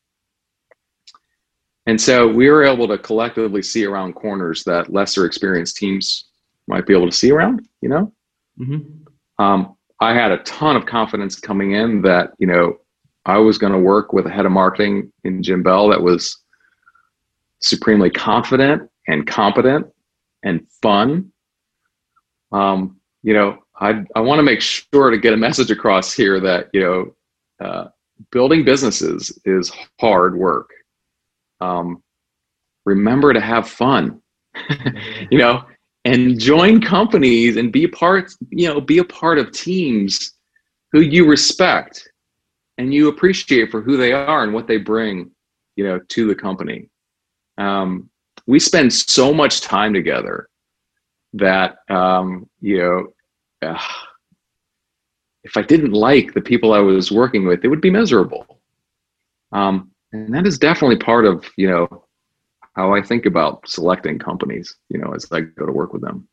And 1.86 2.00
so 2.00 2.28
we 2.28 2.50
were 2.50 2.64
able 2.64 2.88
to 2.88 2.98
collectively 2.98 3.62
see 3.62 3.86
around 3.86 4.14
corners 4.14 4.64
that 4.66 4.94
lesser 4.94 5.26
experienced 5.26 5.76
teams 5.78 6.30
might 6.68 6.86
be 6.86 6.94
able 6.94 7.10
to 7.10 7.16
see 7.16 7.32
around, 7.32 7.68
you 7.82 7.90
know? 7.90 8.14
Mm-hmm. 8.60 9.44
Um, 9.44 9.76
I 10.00 10.14
had 10.14 10.32
a 10.32 10.38
ton 10.40 10.76
of 10.76 10.86
confidence 10.86 11.40
coming 11.40 11.74
in 11.74 12.02
that, 12.04 12.32
you 12.40 12.48
know, 12.48 12.80
I 13.26 13.38
was 13.38 13.58
going 13.58 13.74
to 13.74 13.80
work 13.80 14.14
with 14.14 14.26
a 14.26 14.30
head 14.30 14.46
of 14.46 14.52
marketing 14.52 15.12
in 15.24 15.44
Jim 15.44 15.62
Bell 15.62 15.90
that 15.90 16.02
was 16.02 16.38
supremely 17.60 18.10
confident 18.10 18.90
and 19.08 19.28
competent 19.28 19.88
and 20.44 20.66
fun. 20.82 21.32
Um, 22.52 23.00
you 23.24 23.34
know, 23.34 23.60
I, 23.80 24.04
I 24.16 24.22
want 24.22 24.40
to 24.40 24.44
make 24.44 24.62
sure 24.62 25.10
to 25.10 25.18
get 25.18 25.34
a 25.34 25.38
message 25.38 25.72
across 25.72 26.14
here 26.14 26.40
that, 26.40 26.70
you 26.74 26.82
know, 26.82 27.16
uh, 27.66 27.90
building 28.32 28.64
businesses 28.64 29.38
is 29.46 29.72
hard 30.00 30.38
work. 30.38 30.70
Um, 31.60 32.02
remember 32.86 33.34
to 33.34 33.42
have 33.42 33.70
fun. 33.70 34.22
you 35.30 35.38
know, 35.38 35.64
and 36.10 36.40
join 36.40 36.82
companies 36.82 37.58
and 37.58 37.72
be 37.72 37.84
a 37.84 37.90
part 37.90 38.32
you 38.50 38.68
know 38.68 38.82
be 38.82 38.98
a 38.98 39.04
part 39.04 39.38
of 39.38 39.52
teams 39.52 40.34
who 40.92 41.02
you 41.02 41.28
respect 41.28 42.10
and 42.80 42.94
you 42.94 43.10
appreciate 43.10 43.70
for 43.70 43.82
who 43.82 43.96
they 43.96 44.12
are 44.12 44.44
and 44.44 44.54
what 44.54 44.68
they 44.68 44.78
bring 44.78 45.30
you 45.76 45.84
know 45.84 46.00
to 46.10 46.28
the 46.28 46.36
company. 46.36 46.90
Um, 47.58 48.10
we 48.48 48.60
spend 48.60 48.92
so 48.92 49.34
much 49.34 49.62
time 49.62 49.94
together 49.94 50.50
that 51.34 51.78
um, 51.90 52.50
you 52.60 52.80
know 52.80 53.08
uh, 53.62 53.84
if 55.44 55.56
i 55.58 55.62
didn't 55.62 55.94
like 55.94 56.34
the 56.34 56.42
people 56.42 56.74
i 56.74 56.80
was 56.80 57.12
working 57.12 57.46
with 57.46 57.64
it 57.64 57.68
would 57.68 57.82
be 57.82 57.92
miserable. 57.92 58.60
Um, 59.52 59.92
and 60.12 60.34
that 60.34 60.48
is 60.48 60.58
definitely 60.58 60.98
part 60.98 61.26
of 61.26 61.46
you 61.56 61.70
know 61.70 62.06
how 62.76 62.94
I 62.94 63.02
think 63.02 63.26
about 63.26 63.68
selecting 63.68 64.20
companies, 64.20 64.76
you 64.90 65.00
know, 65.00 65.14
as 65.14 65.28
I 65.32 65.42
go 65.42 65.66
to 65.66 65.72
work 65.72 65.94
with 65.94 66.02
them. 66.02 66.28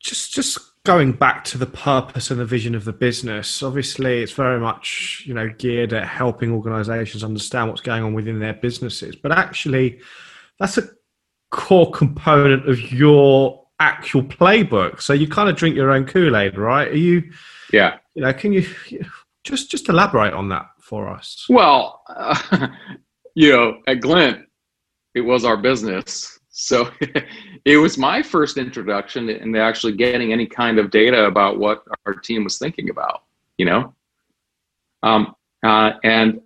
Just 0.00 0.32
just 0.32 0.58
going 0.84 1.12
back 1.12 1.42
to 1.44 1.58
the 1.58 1.66
purpose 1.66 2.30
and 2.30 2.38
the 2.38 2.44
vision 2.44 2.74
of 2.74 2.84
the 2.84 2.92
business, 2.92 3.62
obviously 3.62 4.22
it's 4.22 4.32
very 4.32 4.60
much, 4.60 5.24
you 5.26 5.34
know, 5.34 5.48
geared 5.58 5.92
at 5.92 6.06
helping 6.06 6.52
organizations 6.52 7.24
understand 7.24 7.68
what's 7.68 7.80
going 7.80 8.04
on 8.04 8.14
within 8.14 8.38
their 8.38 8.54
businesses. 8.54 9.16
But 9.16 9.32
actually 9.32 10.00
that's 10.60 10.78
a 10.78 10.88
core 11.50 11.90
component 11.90 12.68
of 12.68 12.92
your 12.92 13.66
actual 13.80 14.22
playbook. 14.22 15.00
So 15.02 15.12
you 15.12 15.28
kind 15.28 15.48
of 15.48 15.56
drink 15.56 15.74
your 15.74 15.90
own 15.90 16.06
Kool-Aid, 16.06 16.56
right? 16.56 16.88
Are 16.88 16.96
you 16.96 17.30
Yeah. 17.72 17.98
You 18.14 18.22
know, 18.22 18.32
can 18.32 18.52
you 18.52 18.66
just 19.44 19.70
just 19.70 19.88
elaborate 19.88 20.34
on 20.34 20.48
that 20.50 20.66
for 20.80 21.08
us? 21.08 21.46
Well, 21.48 22.02
uh, 22.08 22.68
you 23.36 23.52
know, 23.52 23.82
at 23.86 24.00
Glint, 24.00 24.48
it 25.14 25.20
was 25.20 25.44
our 25.44 25.58
business. 25.58 26.40
So 26.48 26.90
it 27.64 27.76
was 27.76 27.98
my 27.98 28.22
first 28.22 28.56
introduction 28.56 29.28
into 29.28 29.60
actually 29.60 29.92
getting 29.92 30.32
any 30.32 30.46
kind 30.46 30.78
of 30.78 30.90
data 30.90 31.26
about 31.26 31.58
what 31.58 31.84
our 32.06 32.14
team 32.14 32.44
was 32.44 32.58
thinking 32.58 32.88
about, 32.88 33.24
you 33.58 33.66
know? 33.66 33.94
Um, 35.02 35.36
uh, 35.62 35.92
and 36.02 36.40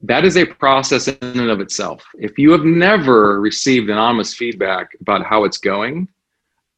that 0.00 0.24
is 0.24 0.36
a 0.36 0.44
process 0.44 1.06
in 1.06 1.18
and 1.22 1.50
of 1.50 1.60
itself. 1.60 2.04
If 2.14 2.36
you 2.36 2.50
have 2.50 2.64
never 2.64 3.40
received 3.40 3.88
anonymous 3.88 4.34
feedback 4.34 4.90
about 5.00 5.24
how 5.24 5.44
it's 5.44 5.58
going, 5.58 6.08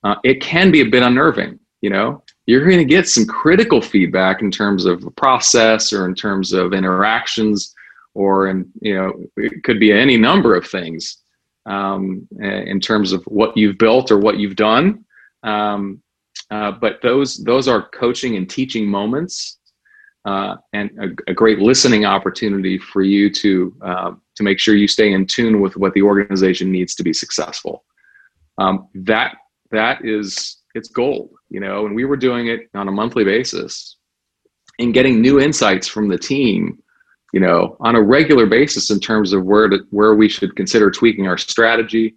uh, 0.05 0.17
it 0.23 0.43
can 0.43 0.71
be 0.71 0.83
a 0.83 0.87
bit 0.87 1.03
unnerving. 1.03 1.59
You 1.81 1.91
know, 1.91 2.23
you're 2.51 2.65
going 2.65 2.79
to 2.79 2.85
get 2.85 3.09
some 3.09 3.27
critical 3.27 3.81
feedback 3.81 4.43
in 4.43 4.51
terms 4.51 4.85
of 4.85 5.05
process 5.17 5.93
or 5.93 6.05
in 6.05 6.17
terms 6.17 6.53
of 6.53 6.73
interactions, 6.73 7.73
or 8.15 8.49
in 8.49 8.69
you 8.83 8.97
know, 8.97 9.13
it 9.37 9.63
could 9.63 9.79
be 9.79 9.93
any 9.93 10.17
number 10.17 10.57
of 10.57 10.67
things 10.67 11.19
um, 11.67 12.27
in 12.41 12.81
terms 12.81 13.13
of 13.13 13.23
what 13.27 13.57
you've 13.57 13.79
built 13.79 14.11
or 14.11 14.19
what 14.19 14.39
you've 14.39 14.57
done. 14.57 15.05
Um, 15.45 16.03
uh, 16.51 16.73
but 16.73 17.01
those 17.03 17.37
those 17.45 17.69
are 17.69 17.89
coaching 17.91 18.35
and 18.37 18.51
teaching 18.51 18.85
moments 18.85 19.59
uh, 20.25 20.57
and 20.73 20.91
a, 20.99 21.31
a, 21.31 21.35
great 21.35 21.61
listening 21.61 22.05
opportunity 22.05 22.79
for 22.79 23.03
you 23.03 23.31
to 23.31 23.77
uh, 23.83 24.11
to 24.35 24.43
make 24.43 24.59
sure 24.59 24.75
you 24.75 24.89
stay 24.89 25.13
in 25.13 25.25
tune 25.25 25.61
with 25.61 25.77
what 25.77 25.95
the 25.95 26.03
organization 26.03 26.73
needs 26.73 26.97
to 26.97 27.05
be 27.05 27.13
successful. 27.13 27.85
Um, 28.59 28.89
that 28.95 29.37
that 29.71 30.05
is 30.05 30.60
it's 30.75 30.89
gold, 30.89 31.31
you 31.49 31.61
know. 31.61 31.87
And 31.87 31.95
we 31.95 32.05
were 32.05 32.17
doing 32.17 32.49
it 32.49 32.69
on 32.75 32.89
a 32.89 32.93
monthly 32.93 33.25
basis, 33.25 33.97
and 34.79 34.95
getting 34.95 35.21
new 35.21 35.41
insights 35.41 35.89
from 35.89 36.09
the 36.09 36.19
team, 36.19 36.83
you 37.33 37.41
know, 37.41 37.77
on 37.81 37.97
a 37.97 38.03
regular 38.03 38.47
basis 38.47 38.91
in 38.91 39.01
terms 39.01 39.33
of 39.33 39.45
where 39.45 39.69
to 39.69 39.81
where 39.91 40.15
we 40.15 40.29
should 40.29 40.57
consider 40.57 40.91
tweaking 40.91 41.27
our 41.27 41.39
strategy. 41.39 42.17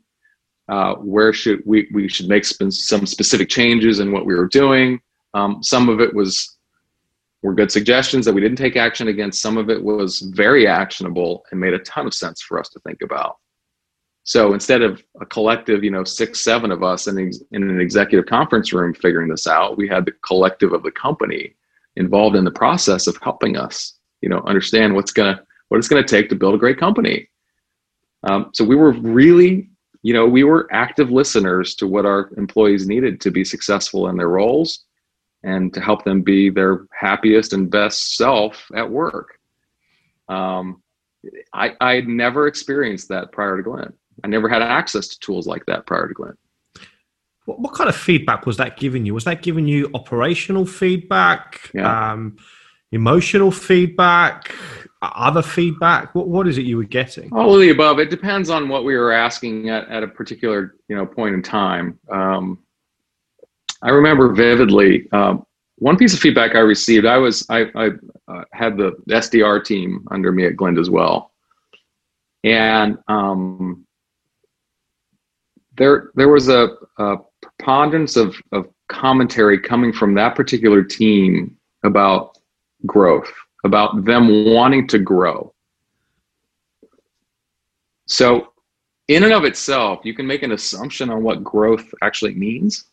Uh, 0.70 0.95
where 0.95 1.34
should 1.34 1.62
we 1.66 1.89
we 1.93 2.08
should 2.08 2.30
make 2.30 2.45
some 2.45 2.72
specific 3.06 3.49
changes 3.49 3.99
in 3.99 4.12
what 4.12 4.26
we 4.26 4.34
were 4.34 4.47
doing. 4.47 4.99
Um, 5.34 5.62
some 5.62 5.89
of 5.89 5.99
it 5.99 6.14
was 6.14 6.58
were 7.43 7.54
good 7.54 7.72
suggestions 7.72 8.26
that 8.26 8.34
we 8.34 8.41
didn't 8.41 8.58
take 8.58 8.78
action 8.78 9.10
against. 9.10 9.41
Some 9.41 9.58
of 9.58 9.70
it 9.70 9.84
was 9.84 10.20
very 10.34 10.66
actionable 10.66 11.43
and 11.51 11.60
made 11.60 11.74
a 11.74 11.80
ton 11.80 12.08
of 12.08 12.14
sense 12.14 12.41
for 12.41 12.60
us 12.60 12.70
to 12.70 12.80
think 12.80 13.01
about. 13.04 13.38
So 14.24 14.53
instead 14.53 14.82
of 14.82 15.03
a 15.19 15.26
collective, 15.26 15.84
you 15.84 15.91
know, 15.91 16.05
six, 16.05 16.39
seven 16.39 16.71
of 16.71 16.82
us 16.82 17.07
in, 17.07 17.17
in 17.17 17.63
an 17.63 17.82
executive 17.82 18.26
conference 18.26 18.71
room 18.71 18.93
figuring 18.93 19.28
this 19.28 19.47
out, 19.47 19.78
we 19.78 19.88
had 19.88 20.05
the 20.05 20.13
collective 20.26 20.71
of 20.71 20.84
the 20.84 20.91
company 20.91 21.55
involved 21.97 22.36
in 22.36 22.45
the 22.45 22.51
process 22.51 23.05
of 23.07 23.17
helping 23.21 23.57
us, 23.57 23.99
you 24.21 24.30
know, 24.30 24.41
understand 24.45 24.95
what's 24.95 25.11
gonna 25.11 25.43
what 25.67 25.78
it's 25.78 25.89
gonna 25.89 26.03
take 26.03 26.30
to 26.30 26.36
build 26.36 26.55
a 26.55 26.57
great 26.57 26.80
company. 26.80 27.30
Um, 28.24 28.51
so 28.53 28.63
we 28.63 28.78
were 28.78 28.93
really, 28.93 29.69
you 30.03 30.13
know, 30.13 30.26
we 30.26 30.45
were 30.45 30.69
active 30.71 31.11
listeners 31.11 31.76
to 31.76 31.88
what 31.88 32.05
our 32.05 32.32
employees 32.38 32.88
needed 32.88 33.19
to 33.21 33.32
be 33.32 33.43
successful 33.43 34.07
in 34.07 34.15
their 34.15 34.30
roles 34.30 34.86
and 35.43 35.74
to 35.74 35.82
help 35.82 36.05
them 36.05 36.21
be 36.21 36.49
their 36.49 36.88
happiest 36.97 37.51
and 37.51 37.69
best 37.69 38.15
self 38.15 38.65
at 38.74 38.89
work. 38.89 39.38
Um, 40.30 40.82
I 41.53 41.74
I 41.82 41.95
had 41.95 42.07
never 42.07 42.47
experienced 42.47 43.09
that 43.09 43.34
prior 43.34 43.57
to 43.57 43.63
Glint. 43.63 43.93
I 44.24 44.28
never 44.28 44.49
had 44.49 44.61
access 44.61 45.07
to 45.09 45.20
tools 45.20 45.47
like 45.47 45.66
that 45.66 45.86
prior 45.86 46.07
to 46.07 46.14
Glint. 46.14 46.38
What, 47.45 47.59
what 47.59 47.74
kind 47.74 47.89
of 47.89 47.95
feedback 47.95 48.45
was 48.45 48.57
that 48.57 48.78
giving 48.78 49.05
you? 49.05 49.14
Was 49.14 49.26
that 49.26 49.41
giving 49.41 49.68
you 49.68 49.89
operational 49.93 50.66
feedback, 50.66 51.70
yeah. 51.74 52.11
um, 52.14 52.38
emotional 52.91 53.51
feedback, 53.51 54.55
other 55.01 55.41
feedback? 55.41 56.16
What 56.16 56.28
what 56.28 56.47
is 56.47 56.57
it 56.57 56.66
you 56.66 56.78
were 56.78 56.84
getting? 56.84 57.34
All 57.34 57.53
of 57.53 57.59
the 57.59 57.70
above. 57.70 57.99
It 57.99 58.09
depends 58.09 58.49
on 58.49 58.70
what 58.70 58.86
we 58.86 58.95
were 58.95 59.11
asking 59.11 59.70
at, 59.70 59.88
at 59.89 60.03
a 60.03 60.07
particular 60.07 60.76
you 60.88 60.95
know 60.95 61.05
point 61.05 61.36
in 61.36 61.41
time. 61.41 61.99
Um, 62.09 62.59
I 63.82 63.89
remember 63.89 64.34
vividly 64.34 65.11
um, 65.11 65.45
one 65.76 65.97
piece 65.97 66.14
of 66.14 66.20
feedback 66.20 66.55
I 66.55 66.59
received. 66.59 67.05
I 67.05 67.18
was 67.18 67.45
I, 67.49 67.66
I 67.76 67.89
uh, 68.30 68.43
had 68.53 68.78
the 68.78 68.93
SDR 69.09 69.64
team 69.64 70.05
under 70.11 70.32
me 70.32 70.45
at 70.45 70.55
Glint 70.55 70.80
as 70.80 70.89
well, 70.89 71.34
and 72.45 72.97
um, 73.09 73.83
there 75.78 76.11
there 76.15 76.30
was 76.30 76.49
a, 76.49 76.69
a 76.97 77.17
preponderance 77.41 78.15
of, 78.15 78.36
of 78.51 78.67
commentary 78.89 79.59
coming 79.59 79.91
from 79.91 80.13
that 80.15 80.36
particular 80.36 80.84
team 80.84 81.57
about 81.84 82.38
growth, 82.86 83.32
about 83.63 84.05
them 84.05 84.53
wanting 84.53 84.88
to 84.88 84.99
grow. 84.99 85.53
So, 88.05 88.53
in 89.07 89.24
and 89.24 89.34
of 89.34 89.45
itself, 89.45 90.01
you 90.03 90.13
can 90.13 90.28
make 90.28 90.43
an 90.43 90.51
assumption 90.51 91.09
on 91.09 91.24
what 91.24 91.43
growth 91.43 91.93
actually 92.01 92.36
means 92.36 92.86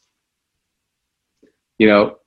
you 1.80 1.86
know, 1.86 2.18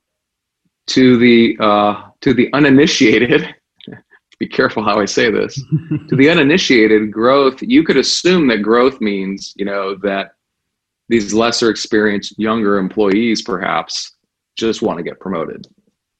to 0.88 1.16
the 1.16 1.56
uh, 1.60 2.10
to 2.20 2.34
the 2.34 2.52
uninitiated. 2.52 3.54
be 4.40 4.48
careful 4.48 4.82
how 4.82 5.00
I 5.00 5.04
say 5.04 5.30
this. 5.30 5.54
to 6.08 6.16
the 6.16 6.28
uninitiated, 6.28 7.12
growth. 7.12 7.62
You 7.62 7.84
could 7.84 7.96
assume 7.96 8.48
that 8.48 8.62
growth 8.62 9.00
means 9.00 9.54
you 9.56 9.64
know 9.64 9.94
that 10.02 10.32
these 11.08 11.34
lesser 11.34 11.70
experienced 11.70 12.38
younger 12.38 12.78
employees 12.78 13.42
perhaps 13.42 14.16
just 14.56 14.82
want 14.82 14.98
to 14.98 15.02
get 15.02 15.20
promoted. 15.20 15.66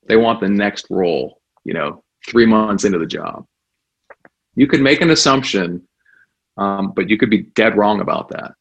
They 0.06 0.16
want 0.16 0.40
the 0.40 0.48
next 0.48 0.86
role. 0.90 1.40
You 1.64 1.74
know, 1.74 2.04
three 2.28 2.46
months 2.46 2.84
into 2.84 2.98
the 2.98 3.06
job. 3.06 3.46
You 4.54 4.66
could 4.66 4.82
make 4.82 5.00
an 5.00 5.10
assumption, 5.10 5.86
um, 6.58 6.92
but 6.94 7.08
you 7.08 7.16
could 7.16 7.30
be 7.30 7.42
dead 7.54 7.76
wrong 7.76 8.00
about 8.00 8.28
that 8.28 8.52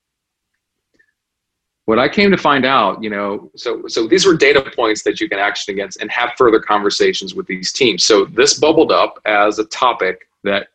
what 1.86 2.00
I 2.00 2.08
came 2.08 2.32
to 2.32 2.38
find 2.38 2.66
out, 2.66 3.04
you 3.04 3.10
know, 3.10 3.52
so 3.56 3.84
so 3.88 4.08
these 4.08 4.26
were 4.26 4.36
data 4.36 4.72
points 4.76 5.04
that 5.04 5.20
you 5.20 5.28
can 5.28 5.40
action 5.40 5.74
against 5.74 6.02
and 6.02 6.10
have 6.12 6.32
further 6.38 6.60
conversations 6.60 7.36
with 7.36 7.46
these 7.46 7.74
teams. 7.74 8.06
So 8.06 8.26
this 8.26 8.60
bubbled 8.60 8.92
up 8.92 9.20
as 9.26 9.60
a 9.60 9.66
topic 9.66 10.30
that, 10.44 10.68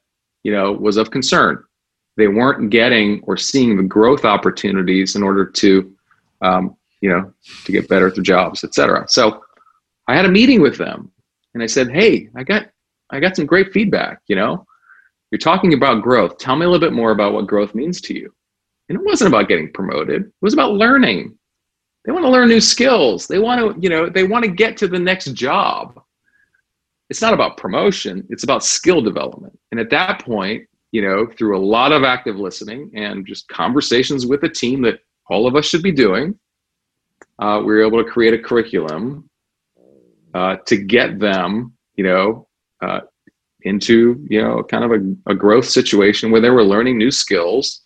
you 0.42 0.52
know, 0.52 0.72
was 0.72 0.96
of 0.96 1.10
concern. 1.10 1.64
They 2.18 2.26
weren't 2.26 2.70
getting 2.70 3.20
or 3.22 3.36
seeing 3.36 3.76
the 3.76 3.84
growth 3.84 4.24
opportunities 4.24 5.14
in 5.14 5.22
order 5.22 5.46
to, 5.46 5.94
um, 6.42 6.76
you 7.00 7.08
know, 7.08 7.32
to 7.64 7.72
get 7.72 7.88
better 7.88 8.08
at 8.08 8.16
their 8.16 8.24
jobs, 8.24 8.64
et 8.64 8.74
cetera. 8.74 9.06
So 9.08 9.44
I 10.08 10.16
had 10.16 10.24
a 10.24 10.30
meeting 10.30 10.60
with 10.60 10.76
them, 10.76 11.12
and 11.54 11.62
I 11.62 11.66
said, 11.66 11.90
"Hey, 11.90 12.28
I 12.34 12.42
got 12.42 12.68
I 13.10 13.20
got 13.20 13.36
some 13.36 13.46
great 13.46 13.72
feedback. 13.72 14.20
You 14.26 14.34
know, 14.34 14.66
you're 15.30 15.38
talking 15.38 15.74
about 15.74 16.02
growth. 16.02 16.38
Tell 16.38 16.56
me 16.56 16.66
a 16.66 16.68
little 16.68 16.86
bit 16.86 16.92
more 16.92 17.12
about 17.12 17.34
what 17.34 17.46
growth 17.46 17.74
means 17.74 18.00
to 18.02 18.14
you." 18.14 18.34
And 18.88 18.98
it 18.98 19.04
wasn't 19.04 19.28
about 19.28 19.48
getting 19.48 19.72
promoted. 19.72 20.22
It 20.22 20.32
was 20.42 20.54
about 20.54 20.74
learning. 20.74 21.38
They 22.04 22.12
want 22.12 22.24
to 22.24 22.30
learn 22.30 22.48
new 22.48 22.60
skills. 22.60 23.28
They 23.28 23.38
want 23.38 23.60
to, 23.60 23.80
you 23.80 23.90
know, 23.90 24.08
they 24.08 24.24
want 24.24 24.44
to 24.44 24.50
get 24.50 24.76
to 24.78 24.88
the 24.88 24.98
next 24.98 25.34
job. 25.34 26.02
It's 27.10 27.22
not 27.22 27.34
about 27.34 27.58
promotion, 27.58 28.26
it's 28.28 28.44
about 28.44 28.64
skill 28.64 29.00
development. 29.00 29.58
And 29.70 29.78
at 29.78 29.90
that 29.90 30.24
point, 30.24 30.66
you 30.92 31.02
know, 31.02 31.26
through 31.26 31.56
a 31.56 31.60
lot 31.60 31.92
of 31.92 32.02
active 32.02 32.36
listening 32.36 32.90
and 32.94 33.26
just 33.26 33.48
conversations 33.48 34.26
with 34.26 34.42
a 34.44 34.48
team 34.48 34.82
that 34.82 35.00
all 35.28 35.46
of 35.46 35.54
us 35.54 35.66
should 35.66 35.82
be 35.82 35.92
doing, 35.92 36.38
uh, 37.38 37.58
we 37.60 37.66
were 37.66 37.86
able 37.86 38.02
to 38.02 38.10
create 38.10 38.34
a 38.34 38.38
curriculum 38.38 39.28
uh, 40.34 40.56
to 40.66 40.76
get 40.76 41.18
them, 41.18 41.72
you 41.96 42.04
know, 42.04 42.48
uh, 42.80 43.00
into 43.62 44.24
you 44.30 44.40
know 44.40 44.62
kind 44.62 44.84
of 44.84 44.92
a, 44.92 45.32
a 45.32 45.34
growth 45.34 45.66
situation 45.66 46.30
where 46.30 46.40
they 46.40 46.50
were 46.50 46.62
learning 46.62 46.96
new 46.96 47.10
skills 47.10 47.82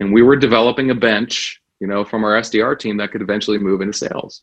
and 0.00 0.12
we 0.12 0.22
were 0.22 0.36
developing 0.36 0.90
a 0.90 0.94
bench, 0.94 1.60
you 1.80 1.86
know, 1.86 2.04
from 2.04 2.24
our 2.24 2.38
SDR 2.40 2.78
team 2.78 2.96
that 2.98 3.10
could 3.12 3.22
eventually 3.22 3.58
move 3.58 3.80
into 3.80 3.96
sales. 3.96 4.42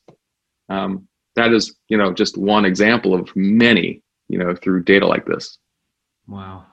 Um, 0.70 1.08
that 1.36 1.54
is, 1.54 1.76
you 1.90 1.98
know, 1.98 2.14
just 2.14 2.38
one 2.38 2.66
example 2.66 3.14
of 3.14 3.30
many, 3.36 4.02
you 4.30 4.38
know, 4.38 4.56
through 4.56 4.84
data 4.84 5.06
like 5.06 5.26
this. 5.26 5.58
Wow, 6.28 6.66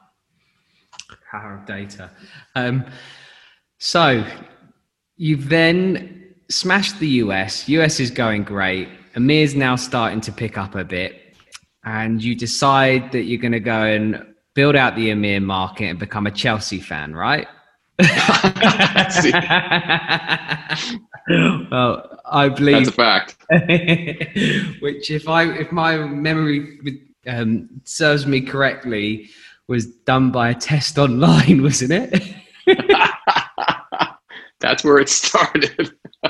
power 1.30 1.54
of 1.54 1.66
data. 1.66 2.10
Um, 2.54 2.84
so 3.78 4.24
you've 5.16 5.48
then 5.48 6.34
smashed 6.48 6.98
the 6.98 7.08
US. 7.24 7.68
US 7.68 8.00
is 8.00 8.10
going 8.10 8.42
great. 8.44 8.88
EMEA's 9.14 9.54
now 9.54 9.76
starting 9.76 10.20
to 10.22 10.32
pick 10.32 10.58
up 10.58 10.74
a 10.74 10.84
bit, 10.84 11.36
and 11.84 12.22
you 12.22 12.34
decide 12.34 13.12
that 13.12 13.24
you're 13.24 13.40
going 13.40 13.52
to 13.52 13.60
go 13.60 13.82
and 13.82 14.26
build 14.54 14.76
out 14.76 14.96
the 14.96 15.10
EMEA 15.10 15.42
market 15.42 15.86
and 15.86 15.98
become 15.98 16.26
a 16.26 16.30
Chelsea 16.30 16.80
fan, 16.80 17.14
right? 17.14 17.46
well, 21.70 22.20
I 22.24 22.48
believe 22.48 22.84
that's 22.84 22.88
a 22.88 22.92
fact. 22.92 23.36
which, 24.80 25.10
if 25.10 25.28
I 25.28 25.52
if 25.52 25.70
my 25.72 25.98
memory 25.98 26.78
um, 27.26 27.68
serves 27.84 28.26
me 28.26 28.40
correctly, 28.40 29.28
was 29.70 29.86
done 29.86 30.30
by 30.32 30.50
a 30.50 30.54
test 30.54 30.98
online, 30.98 31.62
wasn't 31.68 31.92
it? 31.92 32.22
that's 34.60 34.84
where 34.84 34.98
it 34.98 35.08
started. 35.08 35.92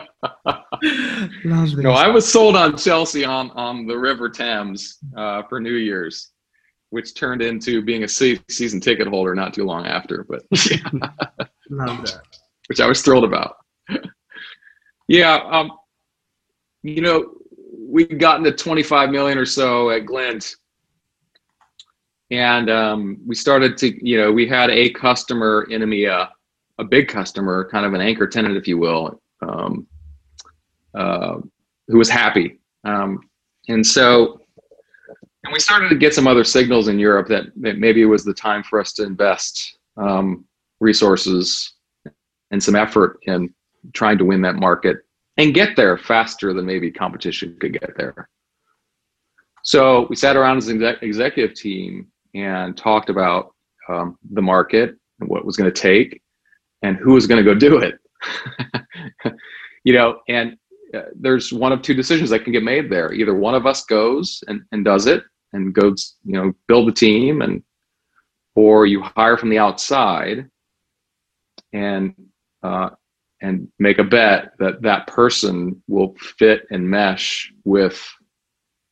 no, 1.44 1.90
I 1.90 2.06
was 2.06 2.30
sold 2.30 2.54
on 2.54 2.76
Chelsea 2.76 3.24
on 3.24 3.50
on 3.52 3.86
the 3.86 3.98
River 3.98 4.28
Thames 4.28 4.98
uh, 5.16 5.42
for 5.48 5.58
New 5.58 5.74
Year's 5.74 6.30
which 6.90 7.14
turned 7.14 7.40
into 7.40 7.80
being 7.82 8.02
a 8.02 8.08
season 8.08 8.80
ticket 8.80 9.06
holder 9.06 9.32
not 9.32 9.54
too 9.54 9.64
long 9.64 9.86
after. 9.86 10.26
But 10.28 10.42
yeah. 10.68 10.76
love 11.70 12.04
that, 12.04 12.22
which 12.66 12.80
I 12.80 12.86
was 12.88 13.00
thrilled 13.00 13.22
about. 13.22 13.54
yeah, 15.06 15.36
um, 15.52 15.70
you 16.82 17.00
know, 17.00 17.34
we'd 17.78 18.18
gotten 18.18 18.42
to 18.42 18.52
25 18.52 19.10
million 19.10 19.38
or 19.38 19.46
so 19.46 19.90
at 19.90 20.04
Glint, 20.04 20.56
and 22.30 22.70
um, 22.70 23.18
we 23.26 23.34
started 23.34 23.76
to, 23.78 24.06
you 24.06 24.16
know, 24.18 24.30
we 24.30 24.46
had 24.46 24.70
a 24.70 24.90
customer 24.90 25.66
in 25.70 25.82
EMEA, 25.82 26.28
a 26.78 26.84
big 26.84 27.08
customer, 27.08 27.68
kind 27.70 27.84
of 27.84 27.92
an 27.92 28.00
anchor 28.00 28.26
tenant, 28.26 28.56
if 28.56 28.68
you 28.68 28.78
will, 28.78 29.20
um, 29.42 29.86
uh, 30.94 31.38
who 31.88 31.98
was 31.98 32.08
happy. 32.08 32.60
Um, 32.84 33.20
and 33.68 33.84
so, 33.84 34.40
and 35.44 35.52
we 35.52 35.58
started 35.58 35.88
to 35.88 35.96
get 35.96 36.14
some 36.14 36.26
other 36.26 36.44
signals 36.44 36.88
in 36.88 36.98
Europe 36.98 37.26
that, 37.28 37.46
that 37.56 37.78
maybe 37.78 38.02
it 38.02 38.06
was 38.06 38.24
the 38.24 38.34
time 38.34 38.62
for 38.62 38.78
us 38.80 38.92
to 38.94 39.04
invest 39.04 39.78
um, 39.96 40.44
resources 40.78 41.74
and 42.50 42.62
some 42.62 42.76
effort 42.76 43.18
in 43.22 43.52
trying 43.92 44.18
to 44.18 44.24
win 44.24 44.42
that 44.42 44.56
market 44.56 44.98
and 45.36 45.54
get 45.54 45.74
there 45.76 45.96
faster 45.96 46.52
than 46.52 46.66
maybe 46.66 46.90
competition 46.90 47.56
could 47.60 47.72
get 47.72 47.96
there. 47.96 48.28
So 49.62 50.06
we 50.08 50.16
sat 50.16 50.36
around 50.36 50.58
as 50.58 50.68
an 50.68 50.82
executive 51.02 51.54
team 51.54 52.09
and 52.34 52.76
talked 52.76 53.10
about 53.10 53.54
um, 53.88 54.18
the 54.32 54.42
market 54.42 54.96
and 55.20 55.28
what 55.28 55.44
was 55.44 55.56
going 55.56 55.70
to 55.70 55.80
take 55.80 56.22
and 56.82 56.96
who 56.96 57.12
was 57.12 57.26
going 57.26 57.44
to 57.44 57.54
go 57.54 57.58
do 57.58 57.78
it. 57.78 57.98
you 59.84 59.92
know, 59.92 60.20
and 60.28 60.56
uh, 60.94 61.02
there's 61.14 61.52
one 61.52 61.72
of 61.72 61.82
two 61.82 61.94
decisions 61.94 62.30
that 62.30 62.44
can 62.44 62.52
get 62.52 62.62
made 62.62 62.90
there. 62.90 63.12
Either 63.12 63.34
one 63.34 63.54
of 63.54 63.66
us 63.66 63.84
goes 63.84 64.42
and, 64.48 64.62
and 64.72 64.84
does 64.84 65.06
it 65.06 65.22
and 65.52 65.74
goes, 65.74 66.16
you 66.24 66.32
know, 66.32 66.52
build 66.68 66.88
the 66.88 66.92
team 66.92 67.42
and, 67.42 67.62
or 68.54 68.86
you 68.86 69.02
hire 69.02 69.36
from 69.36 69.50
the 69.50 69.58
outside 69.58 70.48
and, 71.72 72.14
uh, 72.62 72.90
and 73.42 73.68
make 73.78 73.98
a 73.98 74.04
bet 74.04 74.52
that 74.58 74.82
that 74.82 75.06
person 75.06 75.82
will 75.88 76.14
fit 76.18 76.66
and 76.70 76.88
mesh 76.88 77.52
with 77.64 78.06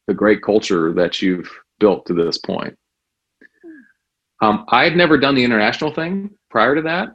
the 0.07 0.15
great 0.15 0.43
culture 0.43 0.93
that 0.95 1.21
you've 1.21 1.51
built 1.81 2.07
to 2.07 2.15
this 2.15 2.39
point. 2.39 2.78
Um, 4.41 4.65
I 4.69 4.85
had 4.85 4.97
never 4.97 5.19
done 5.19 5.35
the 5.35 5.45
international 5.45 5.93
thing 5.93 6.31
prior 6.51 6.75
to 6.75 6.83
that. 6.83 7.15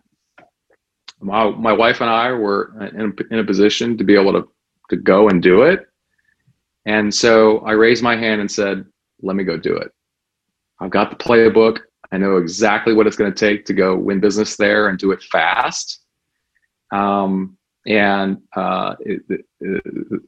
My, 1.21 1.49
my 1.49 1.71
wife 1.71 2.01
and 2.01 2.09
I 2.09 2.31
were 2.31 2.73
in, 2.95 3.15
in 3.31 3.39
a 3.39 3.43
position 3.45 3.97
to 3.97 4.03
be 4.03 4.15
able 4.15 4.33
to, 4.33 4.49
to 4.89 4.97
go 4.97 5.29
and 5.29 5.41
do 5.41 5.63
it. 5.63 5.87
And 6.85 7.13
so 7.13 7.59
I 7.59 7.71
raised 7.71 8.03
my 8.03 8.17
hand 8.17 8.41
and 8.41 8.51
said, 8.51 8.85
let 9.21 9.37
me 9.37 9.45
go 9.45 9.57
do 9.57 9.75
it. 9.77 9.91
I've 10.81 10.91
got 10.91 11.09
the 11.09 11.23
playbook. 11.23 11.79
I 12.11 12.17
know 12.17 12.37
exactly 12.37 12.93
what 12.93 13.07
it's 13.07 13.15
going 13.15 13.33
to 13.33 13.39
take 13.39 13.65
to 13.65 13.73
go 13.73 13.95
win 13.95 14.19
business 14.19 14.57
there 14.57 14.89
and 14.89 14.99
do 14.99 15.11
it 15.11 15.23
fast. 15.23 16.01
Um, 16.91 17.57
and 17.87 18.37
uh, 18.55 18.95
it, 18.99 19.21
it, 19.29 20.21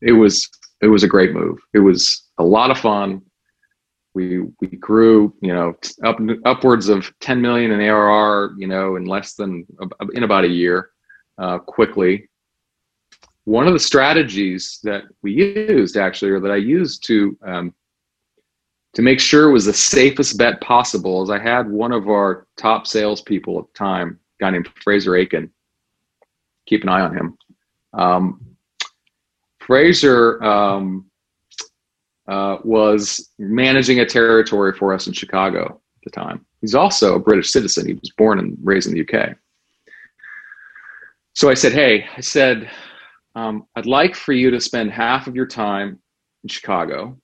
it, 0.00 0.12
was 0.12 0.48
it 0.80 0.88
was 0.88 1.04
a 1.04 1.08
great 1.08 1.32
move. 1.32 1.58
It 1.74 1.78
was 1.78 2.24
a 2.38 2.42
lot 2.42 2.70
of 2.70 2.78
fun 2.78 3.22
we 4.14 4.40
we 4.60 4.68
grew 4.68 5.34
you 5.40 5.52
know 5.54 5.74
up 6.04 6.18
upwards 6.44 6.88
of 6.88 7.12
10 7.20 7.40
million 7.40 7.70
in 7.70 7.80
ARR 7.80 8.54
you 8.58 8.66
know 8.66 8.96
in 8.96 9.04
less 9.04 9.34
than 9.34 9.66
in 10.14 10.22
about 10.22 10.44
a 10.44 10.48
year 10.48 10.90
uh, 11.38 11.58
quickly. 11.58 12.28
One 13.44 13.66
of 13.66 13.72
the 13.72 13.80
strategies 13.80 14.78
that 14.84 15.04
we 15.22 15.32
used 15.32 15.96
actually 15.96 16.30
or 16.30 16.40
that 16.40 16.52
I 16.52 16.56
used 16.56 17.04
to 17.06 17.36
um, 17.44 17.74
to 18.94 19.02
make 19.02 19.18
sure 19.18 19.48
it 19.48 19.52
was 19.52 19.64
the 19.64 19.72
safest 19.72 20.36
bet 20.36 20.60
possible 20.60 21.22
is 21.22 21.30
I 21.30 21.38
had 21.38 21.68
one 21.68 21.92
of 21.92 22.08
our 22.08 22.46
top 22.56 22.86
salespeople 22.86 23.58
at 23.58 23.66
the 23.66 23.78
time 23.78 24.20
a 24.40 24.44
guy 24.44 24.50
named 24.50 24.68
Fraser 24.82 25.16
Aiken 25.16 25.50
keep 26.66 26.82
an 26.82 26.88
eye 26.88 27.00
on 27.00 27.16
him. 27.16 27.38
Um, 27.92 28.56
Fraser 29.58 30.42
um, 30.42 31.06
uh, 32.28 32.58
was 32.64 33.30
managing 33.38 34.00
a 34.00 34.06
territory 34.06 34.72
for 34.72 34.92
us 34.92 35.06
in 35.06 35.12
Chicago 35.12 35.64
at 35.66 36.04
the 36.04 36.10
time. 36.10 36.44
He's 36.60 36.74
also 36.74 37.14
a 37.14 37.20
British 37.20 37.50
citizen. 37.50 37.86
He 37.86 37.94
was 37.94 38.12
born 38.16 38.38
and 38.38 38.56
raised 38.62 38.88
in 38.88 38.94
the 38.94 39.00
UK. 39.02 39.36
So 41.34 41.50
I 41.50 41.54
said, 41.54 41.72
Hey, 41.72 42.06
I 42.16 42.20
said, 42.20 42.70
um, 43.34 43.66
I'd 43.74 43.86
like 43.86 44.14
for 44.14 44.32
you 44.32 44.50
to 44.50 44.60
spend 44.60 44.92
half 44.92 45.26
of 45.26 45.34
your 45.34 45.46
time 45.46 45.98
in 46.42 46.48
Chicago, 46.48 47.16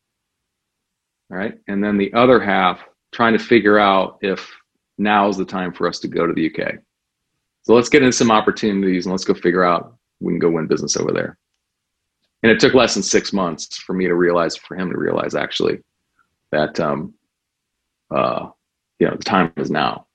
right, 1.29 1.59
and 1.69 1.85
then 1.85 1.99
the 1.99 2.13
other 2.15 2.41
half 2.41 2.81
trying 3.13 3.35
to 3.35 3.39
figure 3.39 3.79
out 3.79 4.19
if 4.23 4.51
now 4.97 5.29
is 5.29 5.37
the 5.37 5.45
time 5.45 5.73
for 5.73 5.87
us 5.87 5.99
to 6.01 6.09
go 6.09 6.27
to 6.27 6.33
the 6.33 6.47
UK. 6.47 6.77
So 7.63 7.75
let's 7.75 7.91
get 7.91 8.03
into 8.03 8.17
some 8.17 8.31
opportunities 8.31 9.05
and 9.05 9.13
let's 9.13 9.25
go 9.25 9.35
figure 9.35 9.65
out 9.65 9.97
we 10.21 10.33
can 10.33 10.39
go 10.39 10.51
win 10.51 10.67
business 10.67 10.97
over 10.97 11.13
there 11.13 11.39
and 12.43 12.53
it 12.53 12.61
took 12.61 12.75
less 12.75 12.95
than 12.95 13.03
six 13.03 13.33
months 13.33 13.77
for 13.79 13.93
me 13.95 14.07
to 14.07 14.15
realize, 14.15 14.57
for 14.57 14.77
him 14.77 14.91
to 14.91 14.99
realize 14.99 15.35
actually 15.35 15.83
that, 16.53 16.79
um, 16.79 17.15
uh, 18.11 18.49
you 18.99 19.07
know, 19.07 19.17
the 19.17 19.25
time 19.25 19.53
is 19.57 19.71
now. 19.71 20.07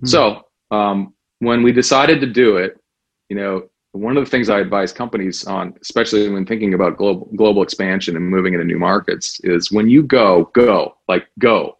Hmm. 0.00 0.06
So 0.06 0.46
um, 0.70 1.14
when 1.40 1.62
we 1.62 1.72
decided 1.72 2.20
to 2.20 2.26
do 2.26 2.56
it, 2.56 2.80
you 3.28 3.36
know, 3.36 3.68
one 3.92 4.16
of 4.16 4.24
the 4.24 4.30
things 4.30 4.48
I 4.48 4.60
advise 4.60 4.92
companies 4.92 5.44
on, 5.44 5.74
especially 5.82 6.28
when 6.30 6.46
thinking 6.46 6.72
about 6.72 6.96
global 6.96 7.30
global 7.36 7.62
expansion 7.62 8.16
and 8.16 8.26
moving 8.26 8.54
into 8.54 8.64
new 8.64 8.78
markets, 8.78 9.38
is 9.44 9.70
when 9.70 9.88
you 9.90 10.02
go, 10.02 10.50
go, 10.54 10.96
like 11.08 11.26
go, 11.38 11.76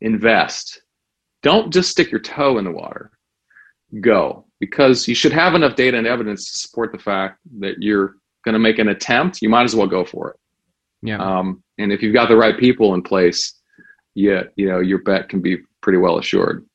invest. 0.00 0.80
Don't 1.42 1.70
just 1.70 1.90
stick 1.90 2.10
your 2.10 2.20
toe 2.20 2.56
in 2.56 2.64
the 2.64 2.70
water. 2.70 3.10
Go 4.00 4.46
because 4.58 5.06
you 5.06 5.14
should 5.14 5.32
have 5.32 5.54
enough 5.54 5.76
data 5.76 5.98
and 5.98 6.06
evidence 6.06 6.50
to 6.50 6.58
support 6.58 6.90
the 6.90 6.98
fact 6.98 7.38
that 7.60 7.82
you're 7.82 8.16
going 8.44 8.54
to 8.54 8.58
make 8.58 8.78
an 8.78 8.88
attempt, 8.88 9.42
you 9.42 9.48
might 9.48 9.64
as 9.64 9.74
well 9.74 9.86
go 9.86 10.04
for 10.04 10.30
it. 10.30 10.36
Yeah. 11.02 11.18
Um, 11.18 11.62
and 11.78 11.92
if 11.92 12.02
you've 12.02 12.14
got 12.14 12.28
the 12.28 12.36
right 12.36 12.58
people 12.58 12.94
in 12.94 13.02
place, 13.02 13.60
yeah, 14.14 14.44
you 14.56 14.68
know, 14.68 14.80
your 14.80 15.02
bet 15.02 15.28
can 15.28 15.40
be 15.40 15.58
pretty 15.80 15.98
well 15.98 16.18
assured. 16.18 16.66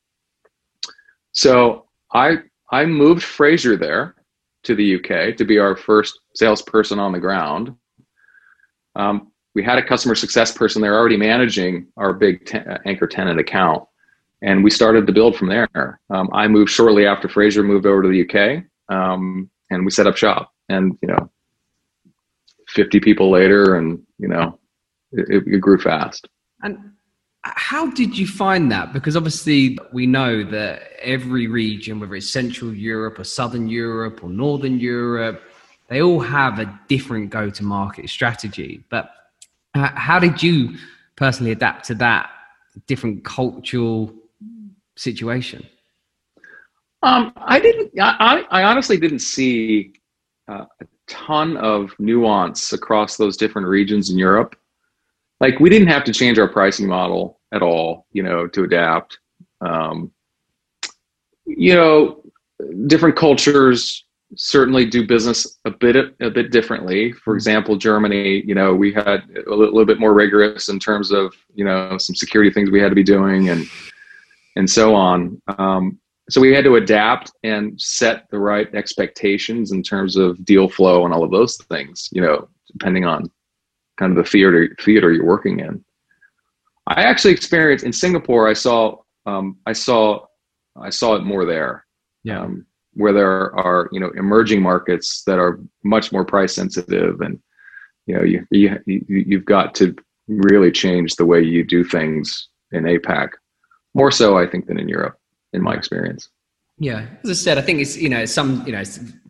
So 1.32 1.86
I 2.12 2.38
I 2.70 2.84
moved 2.84 3.22
Fraser 3.22 3.76
there 3.76 4.14
to 4.62 4.74
the 4.74 4.96
UK 4.96 5.36
to 5.36 5.44
be 5.44 5.58
our 5.58 5.76
first 5.76 6.20
salesperson 6.34 6.98
on 6.98 7.12
the 7.12 7.18
ground. 7.18 7.74
Um, 8.94 9.32
we 9.54 9.64
had 9.64 9.78
a 9.78 9.86
customer 9.86 10.14
success 10.14 10.52
person 10.52 10.80
there 10.80 10.96
already 10.96 11.16
managing 11.16 11.88
our 11.96 12.12
big 12.12 12.46
ten, 12.46 12.68
uh, 12.68 12.78
anchor 12.86 13.06
tenant 13.06 13.40
account, 13.40 13.84
and 14.42 14.62
we 14.62 14.70
started 14.70 15.06
to 15.06 15.12
build 15.12 15.36
from 15.36 15.48
there. 15.48 16.00
Um, 16.10 16.28
I 16.32 16.46
moved 16.46 16.70
shortly 16.70 17.06
after 17.06 17.28
Fraser 17.28 17.62
moved 17.62 17.86
over 17.86 18.02
to 18.02 18.08
the 18.08 18.22
UK, 18.22 18.64
um, 18.94 19.50
and 19.70 19.84
we 19.84 19.90
set 19.90 20.06
up 20.06 20.16
shop. 20.16 20.52
And 20.68 20.96
you 21.02 21.08
know, 21.08 21.30
50 22.74 23.00
people 23.00 23.30
later 23.30 23.76
and 23.76 24.00
you 24.18 24.28
know 24.28 24.58
it, 25.12 25.44
it, 25.46 25.60
grew 25.60 25.78
fast. 25.78 26.28
And 26.62 26.92
how 27.42 27.90
did 27.90 28.16
you 28.16 28.26
find 28.26 28.70
that? 28.70 28.92
Because 28.92 29.16
obviously 29.16 29.78
we 29.92 30.06
know 30.06 30.44
that 30.44 30.82
every 31.00 31.46
region 31.46 31.98
whether 32.00 32.14
it's 32.14 32.30
central 32.30 32.72
europe 32.72 33.18
or 33.18 33.24
southern 33.24 33.68
europe 33.68 34.22
or 34.22 34.30
northern 34.30 34.78
europe 34.78 35.42
they 35.90 36.00
all 36.02 36.20
have 36.20 36.60
a 36.60 36.80
different 36.88 37.30
go 37.30 37.50
to 37.50 37.64
market 37.64 38.08
strategy. 38.08 38.84
But 38.90 39.10
how 39.74 40.18
did 40.18 40.42
you 40.42 40.76
personally 41.16 41.50
adapt 41.50 41.84
to 41.86 41.94
that 41.96 42.30
different 42.86 43.24
cultural 43.24 44.14
situation? 44.96 45.66
Um, 47.02 47.32
I 47.36 47.58
didn't. 47.58 47.92
I, 48.00 48.44
I 48.50 48.62
honestly 48.62 48.98
didn't 48.98 49.18
see 49.18 49.94
uh, 50.48 50.64
a 50.80 50.86
ton 51.10 51.56
of 51.56 51.92
nuance 51.98 52.72
across 52.72 53.16
those 53.16 53.36
different 53.36 53.68
regions 53.68 54.10
in 54.10 54.16
Europe. 54.16 54.56
Like 55.40 55.58
we 55.58 55.68
didn't 55.68 55.88
have 55.88 56.04
to 56.04 56.12
change 56.12 56.38
our 56.38 56.48
pricing 56.48 56.86
model 56.86 57.40
at 57.52 57.62
all, 57.62 58.06
you 58.12 58.22
know, 58.22 58.46
to 58.48 58.64
adapt. 58.64 59.18
Um, 59.60 60.12
you 61.44 61.74
know, 61.74 62.22
different 62.86 63.16
cultures 63.16 64.04
certainly 64.36 64.86
do 64.86 65.06
business 65.06 65.58
a 65.64 65.70
bit 65.70 65.96
a 66.20 66.30
bit 66.30 66.52
differently. 66.52 67.12
For 67.12 67.34
example, 67.34 67.76
Germany, 67.76 68.42
you 68.46 68.54
know, 68.54 68.74
we 68.74 68.92
had 68.92 69.24
a 69.46 69.54
little, 69.54 69.84
bit 69.84 69.98
more 69.98 70.14
rigorous 70.14 70.68
in 70.68 70.78
terms 70.78 71.10
of 71.10 71.34
you 71.54 71.64
know 71.64 71.98
some 71.98 72.14
security 72.14 72.52
things 72.52 72.70
we 72.70 72.80
had 72.80 72.90
to 72.90 72.94
be 72.94 73.02
doing 73.02 73.48
and 73.48 73.66
and 74.56 74.68
so 74.68 74.94
on. 74.94 75.40
Um, 75.58 75.98
so 76.30 76.40
we 76.40 76.54
had 76.54 76.64
to 76.64 76.76
adapt 76.76 77.32
and 77.42 77.80
set 77.80 78.28
the 78.30 78.38
right 78.38 78.72
expectations 78.74 79.72
in 79.72 79.82
terms 79.82 80.16
of 80.16 80.44
deal 80.44 80.68
flow 80.68 81.04
and 81.04 81.12
all 81.14 81.24
of 81.24 81.30
those 81.30 81.56
things 81.68 82.08
you 82.12 82.20
know 82.20 82.48
depending 82.72 83.04
on 83.04 83.30
kind 83.98 84.16
of 84.16 84.24
the 84.24 84.30
theater 84.30 84.74
theater 84.80 85.12
you're 85.12 85.26
working 85.26 85.60
in. 85.60 85.84
I 86.86 87.02
actually 87.02 87.32
experienced 87.32 87.84
in 87.84 87.92
singapore 87.92 88.48
i 88.48 88.52
saw 88.54 88.96
um, 89.26 89.58
i 89.66 89.72
saw 89.72 90.26
i 90.80 90.90
saw 90.90 91.14
it 91.16 91.24
more 91.24 91.44
there. 91.44 91.84
Yeah. 92.22 92.42
Um, 92.42 92.66
where 92.94 93.12
there 93.12 93.54
are 93.56 93.88
you 93.92 94.00
know 94.00 94.10
emerging 94.16 94.60
markets 94.60 95.22
that 95.24 95.38
are 95.38 95.60
much 95.84 96.12
more 96.12 96.24
price 96.24 96.54
sensitive 96.54 97.20
and 97.20 97.38
you 98.06 98.14
know 98.14 98.22
you, 98.22 98.46
you 98.50 98.78
you've 98.86 99.44
got 99.44 99.74
to 99.76 99.94
really 100.26 100.70
change 100.72 101.14
the 101.14 101.24
way 101.24 101.40
you 101.40 101.64
do 101.64 101.84
things 101.84 102.48
in 102.72 102.84
apac 102.84 103.30
more 103.94 104.10
so 104.10 104.36
i 104.36 104.46
think 104.46 104.66
than 104.66 104.78
in 104.78 104.88
europe 104.88 105.19
in 105.52 105.62
my 105.62 105.74
experience. 105.74 106.28
Yeah, 106.78 107.06
as 107.24 107.30
I 107.30 107.34
said, 107.34 107.58
I 107.58 107.62
think 107.62 107.80
it's 107.80 107.96
you 107.96 108.08
know 108.08 108.24
some 108.24 108.64
you 108.66 108.72
know 108.72 108.82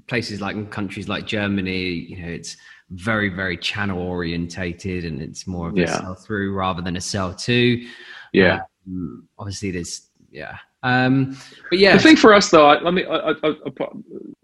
places 0.06 0.40
like 0.40 0.70
countries 0.70 1.08
like 1.08 1.26
Germany, 1.26 1.88
you 1.88 2.22
know, 2.22 2.28
it's 2.28 2.56
very 2.90 3.28
very 3.28 3.56
channel 3.56 4.00
orientated 4.02 5.04
and 5.04 5.22
it's 5.22 5.46
more 5.46 5.68
of 5.68 5.76
a 5.76 5.82
yeah. 5.82 5.98
sell 5.98 6.14
through 6.14 6.52
rather 6.54 6.82
than 6.82 6.96
a 6.96 7.00
sell 7.00 7.32
to. 7.34 7.86
Yeah. 8.32 8.60
Um, 8.86 9.28
obviously, 9.38 9.70
there's 9.70 10.10
yeah. 10.30 10.58
Um, 10.82 11.36
but 11.68 11.78
yeah, 11.78 11.96
The 11.96 12.02
thing 12.02 12.16
for 12.16 12.32
us, 12.32 12.50
though, 12.50 12.66
I, 12.66 12.80
let 12.80 12.94
me 12.94 13.04
I, 13.04 13.30
I, 13.30 13.54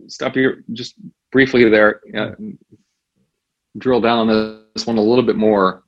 stop 0.07 0.35
here 0.35 0.65
just 0.73 0.95
briefly 1.33 1.69
there. 1.69 2.01
Uh, 2.17 2.33
drill 3.79 4.01
down 4.01 4.29
on 4.29 4.63
this 4.75 4.87
one 4.87 4.99
a 4.99 5.03
little 5.03 5.25
bit 5.25 5.37
more. 5.37 5.83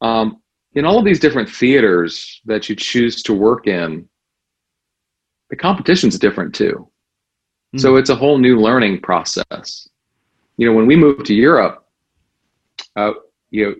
Um, 0.00 0.42
in 0.74 0.84
all 0.84 0.98
of 0.98 1.04
these 1.04 1.20
different 1.20 1.48
theaters 1.48 2.40
that 2.44 2.68
you 2.68 2.76
choose 2.76 3.22
to 3.22 3.32
work 3.32 3.66
in, 3.66 4.08
the 5.50 5.56
competition's 5.56 6.18
different 6.18 6.54
too. 6.54 6.88
Mm. 7.74 7.80
So 7.80 7.96
it's 7.96 8.10
a 8.10 8.16
whole 8.16 8.38
new 8.38 8.58
learning 8.58 9.00
process. 9.00 9.88
You 10.56 10.68
know, 10.68 10.76
when 10.76 10.86
we 10.86 10.96
moved 10.96 11.26
to 11.26 11.34
Europe, 11.34 11.86
uh, 12.96 13.12
you 13.50 13.66
know, 13.66 13.74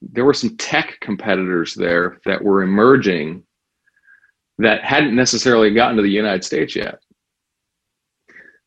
there 0.00 0.24
were 0.24 0.34
some 0.34 0.56
tech 0.56 0.98
competitors 1.00 1.74
there 1.74 2.20
that 2.24 2.42
were 2.42 2.62
emerging 2.62 3.44
that 4.58 4.84
hadn't 4.84 5.14
necessarily 5.14 5.72
gotten 5.72 5.96
to 5.96 6.02
the 6.02 6.10
United 6.10 6.44
States 6.44 6.76
yet. 6.76 6.98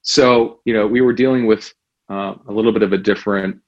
So, 0.02 0.62
you 0.66 0.74
know, 0.74 0.88
we 0.88 1.02
were 1.02 1.14
dealing 1.14 1.46
with 1.46 1.74
uh, 2.10 2.36
a 2.48 2.52
little 2.52 2.72
bit 2.72 2.84
of 2.84 2.94
a 2.94 2.98
different 2.98 3.60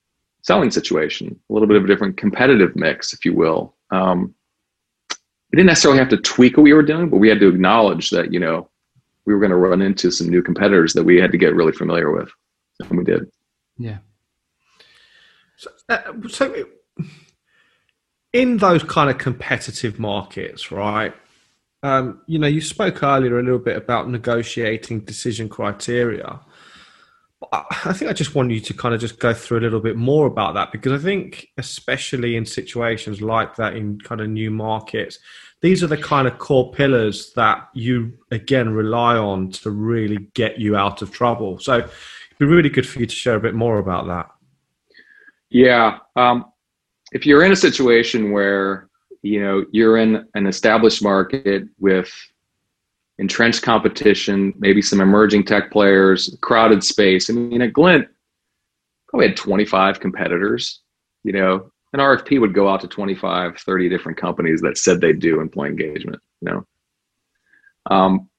selling 0.41 0.71
situation, 0.71 1.39
a 1.49 1.53
little 1.53 1.67
bit 1.67 1.77
of 1.77 1.83
a 1.83 1.87
different 1.87 2.17
competitive 2.17 2.75
mix, 2.75 3.13
if 3.13 3.25
you 3.25 3.33
will. 3.33 3.75
Um, 3.91 4.33
we 5.51 5.57
didn't 5.57 5.67
necessarily 5.67 5.99
have 5.99 6.09
to 6.09 6.17
tweak 6.17 6.57
what 6.57 6.63
we 6.63 6.73
were 6.73 6.83
doing, 6.83 7.09
but 7.09 7.17
we 7.17 7.29
had 7.29 7.39
to 7.39 7.47
acknowledge 7.47 8.09
that, 8.09 8.33
you 8.33 8.39
know, 8.39 8.69
we 9.25 9.33
were 9.33 9.39
going 9.39 9.51
to 9.51 9.57
run 9.57 9.81
into 9.81 10.11
some 10.11 10.29
new 10.29 10.41
competitors 10.41 10.93
that 10.93 11.03
we 11.03 11.17
had 11.19 11.31
to 11.31 11.37
get 11.37 11.55
really 11.55 11.71
familiar 11.71 12.11
with. 12.11 12.29
And 12.89 12.97
we 12.97 13.03
did. 13.03 13.29
yeah, 13.77 13.97
So, 15.57 15.69
uh, 15.89 15.99
so 16.29 16.51
it- 16.53 16.73
in 18.33 18.57
those 18.57 18.83
kind 18.83 19.09
of 19.09 19.17
competitive 19.17 19.99
markets, 19.99 20.71
right? 20.71 21.13
Um, 21.81 22.21
you 22.27 22.37
know, 22.39 22.47
you 22.47 22.59
spoke 22.61 23.01
earlier 23.01 23.39
a 23.39 23.43
little 23.43 23.57
bit 23.59 23.77
about 23.77 24.09
negotiating 24.09 25.01
decision 25.01 25.47
criteria. 25.49 26.39
I 27.51 27.93
think 27.93 28.09
I 28.09 28.13
just 28.13 28.33
want 28.33 28.49
you 28.49 28.59
to 28.59 28.73
kind 28.73 28.95
of 28.95 29.01
just 29.01 29.19
go 29.19 29.31
through 29.31 29.59
a 29.59 29.61
little 29.61 29.79
bit 29.79 29.95
more 29.95 30.25
about 30.25 30.55
that 30.55 30.71
because 30.71 30.91
I 30.91 31.03
think, 31.03 31.49
especially 31.57 32.35
in 32.35 32.45
situations 32.45 33.21
like 33.21 33.55
that 33.57 33.75
in 33.75 33.99
kind 33.99 34.21
of 34.21 34.29
new 34.29 34.49
markets, 34.49 35.19
these 35.61 35.83
are 35.83 35.87
the 35.87 35.97
kind 35.97 36.27
of 36.27 36.39
core 36.39 36.71
pillars 36.71 37.33
that 37.35 37.69
you 37.73 38.17
again 38.31 38.69
rely 38.69 39.17
on 39.17 39.51
to 39.51 39.69
really 39.69 40.27
get 40.33 40.59
you 40.59 40.75
out 40.75 41.03
of 41.03 41.11
trouble. 41.11 41.59
So 41.59 41.77
it'd 41.77 41.91
be 42.39 42.45
really 42.45 42.69
good 42.69 42.87
for 42.87 42.99
you 42.99 43.05
to 43.05 43.15
share 43.15 43.35
a 43.35 43.39
bit 43.39 43.53
more 43.53 43.77
about 43.77 44.07
that. 44.07 44.29
Yeah. 45.49 45.99
Um, 46.15 46.45
if 47.11 47.25
you're 47.25 47.43
in 47.43 47.51
a 47.51 47.55
situation 47.55 48.31
where 48.31 48.89
you 49.21 49.43
know 49.43 49.65
you're 49.71 49.97
in 49.97 50.25
an 50.33 50.47
established 50.47 51.03
market 51.03 51.65
with 51.79 52.11
entrenched 53.19 53.63
competition, 53.63 54.53
maybe 54.57 54.81
some 54.81 55.01
emerging 55.01 55.43
tech 55.43 55.71
players, 55.71 56.35
crowded 56.41 56.83
space. 56.83 57.29
I 57.29 57.33
mean, 57.33 57.61
at 57.61 57.73
Glint, 57.73 58.07
probably 59.07 59.27
had 59.27 59.37
25 59.37 59.99
competitors. 59.99 60.81
You 61.23 61.33
know, 61.33 61.71
an 61.93 61.99
RFP 61.99 62.39
would 62.39 62.53
go 62.53 62.69
out 62.69 62.81
to 62.81 62.87
25, 62.87 63.57
30 63.57 63.89
different 63.89 64.17
companies 64.17 64.61
that 64.61 64.77
said 64.77 65.01
they 65.01 65.13
do 65.13 65.41
employee 65.41 65.69
engagement. 65.69 66.21
You 66.41 66.51
know, 66.51 66.65
um, 67.89 68.29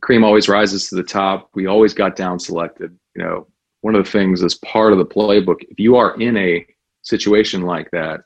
cream 0.00 0.24
always 0.24 0.48
rises 0.48 0.88
to 0.88 0.94
the 0.94 1.02
top. 1.02 1.50
We 1.54 1.66
always 1.66 1.92
got 1.92 2.16
down 2.16 2.38
selected. 2.38 2.96
You 3.14 3.24
know, 3.24 3.46
one 3.82 3.94
of 3.94 4.04
the 4.04 4.10
things 4.10 4.42
as 4.42 4.54
part 4.56 4.92
of 4.92 4.98
the 4.98 5.06
playbook, 5.06 5.62
if 5.68 5.78
you 5.78 5.96
are 5.96 6.18
in 6.18 6.36
a 6.36 6.66
situation 7.02 7.62
like 7.62 7.90
that, 7.90 8.22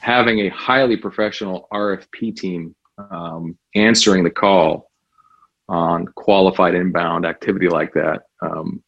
having 0.00 0.40
a 0.40 0.48
highly 0.48 0.96
professional 0.96 1.68
RFP 1.72 2.36
team 2.36 2.74
um, 3.10 3.58
answering 3.74 4.24
the 4.24 4.30
call 4.30 4.90
on 5.68 6.06
qualified 6.06 6.74
inbound 6.74 7.24
activity 7.24 7.68
like 7.68 7.92
that 7.94 8.22
um, 8.42 8.82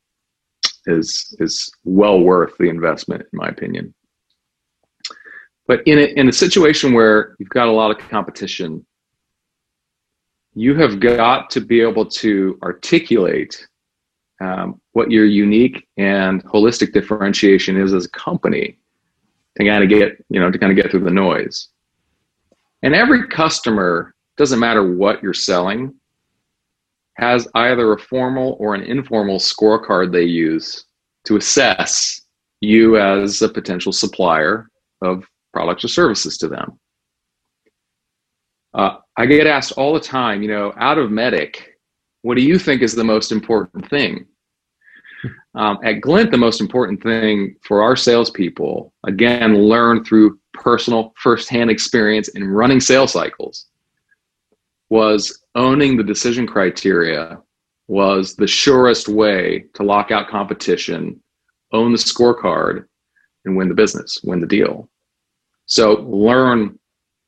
is 0.87 1.35
is 1.39 1.71
well 1.85 2.21
worth 2.21 2.57
the 2.59 2.69
investment, 2.69 3.23
in 3.23 3.39
my 3.39 3.49
opinion. 3.49 3.95
But 5.67 5.87
in 5.87 5.99
a, 5.99 6.03
in 6.03 6.29
a 6.29 6.33
situation 6.33 6.93
where 6.93 7.37
you've 7.39 7.49
got 7.49 7.69
a 7.69 7.73
lot 7.73 7.91
of 7.91 7.99
competition, 8.09 8.85
you 10.55 10.75
have 10.75 11.01
got 11.01 11.51
to 11.51 11.61
be 11.61 11.81
able 11.81 12.05
to 12.07 12.59
articulate 12.63 13.67
um, 14.41 14.81
what 14.93 15.11
your 15.11 15.25
unique 15.25 15.87
and 15.97 16.45
holistic 16.45 16.93
differentiation 16.93 17.81
is 17.81 17.95
as 17.95 18.07
a 18.07 18.11
company 18.11 18.79
to 19.57 19.65
kind 19.65 19.85
of 19.85 19.89
get 19.89 20.25
you 20.29 20.41
know 20.41 20.51
to 20.51 20.59
kind 20.59 20.73
of 20.73 20.77
get 20.77 20.91
through 20.91 21.05
the 21.05 21.11
noise 21.11 21.69
and 22.83 22.95
every 22.95 23.29
customer 23.29 24.15
doesn't 24.37 24.59
matter 24.59 24.97
what 24.97 25.23
you're 25.23 25.35
selling 25.35 25.95
has 27.17 27.47
either 27.55 27.93
a 27.93 27.99
formal 27.99 28.57
or 28.59 28.75
an 28.75 28.83
informal 28.83 29.39
scorecard 29.39 30.11
they 30.11 30.23
use 30.23 30.87
to 31.25 31.37
assess 31.37 32.23
you 32.61 32.97
as 32.97 33.43
a 33.43 33.49
potential 33.49 33.93
supplier 33.93 34.69
of 35.03 35.25
products 35.53 35.85
or 35.85 35.89
services 35.89 36.39
to 36.39 36.49
them. 36.49 36.79
Uh, 38.75 38.97
i 39.19 39.27
get 39.27 39.47
asked 39.47 39.73
all 39.73 39.93
the 39.93 40.01
time 40.01 40.41
you 40.41 40.49
know 40.49 40.73
out 40.79 40.97
of 40.97 41.11
MEDDIC 41.11 41.73
what 42.23 42.37
do 42.37 42.43
you 42.43 42.59
think 42.59 42.83
is 42.83 42.95
the 42.95 43.05
most 43.05 43.33
important 43.33 43.89
thing? 43.91 44.27
Um, 45.55 45.79
at 45.85 46.01
Glint, 46.01 46.31
the 46.31 46.39
most 46.39 46.63
important 46.63 47.01
thing 47.01 47.57
for 47.63 47.83
our 47.83 47.95
salespeople, 47.95 48.93
again, 49.07 49.55
learn 49.55 50.03
through 50.03 50.41
personal 50.55 51.13
firsthand 51.17 51.71
experience 51.71 52.29
in 52.29 52.49
running 52.49 52.81
sales 52.81 53.13
cycles, 53.13 53.67
was 54.91 55.43
owning 55.55 55.97
the 55.97 56.05
decision 56.05 56.47
criteria 56.47 57.39
was 57.89 58.37
the 58.37 58.47
surest 58.47 59.09
way 59.09 59.65
to 59.75 59.83
lock 59.83 60.11
out 60.11 60.29
competition, 60.29 61.21
own 61.73 61.93
the 61.93 61.99
scorecard, 61.99 62.85
and 63.45 63.57
win 63.57 63.69
the 63.69 63.75
business, 63.75 64.21
win 64.23 64.41
the 64.41 64.47
deal. 64.47 64.89
So 65.67 65.95
learn 66.03 66.79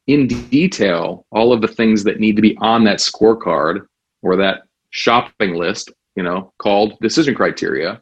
in 0.07 0.27
detail 0.27 1.27
all 1.31 1.53
of 1.53 1.61
the 1.61 1.69
things 1.69 2.05
that 2.05 2.21
need 2.21 2.37
to 2.37 2.43
be 2.43 2.57
on 2.61 2.85
that 2.85 2.99
scorecard 2.99 3.87
or 4.23 4.37
that 4.37 4.63
shopping 4.91 5.55
list, 5.55 5.91
you 6.15 6.23
know, 6.23 6.53
called 6.59 6.99
decision 7.01 7.35
criteria 7.35 8.01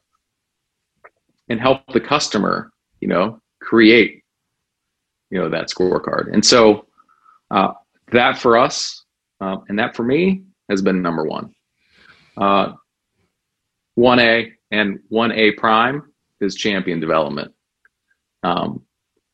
and 1.49 1.61
help 1.61 1.81
the 1.93 2.01
customer, 2.01 2.73
you 3.01 3.09
know, 3.09 3.41
create, 3.61 4.22
you 5.33 5.39
know, 5.39 5.49
that 5.49 5.69
scorecard. 5.69 6.33
And 6.33 6.45
so 6.45 6.87
uh, 7.51 7.73
that 8.13 8.37
for 8.37 8.59
us 8.59 9.05
uh, 9.41 9.57
and 9.69 9.79
that 9.79 9.97
for 9.97 10.05
me 10.05 10.45
has 10.69 10.83
been 10.83 11.01
number 11.01 11.25
one. 11.25 11.55
Uh, 12.37 12.75
1A 13.99 14.53
and 14.71 15.01
1A 15.11 15.57
prime 15.57 16.13
is 16.41 16.55
champion 16.55 17.01
development. 17.01 17.53
Um, 18.43 18.83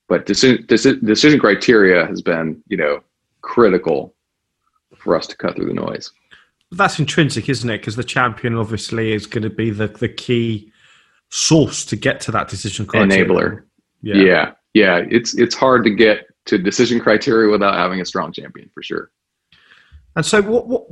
but 0.08 0.24
decision, 0.24 0.64
decision 0.66 1.40
criteria 1.40 2.06
has 2.06 2.22
been, 2.22 2.62
you 2.68 2.76
know, 2.76 3.00
critical 3.40 4.14
for 4.96 5.16
us 5.16 5.26
to 5.26 5.36
cut 5.36 5.56
through 5.56 5.66
the 5.66 5.74
noise. 5.74 6.10
That's 6.70 6.98
intrinsic, 6.98 7.48
isn't 7.48 7.68
it? 7.68 7.78
Because 7.78 7.96
the 7.96 8.04
champion 8.04 8.54
obviously 8.54 9.12
is 9.12 9.26
going 9.26 9.42
to 9.42 9.50
be 9.50 9.70
the, 9.70 9.88
the 9.88 10.08
key 10.08 10.72
source 11.30 11.84
to 11.86 11.96
get 11.96 12.20
to 12.20 12.30
that 12.32 12.48
decision 12.48 12.86
criteria. 12.86 13.24
Enabler. 13.24 13.62
Yeah. 14.02 14.16
yeah. 14.16 14.52
Yeah. 14.74 15.04
It's 15.10 15.34
it's 15.34 15.54
hard 15.54 15.84
to 15.84 15.90
get 15.90 16.26
to 16.46 16.58
decision 16.58 16.98
criteria 16.98 17.50
without 17.50 17.74
having 17.74 18.00
a 18.00 18.04
strong 18.04 18.32
champion 18.32 18.70
for 18.72 18.82
sure. 18.82 19.10
And 20.16 20.24
so 20.24 20.42
what 20.42 20.66
what, 20.66 20.90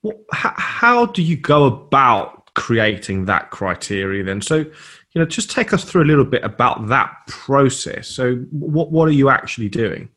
what 0.00 0.16
how, 0.32 0.54
how 0.56 1.06
do 1.06 1.22
you 1.22 1.36
go 1.36 1.64
about 1.64 2.52
creating 2.54 3.26
that 3.26 3.50
criteria 3.50 4.24
then? 4.24 4.40
So, 4.42 4.56
you 4.56 4.72
know, 5.14 5.24
just 5.24 5.50
take 5.50 5.72
us 5.72 5.84
through 5.84 6.02
a 6.02 6.10
little 6.10 6.24
bit 6.24 6.42
about 6.42 6.88
that 6.88 7.14
process. 7.28 8.08
So 8.08 8.36
what 8.50 8.90
what 8.90 9.06
are 9.08 9.12
you 9.12 9.28
actually 9.28 9.68
doing? 9.68 10.08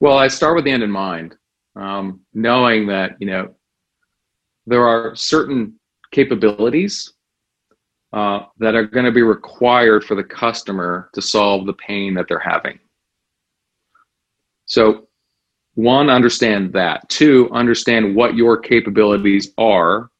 Well, 0.00 0.18
I 0.18 0.28
start 0.28 0.54
with 0.54 0.66
the 0.66 0.70
end 0.70 0.82
in 0.82 0.90
mind, 0.90 1.36
um, 1.76 2.20
knowing 2.34 2.86
that, 2.88 3.16
you 3.20 3.26
know, 3.26 3.54
there 4.66 4.86
are 4.86 5.16
certain 5.16 5.80
capabilities 6.10 7.13
uh, 8.14 8.46
that 8.58 8.76
are 8.76 8.86
going 8.86 9.04
to 9.04 9.10
be 9.10 9.22
required 9.22 10.04
for 10.04 10.14
the 10.14 10.22
customer 10.22 11.10
to 11.12 11.20
solve 11.20 11.66
the 11.66 11.72
pain 11.72 12.14
that 12.14 12.26
they're 12.28 12.38
having. 12.38 12.78
So, 14.66 15.08
one, 15.74 16.08
understand 16.08 16.72
that. 16.74 17.08
Two, 17.08 17.50
understand 17.50 18.14
what 18.14 18.36
your 18.36 18.56
capabilities 18.56 19.50
are 19.58 20.10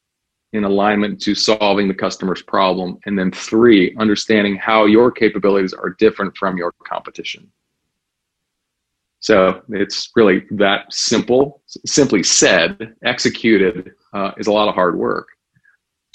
in 0.55 0.65
alignment 0.65 1.21
to 1.23 1.37
solving 1.37 1.87
the 1.87 1.95
customer's 1.95 2.43
problem. 2.43 2.99
And 3.07 3.17
then 3.17 3.31
three, 3.31 3.95
understanding 3.97 4.57
how 4.57 4.87
your 4.87 5.13
capabilities 5.13 5.73
are 5.73 5.91
different 5.91 6.37
from 6.37 6.57
your 6.57 6.73
competition. 6.85 7.49
So 9.21 9.63
it's 9.69 10.11
really 10.17 10.45
that 10.51 10.93
simple. 10.93 11.63
Simply 11.87 12.25
said, 12.25 12.97
executed 13.05 13.93
uh, 14.13 14.33
is 14.37 14.49
a 14.49 14.53
lot 14.53 14.69
of 14.69 14.75
hard 14.75 14.99
work. 14.99 15.29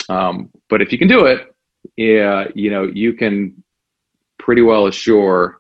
Um, 0.10 0.50
but 0.70 0.82
if 0.82 0.92
you 0.92 0.98
can 0.98 1.08
do 1.08 1.26
it, 1.26 1.56
yeah, 2.00 2.47
you 2.56 2.72
know, 2.72 2.84
you 2.84 3.12
can 3.12 3.62
pretty 4.38 4.62
well 4.62 4.88
assure 4.88 5.60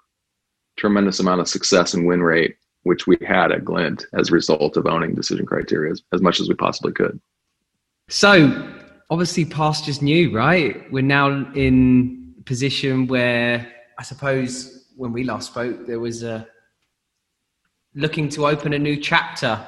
tremendous 0.77 1.19
amount 1.19 1.41
of 1.41 1.49
success 1.49 1.93
and 1.93 2.07
win 2.07 2.23
rate, 2.23 2.55
which 2.83 3.05
we 3.05 3.17
had 3.27 3.51
at 3.51 3.65
Glint 3.65 4.05
as 4.17 4.29
a 4.29 4.31
result 4.31 4.77
of 4.77 4.85
owning 4.85 5.15
decision 5.15 5.45
criteria 5.45 5.91
as, 5.91 6.01
as 6.13 6.21
much 6.21 6.39
as 6.39 6.47
we 6.47 6.55
possibly 6.55 6.93
could. 6.93 7.19
So 8.07 8.71
obviously 9.09 9.43
pastures 9.43 10.01
new, 10.01 10.33
right? 10.33 10.89
We're 10.93 11.03
now 11.03 11.27
in 11.55 12.33
position 12.45 13.07
where 13.07 13.69
I 13.97 14.03
suppose 14.03 14.85
when 14.95 15.11
we 15.11 15.25
last 15.25 15.47
spoke, 15.47 15.87
there 15.87 15.99
was 15.99 16.23
a 16.23 16.47
looking 17.95 18.29
to 18.29 18.47
open 18.47 18.71
a 18.71 18.79
new 18.79 18.95
chapter. 18.95 19.59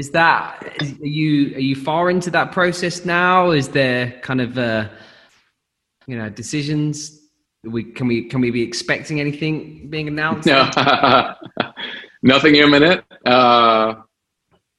Is 0.00 0.10
that 0.12 0.76
is, 0.80 0.98
are 0.98 1.06
you 1.06 1.54
are 1.56 1.66
you 1.70 1.76
far 1.76 2.08
into 2.08 2.30
that 2.30 2.52
process 2.52 3.04
now? 3.04 3.50
Is 3.50 3.68
there 3.68 4.12
kind 4.22 4.40
of 4.40 4.56
uh, 4.56 4.88
you 6.06 6.16
know 6.16 6.30
decisions? 6.30 7.28
We 7.64 7.84
can 7.84 8.06
we 8.06 8.24
can 8.24 8.40
we 8.40 8.50
be 8.50 8.62
expecting 8.62 9.20
anything 9.20 9.90
being 9.90 10.08
announced? 10.08 10.46
No, 10.46 10.70
nothing 12.22 12.54
imminent. 12.54 13.04
Uh, 13.26 13.96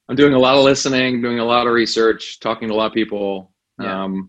I'm 0.08 0.16
doing 0.16 0.34
a 0.34 0.40
lot 0.40 0.56
of 0.56 0.64
listening, 0.64 1.22
doing 1.22 1.38
a 1.38 1.44
lot 1.44 1.68
of 1.68 1.72
research, 1.72 2.40
talking 2.40 2.66
to 2.66 2.74
a 2.74 2.76
lot 2.76 2.86
of 2.86 2.92
people. 2.92 3.52
Yeah. 3.80 4.02
Um, 4.02 4.28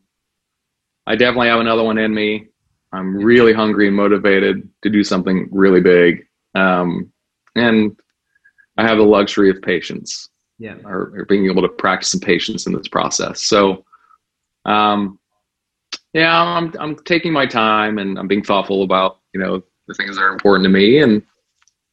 I 1.08 1.16
definitely 1.16 1.48
have 1.48 1.60
another 1.60 1.84
one 1.84 1.98
in 1.98 2.14
me. 2.14 2.50
I'm 2.91 3.16
really 3.16 3.54
hungry 3.54 3.88
and 3.88 3.98
motivated 3.98 4.70
to 4.84 4.91
do 4.91 5.04
something 5.04 5.50
really 5.52 5.82
big. 5.82 6.28
Um, 6.54 7.12
and 7.56 8.00
I 8.78 8.88
have 8.88 9.00
the 9.00 9.04
luxury 9.04 9.50
of 9.50 9.60
patience 9.64 10.30
Yeah. 10.60 10.76
or, 10.86 11.12
or 11.16 11.26
being 11.26 11.45
able 11.47 11.62
to 11.64 11.70
practice 11.70 12.12
some 12.12 12.20
patience 12.22 12.68
in 12.68 12.74
this 12.74 12.88
process. 12.88 13.41
So, 13.43 13.84
um, 14.66 15.20
yeah, 16.14 16.41
I'm, 16.41 16.74
I'm 16.80 16.95
taking 17.04 17.34
my 17.34 17.45
time 17.45 17.97
and 17.97 18.18
I'm 18.18 18.28
being 18.28 18.43
thoughtful 18.43 18.84
about, 18.84 19.20
you 19.34 19.41
know, 19.41 19.64
the 19.88 19.93
things 19.95 20.16
that 20.16 20.22
are 20.22 20.32
important 20.32 20.64
to 20.66 20.70
me 20.70 21.01
and, 21.01 21.22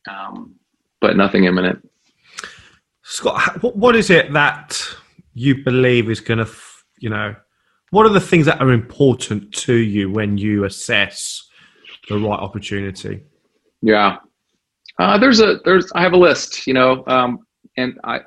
um, 0.09 0.55
but 1.01 1.17
nothing 1.17 1.45
imminent. 1.45 1.89
Scott, 3.03 3.63
what- 3.63 3.77
what 3.77 3.97
is 3.97 4.11
it 4.11 4.33
that 4.33 4.81
you 5.35 5.65
believe 5.65 6.11
is 6.11 6.21
going 6.21 6.39
to, 6.39 6.49
you 6.99 7.09
know, 7.11 7.35
what 7.91 8.07
are 8.07 8.11
the 8.13 8.21
things 8.21 8.47
that 8.47 8.61
are 8.61 8.73
important 8.73 9.53
to 9.53 9.75
you 9.75 10.11
when 10.11 10.39
you 10.39 10.65
assess 10.65 11.49
the 12.09 12.19
right 12.19 12.39
opportunity? 12.39 13.23
Yeah. 13.83 14.19
Uh, 14.99 15.19
there's 15.19 15.41
a, 15.41 15.59
there's, 15.65 15.91
I 15.93 16.03
have 16.03 16.13
a 16.13 16.17
list, 16.19 16.67
you 16.67 16.75
know, 16.75 17.03
um, 17.07 17.41
and 17.77 17.99
I, 18.05 18.21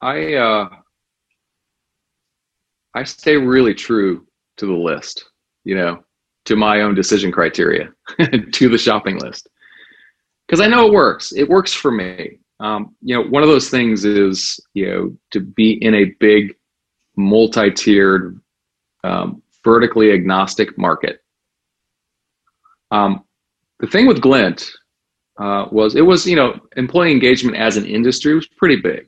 I, 0.00 0.34
uh, 0.34 0.68
I 2.94 3.04
stay 3.04 3.36
really 3.36 3.74
true 3.74 4.26
to 4.58 4.66
the 4.66 4.72
list, 4.72 5.24
you 5.64 5.74
know, 5.74 6.04
to 6.46 6.56
my 6.56 6.80
own 6.80 6.94
decision 6.94 7.30
criteria, 7.30 7.92
to 8.52 8.68
the 8.68 8.78
shopping 8.78 9.18
list. 9.18 9.48
Cause 10.50 10.60
I 10.60 10.66
know 10.66 10.86
it 10.86 10.92
works. 10.92 11.32
It 11.32 11.48
works 11.48 11.74
for 11.74 11.90
me. 11.90 12.38
Um, 12.60 12.96
you 13.02 13.14
know, 13.14 13.22
one 13.28 13.42
of 13.42 13.48
those 13.48 13.68
things 13.68 14.04
is, 14.04 14.58
you 14.74 14.86
know, 14.88 15.16
to 15.32 15.40
be 15.40 15.72
in 15.82 15.94
a 15.94 16.14
big 16.18 16.56
multi-tiered, 17.16 18.40
um, 19.04 19.42
vertically 19.62 20.12
agnostic 20.12 20.76
market. 20.78 21.22
Um, 22.90 23.24
the 23.80 23.86
thing 23.86 24.06
with 24.06 24.20
Glint, 24.20 24.70
uh, 25.38 25.66
was 25.70 25.94
it 25.94 26.00
was 26.02 26.26
you 26.26 26.34
know 26.34 26.58
employee 26.76 27.12
engagement 27.12 27.56
as 27.56 27.76
an 27.76 27.84
industry 27.84 28.34
was 28.34 28.48
pretty 28.48 28.76
big 28.76 29.07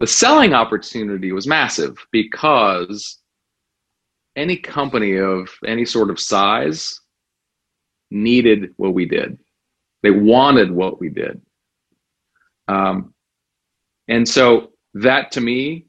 the 0.00 0.06
selling 0.06 0.54
opportunity 0.54 1.32
was 1.32 1.46
massive 1.46 1.96
because 2.10 3.18
any 4.36 4.56
company 4.56 5.16
of 5.18 5.48
any 5.66 5.84
sort 5.84 6.10
of 6.10 6.18
size 6.20 7.00
needed 8.10 8.72
what 8.76 8.94
we 8.94 9.06
did 9.06 9.38
they 10.02 10.10
wanted 10.10 10.70
what 10.70 11.00
we 11.00 11.08
did 11.08 11.40
um, 12.68 13.14
and 14.08 14.28
so 14.28 14.72
that 14.94 15.32
to 15.32 15.40
me 15.40 15.86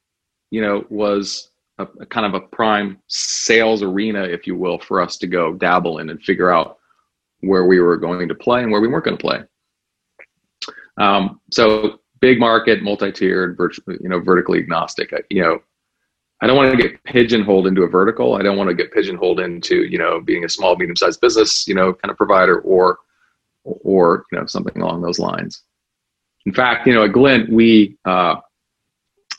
you 0.51 0.61
know 0.61 0.85
was 0.89 1.51
a, 1.77 1.87
a 1.99 2.05
kind 2.05 2.25
of 2.25 2.33
a 2.33 2.47
prime 2.47 2.99
sales 3.07 3.83
arena 3.83 4.23
if 4.23 4.47
you 4.47 4.55
will 4.55 4.79
for 4.79 5.01
us 5.01 5.17
to 5.17 5.27
go 5.27 5.53
dabble 5.53 5.99
in 5.99 6.09
and 6.09 6.21
figure 6.23 6.51
out 6.51 6.77
where 7.41 7.65
we 7.65 7.79
were 7.79 7.97
going 7.97 8.27
to 8.27 8.35
play 8.35 8.63
and 8.63 8.71
where 8.71 8.81
we 8.81 8.87
weren't 8.87 9.05
going 9.05 9.17
to 9.17 9.21
play. 9.21 9.43
Um, 10.97 11.41
so 11.51 11.99
big 12.25 12.39
market, 12.39 12.81
multi-tiered, 12.81 13.55
you 14.01 14.09
know, 14.09 14.19
vertically 14.19 14.57
agnostic. 14.59 15.13
I- 15.13 15.27
You 15.29 15.43
know, 15.43 15.55
I 16.41 16.47
don't 16.47 16.57
want 16.57 16.71
to 16.75 16.83
get 16.85 17.03
pigeonholed 17.03 17.67
into 17.67 17.83
a 17.83 17.87
vertical. 17.87 18.33
I 18.33 18.41
don't 18.41 18.57
want 18.57 18.69
to 18.69 18.75
get 18.81 18.91
pigeonholed 18.91 19.39
into 19.39 19.75
you 19.93 19.99
know 20.03 20.13
being 20.19 20.43
a 20.45 20.49
small, 20.49 20.75
medium-sized 20.75 21.21
business, 21.21 21.67
you 21.69 21.75
know, 21.75 21.93
kind 21.93 22.11
of 22.11 22.17
provider, 22.17 22.55
or 22.73 22.97
or 23.63 24.25
you 24.31 24.37
know 24.37 24.45
something 24.47 24.81
along 24.81 25.01
those 25.01 25.19
lines. 25.29 25.53
In 26.47 26.53
fact, 26.53 26.87
you 26.87 26.93
know, 26.95 27.05
at 27.05 27.13
Glint, 27.13 27.49
we 27.59 27.97
uh, 28.05 28.35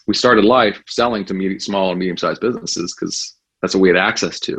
we 0.07 0.14
started 0.14 0.45
life 0.45 0.78
selling 0.87 1.24
to 1.26 1.34
medium, 1.34 1.61
small 1.61 1.91
and 1.91 1.99
medium-sized 1.99 2.41
businesses 2.41 2.95
because 2.95 3.14
that's 3.61 3.74
what 3.74 3.82
we 3.82 3.89
had 3.89 4.09
access 4.11 4.39
to. 4.49 4.55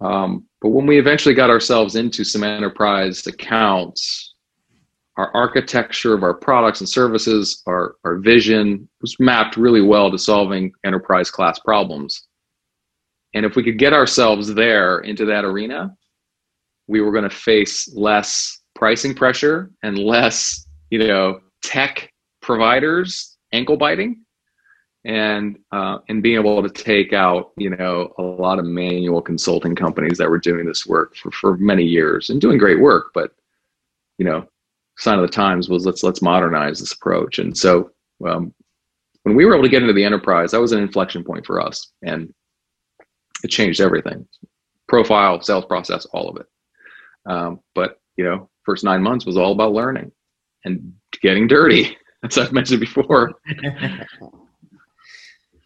Um, 0.00 0.30
but 0.60 0.70
when 0.76 0.86
we 0.86 0.98
eventually 0.98 1.34
got 1.34 1.50
ourselves 1.50 1.94
into 1.96 2.22
some 2.24 2.44
enterprise 2.44 3.26
accounts, 3.26 4.34
our 5.16 5.34
architecture 5.34 6.14
of 6.14 6.22
our 6.22 6.34
products 6.34 6.80
and 6.80 6.88
services, 6.88 7.62
our, 7.66 7.96
our 8.04 8.18
vision 8.18 8.88
was 9.00 9.16
mapped 9.18 9.56
really 9.56 9.80
well 9.80 10.10
to 10.10 10.18
solving 10.18 10.72
enterprise 10.84 11.30
class 11.30 11.58
problems. 11.58 12.26
And 13.34 13.46
if 13.46 13.56
we 13.56 13.62
could 13.62 13.78
get 13.78 13.92
ourselves 13.92 14.54
there 14.54 15.00
into 15.00 15.24
that 15.26 15.44
arena, 15.44 15.94
we 16.86 17.00
were 17.00 17.12
going 17.12 17.28
to 17.28 17.30
face 17.30 17.92
less 17.94 18.60
pricing 18.74 19.14
pressure 19.14 19.70
and 19.82 19.98
less, 19.98 20.66
you 20.90 20.98
know, 20.98 21.40
tech 21.62 22.10
providers 22.42 23.36
ankle 23.52 23.76
biting 23.76 24.24
and 25.04 25.58
uh, 25.72 25.98
and 26.08 26.22
being 26.22 26.38
able 26.38 26.62
to 26.62 26.68
take 26.68 27.12
out 27.12 27.52
you 27.56 27.70
know 27.70 28.12
a 28.18 28.22
lot 28.22 28.58
of 28.58 28.64
manual 28.64 29.22
consulting 29.22 29.74
companies 29.74 30.18
that 30.18 30.28
were 30.28 30.38
doing 30.38 30.66
this 30.66 30.86
work 30.86 31.14
for, 31.16 31.30
for 31.30 31.56
many 31.56 31.84
years 31.84 32.28
and 32.28 32.40
doing 32.40 32.58
great 32.58 32.80
work 32.80 33.10
but 33.14 33.32
you 34.18 34.24
know 34.24 34.46
sign 34.98 35.18
of 35.18 35.22
the 35.22 35.32
times 35.32 35.68
was 35.68 35.84
let's 35.86 36.02
let's 36.02 36.22
modernize 36.22 36.80
this 36.80 36.92
approach. 36.92 37.38
And 37.38 37.56
so 37.56 37.90
um, 38.26 38.54
when 39.22 39.36
we 39.36 39.44
were 39.44 39.54
able 39.54 39.64
to 39.64 39.70
get 39.70 39.82
into 39.82 39.94
the 39.94 40.04
enterprise 40.04 40.50
that 40.52 40.60
was 40.60 40.72
an 40.72 40.80
inflection 40.80 41.24
point 41.24 41.44
for 41.46 41.60
us 41.60 41.92
and 42.02 42.32
it 43.42 43.48
changed 43.48 43.80
everything. 43.80 44.26
Profile 44.88 45.40
sales 45.42 45.66
process 45.66 46.06
all 46.06 46.28
of 46.28 46.36
it. 46.36 46.46
Um, 47.30 47.60
but 47.74 48.00
you 48.16 48.24
know 48.24 48.48
first 48.64 48.84
nine 48.84 49.02
months 49.02 49.26
was 49.26 49.36
all 49.36 49.52
about 49.52 49.72
learning 49.72 50.10
and 50.64 50.92
getting 51.20 51.46
dirty 51.46 51.96
as 52.24 52.38
i've 52.38 52.52
mentioned 52.52 52.80
before. 52.80 53.34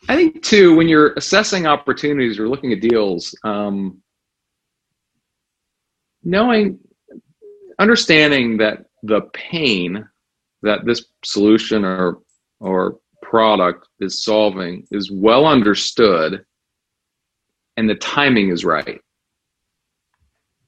I 0.09 0.17
think 0.17 0.43
too, 0.43 0.75
when 0.75 0.89
you're 0.89 1.13
assessing 1.13 1.67
opportunities 1.67 2.39
or 2.39 2.49
looking 2.49 2.73
at 2.73 2.81
deals, 2.81 3.33
um, 3.45 4.03
knowing, 6.25 6.81
understanding 7.79 8.57
that 8.59 8.87
the 9.03 9.23
pain 9.33 10.07
that 10.63 10.85
this 10.85 11.07
solution 11.25 11.85
or 11.85 12.21
or 12.61 12.99
product 13.23 13.89
is 14.01 14.23
solving 14.23 14.87
is 14.91 15.11
well 15.11 15.47
understood, 15.47 16.45
and 17.77 17.89
the 17.89 17.95
timing 17.97 18.51
is 18.51 18.65
right. 18.65 19.01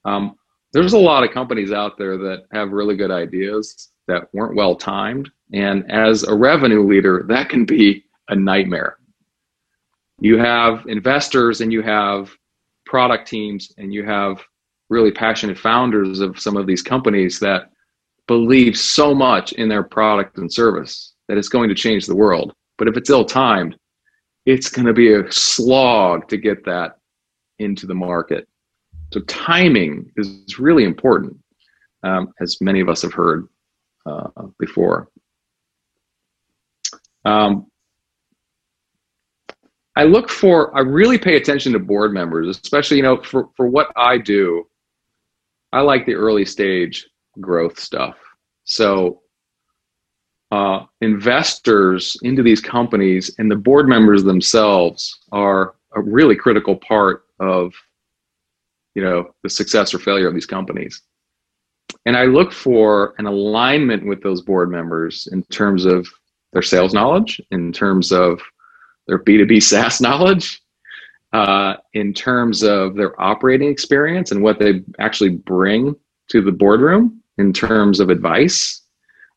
Um, 0.05 0.35
there's 0.71 0.93
a 0.93 0.99
lot 0.99 1.23
of 1.23 1.31
companies 1.31 1.71
out 1.71 1.97
there 1.97 2.17
that 2.17 2.45
have 2.51 2.71
really 2.71 2.95
good 2.95 3.11
ideas 3.11 3.91
that 4.07 4.33
weren't 4.33 4.55
well 4.55 4.75
timed, 4.75 5.29
and 5.53 5.89
as 5.91 6.23
a 6.23 6.33
revenue 6.33 6.85
leader, 6.85 7.25
that 7.27 7.49
can 7.49 7.65
be 7.65 8.03
a 8.29 8.35
nightmare 8.35 8.97
you 10.23 10.37
have 10.37 10.85
investors 10.87 11.59
and 11.59 11.73
you 11.73 11.81
have 11.81 12.31
product 12.85 13.27
teams 13.27 13.73
and 13.77 13.93
you 13.93 14.05
have 14.05 14.41
really 14.89 15.11
passionate 15.11 15.59
founders 15.59 16.21
of 16.21 16.39
some 16.39 16.55
of 16.55 16.65
these 16.65 16.81
companies 16.81 17.41
that 17.41 17.71
believe 18.27 18.77
so 18.77 19.13
much 19.13 19.53
in 19.53 19.67
their 19.67 19.83
product 19.83 20.37
and 20.37 20.51
service 20.51 21.13
that 21.27 21.37
it's 21.37 21.49
going 21.49 21.69
to 21.69 21.75
change 21.75 22.05
the 22.05 22.15
world. 22.15 22.53
But 22.77 22.87
if 22.87 22.97
it's 22.97 23.09
ill 23.09 23.25
timed, 23.25 23.77
it's 24.45 24.69
going 24.69 24.87
to 24.87 24.93
be 24.93 25.13
a 25.13 25.31
slog 25.31 26.27
to 26.29 26.37
get 26.37 26.65
that 26.65 26.97
into 27.59 27.85
the 27.85 27.95
market. 27.95 28.47
So 29.13 29.21
timing 29.21 30.11
is 30.17 30.59
really 30.59 30.83
important, 30.83 31.37
um, 32.03 32.33
as 32.41 32.59
many 32.61 32.79
of 32.81 32.89
us 32.89 33.01
have 33.03 33.13
heard 33.13 33.47
uh, 34.05 34.27
before. 34.59 35.09
Um, 37.25 37.67
I 39.95 40.03
look 40.03 40.29
for, 40.29 40.75
I 40.75 40.81
really 40.81 41.19
pay 41.19 41.35
attention 41.35 41.71
to 41.73 41.79
board 41.79 42.13
members, 42.13 42.47
especially, 42.47 42.97
you 42.97 43.03
know, 43.03 43.21
for, 43.21 43.49
for 43.55 43.67
what 43.67 43.91
I 43.95 44.17
do, 44.17 44.67
I 45.71 45.81
like 45.81 46.05
the 46.05 46.15
early 46.15 46.45
stage 46.45 47.07
growth 47.39 47.79
stuff. 47.79 48.17
So, 48.63 49.21
uh, 50.51 50.85
investors 51.01 52.15
into 52.21 52.43
these 52.43 52.61
companies 52.61 53.33
and 53.39 53.49
the 53.49 53.55
board 53.55 53.87
members 53.87 54.23
themselves 54.23 55.19
are 55.31 55.73
a 55.95 56.01
really 56.01 56.35
critical 56.35 56.75
part 56.75 57.23
of, 57.39 57.73
you 58.93 59.03
know, 59.03 59.31
the 59.41 59.49
success 59.49 59.93
or 59.95 59.99
failure 59.99 60.27
of 60.27 60.33
these 60.33 60.45
companies. 60.45 61.01
and 62.05 62.17
I 62.17 62.25
look 62.25 62.51
for 62.51 63.13
an 63.17 63.25
alignment 63.25 64.05
with 64.05 64.21
those 64.21 64.41
board 64.41 64.69
members 64.69 65.27
in 65.31 65.43
terms 65.43 65.85
of 65.85 66.07
their 66.51 66.61
sales 66.61 66.93
knowledge, 66.93 67.41
in 67.51 67.71
terms 67.71 68.11
of 68.11 68.41
their 69.07 69.19
B2B 69.19 69.61
SaaS 69.69 70.01
knowledge, 70.01 70.61
uh, 71.33 71.77
in 71.93 72.13
terms 72.13 72.61
of 72.61 72.95
their 72.95 73.19
operating 73.19 73.69
experience 73.69 74.31
and 74.31 74.43
what 74.43 74.59
they 74.59 74.83
actually 74.99 75.29
bring 75.29 75.95
to 76.29 76.41
the 76.41 76.51
boardroom 76.51 77.22
in 77.37 77.53
terms 77.53 77.99
of 77.99 78.09
advice. 78.09 78.81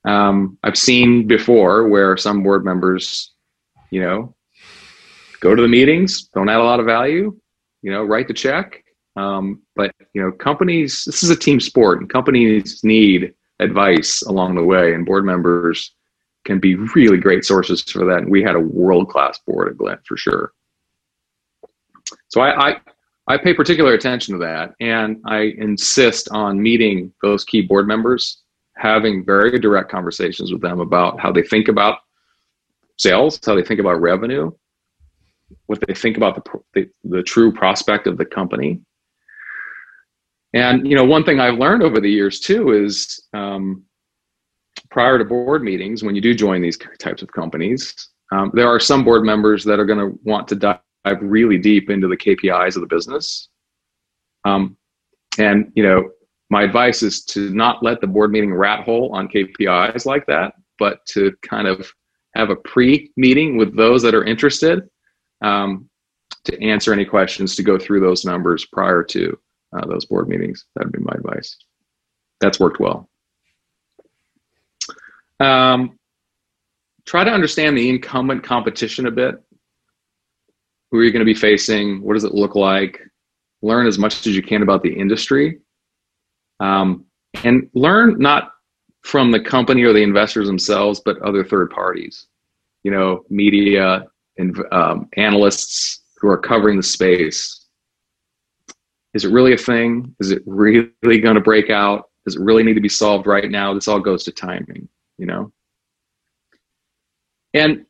Um, 0.05 0.59
I've 0.63 0.79
seen 0.79 1.27
before 1.27 1.89
where 1.89 2.17
some 2.17 2.43
board 2.43 2.65
members, 2.65 3.33
you 3.91 4.01
know, 4.01 4.35
go 5.41 5.55
to 5.55 5.63
the 5.63 5.69
meetings, 5.69 6.29
don't 6.35 6.49
add 6.49 6.61
a 6.61 6.65
lot 6.65 6.81
of 6.81 6.87
value, 6.87 7.37
you 7.83 7.91
know, 7.91 8.05
write 8.05 8.29
the 8.29 8.35
check. 8.35 8.83
Um, 9.17 9.63
but 9.75 9.95
you 10.13 10.23
know, 10.23 10.31
companies, 10.31 11.05
this 11.07 11.23
is 11.23 11.31
a 11.31 11.37
team 11.37 11.59
sport, 11.59 12.01
and 12.01 12.11
companies 12.11 12.85
need 12.85 13.33
advice 13.61 14.23
along 14.23 14.55
the 14.55 14.63
way, 14.63 14.93
and 14.93 15.07
board 15.07 15.25
members 15.25 15.95
can 16.45 16.61
be 16.61 16.77
really 16.95 17.17
great 17.19 17.45
sources 17.45 17.83
for 17.83 18.05
that. 18.05 18.19
And 18.19 18.31
we 18.31 18.43
had 18.43 18.55
a 18.55 18.61
world 18.61 19.09
class 19.09 19.39
board 19.47 19.69
at 19.69 19.79
Glint 19.79 20.01
for 20.07 20.17
sure. 20.17 20.53
So 22.29 22.41
I, 22.41 22.69
I, 22.69 22.81
I 23.29 23.37
pay 23.37 23.55
particular 23.55 23.95
attention 23.95 24.35
to 24.35 24.39
that, 24.45 24.75
and 24.81 25.21
I 25.27 25.55
insist 25.59 26.29
on 26.31 26.63
meeting 26.63 27.13
those 27.23 27.45
key 27.45 27.63
board 27.63 27.89
members, 27.89 28.43
having 28.77 29.25
very 29.25 29.59
direct 29.59 29.91
conversations 29.91 30.53
with 30.53 30.63
them 30.63 30.81
about 30.81 31.19
how 31.19 31.33
they 31.33 31.43
think 31.43 31.69
about 31.69 31.99
sales, 32.99 33.41
how 33.45 33.57
they 33.57 33.65
think 33.65 33.81
about 33.81 34.01
revenue, 34.01 34.53
what 35.67 35.83
they 35.87 35.95
think 35.95 36.17
about 36.17 36.37
the, 36.37 36.61
the, 36.75 36.91
the 37.05 37.23
true 37.23 37.53
prospect 37.53 38.07
of 38.07 38.17
the 38.17 38.25
company. 38.25 38.81
And 40.55 40.89
you 40.89 40.95
know, 40.95 41.05
one 41.05 41.25
thing 41.25 41.41
I've 41.41 41.59
learned 41.59 41.83
over 41.83 42.01
the 42.01 42.11
years 42.11 42.39
too 42.39 42.73
is 42.73 43.25
um, 43.35 43.85
prior 44.91 45.19
to 45.19 45.25
board 45.25 45.63
meetings, 45.63 46.05
when 46.05 46.15
you 46.15 46.21
do 46.21 46.33
join 46.33 46.63
these 46.63 46.79
types 46.99 47.23
of 47.23 47.33
companies, 47.33 48.09
um, 48.33 48.51
there 48.55 48.69
are 48.69 48.81
some 48.81 49.05
board 49.05 49.25
members 49.25 49.65
that 49.65 49.79
are 49.79 49.85
going 49.85 49.99
to 49.99 50.19
want 50.23 50.49
to 50.49 50.55
dive 50.55 50.79
really 51.13 51.59
deep 51.59 51.91
into 51.91 52.09
the 52.09 52.17
KPIs 52.17 52.77
of 52.77 52.83
the 52.83 52.95
business. 52.95 53.49
Um, 54.45 54.77
and 55.39 55.73
you 55.75 55.83
know, 55.83 56.11
my 56.51 56.63
advice 56.63 57.03
is 57.03 57.25
to 57.27 57.51
not 57.51 57.83
let 57.83 58.01
the 58.01 58.07
board 58.07 58.31
meeting 58.31 58.55
rat 58.55 58.85
hole 58.85 59.11
on 59.15 59.29
KPIs 59.29 60.07
like 60.07 60.27
that, 60.27 60.55
but 60.79 61.05
to 61.07 61.33
kind 61.43 61.67
of 61.67 61.91
have 62.35 62.51
a 62.51 62.57
pre-meeting 62.57 63.57
with 63.57 63.77
those 63.77 64.03
that 64.03 64.15
are 64.15 64.25
interested 64.25 64.89
um, 65.43 65.89
to 66.45 66.63
answer 66.63 66.93
any 66.93 67.05
questions 67.05 67.57
to 67.57 67.63
go 67.63 67.79
through 67.79 68.01
those 68.01 68.25
numbers 68.25 68.65
prior 68.67 69.03
to 69.03 69.37
uh, 69.77 69.87
those 69.87 70.05
board 70.05 70.29
meetings. 70.29 70.67
That'd 70.75 70.93
be 70.93 70.99
my 71.01 71.15
advice. 71.15 71.57
That's 72.41 72.61
worked 72.61 72.79
well. 72.79 73.09
Um, 75.41 75.99
try 77.05 77.25
to 77.25 77.31
understand 77.31 77.77
the 77.77 77.89
incumbent 77.89 78.43
competition 78.43 79.07
a 79.07 79.11
bit. 79.11 79.43
Who 80.91 80.99
are 80.99 81.05
you 81.05 81.13
going 81.13 81.21
to 81.21 81.27
be 81.27 81.35
facing? 81.35 82.03
What 82.03 82.15
does 82.15 82.25
it 82.25 82.35
look 82.35 82.55
like? 82.55 83.01
Learn 83.63 83.87
as 83.87 83.99
much 83.99 84.27
as 84.27 84.37
you 84.37 84.43
can 84.43 84.63
about 84.63 84.83
the 84.83 84.93
industry. 84.93 85.59
Um, 86.61 87.05
and 87.45 87.69
learn 87.75 88.19
not 88.19 88.53
from 89.03 89.31
the 89.31 89.41
company 89.41 89.83
or 89.83 89.93
the 89.93 90.03
investors 90.03 90.47
themselves, 90.47 91.01
but 91.05 91.21
other 91.23 91.45
third 91.45 91.71
parties. 91.71 92.27
You 92.83 92.93
know, 92.93 93.25
media 93.29 94.05
and 94.39 94.57
um, 94.73 95.09
analysts 95.17 96.05
who 96.19 96.29
are 96.29 96.39
covering 96.39 96.77
the 96.77 96.83
space 96.83 97.67
is 99.17 99.25
it 99.25 99.33
really 99.33 99.55
a 99.55 99.59
thing? 99.59 100.15
Is 100.21 100.31
it 100.31 100.43
really 100.45 100.91
going 101.01 101.37
to 101.37 101.41
break 101.41 101.71
out? 101.71 102.11
Does 102.27 102.37
it 102.37 102.43
really 102.43 102.63
need 102.63 102.75
to 102.75 102.83
be 102.83 102.89
solved 102.91 103.27
right 103.27 103.51
now? 103.51 103.73
This 103.73 103.89
all 103.89 103.99
goes 103.99 104.25
to 104.25 104.31
timing, 104.31 104.91
you 105.17 105.25
know? 105.25 105.51
And 107.55 107.87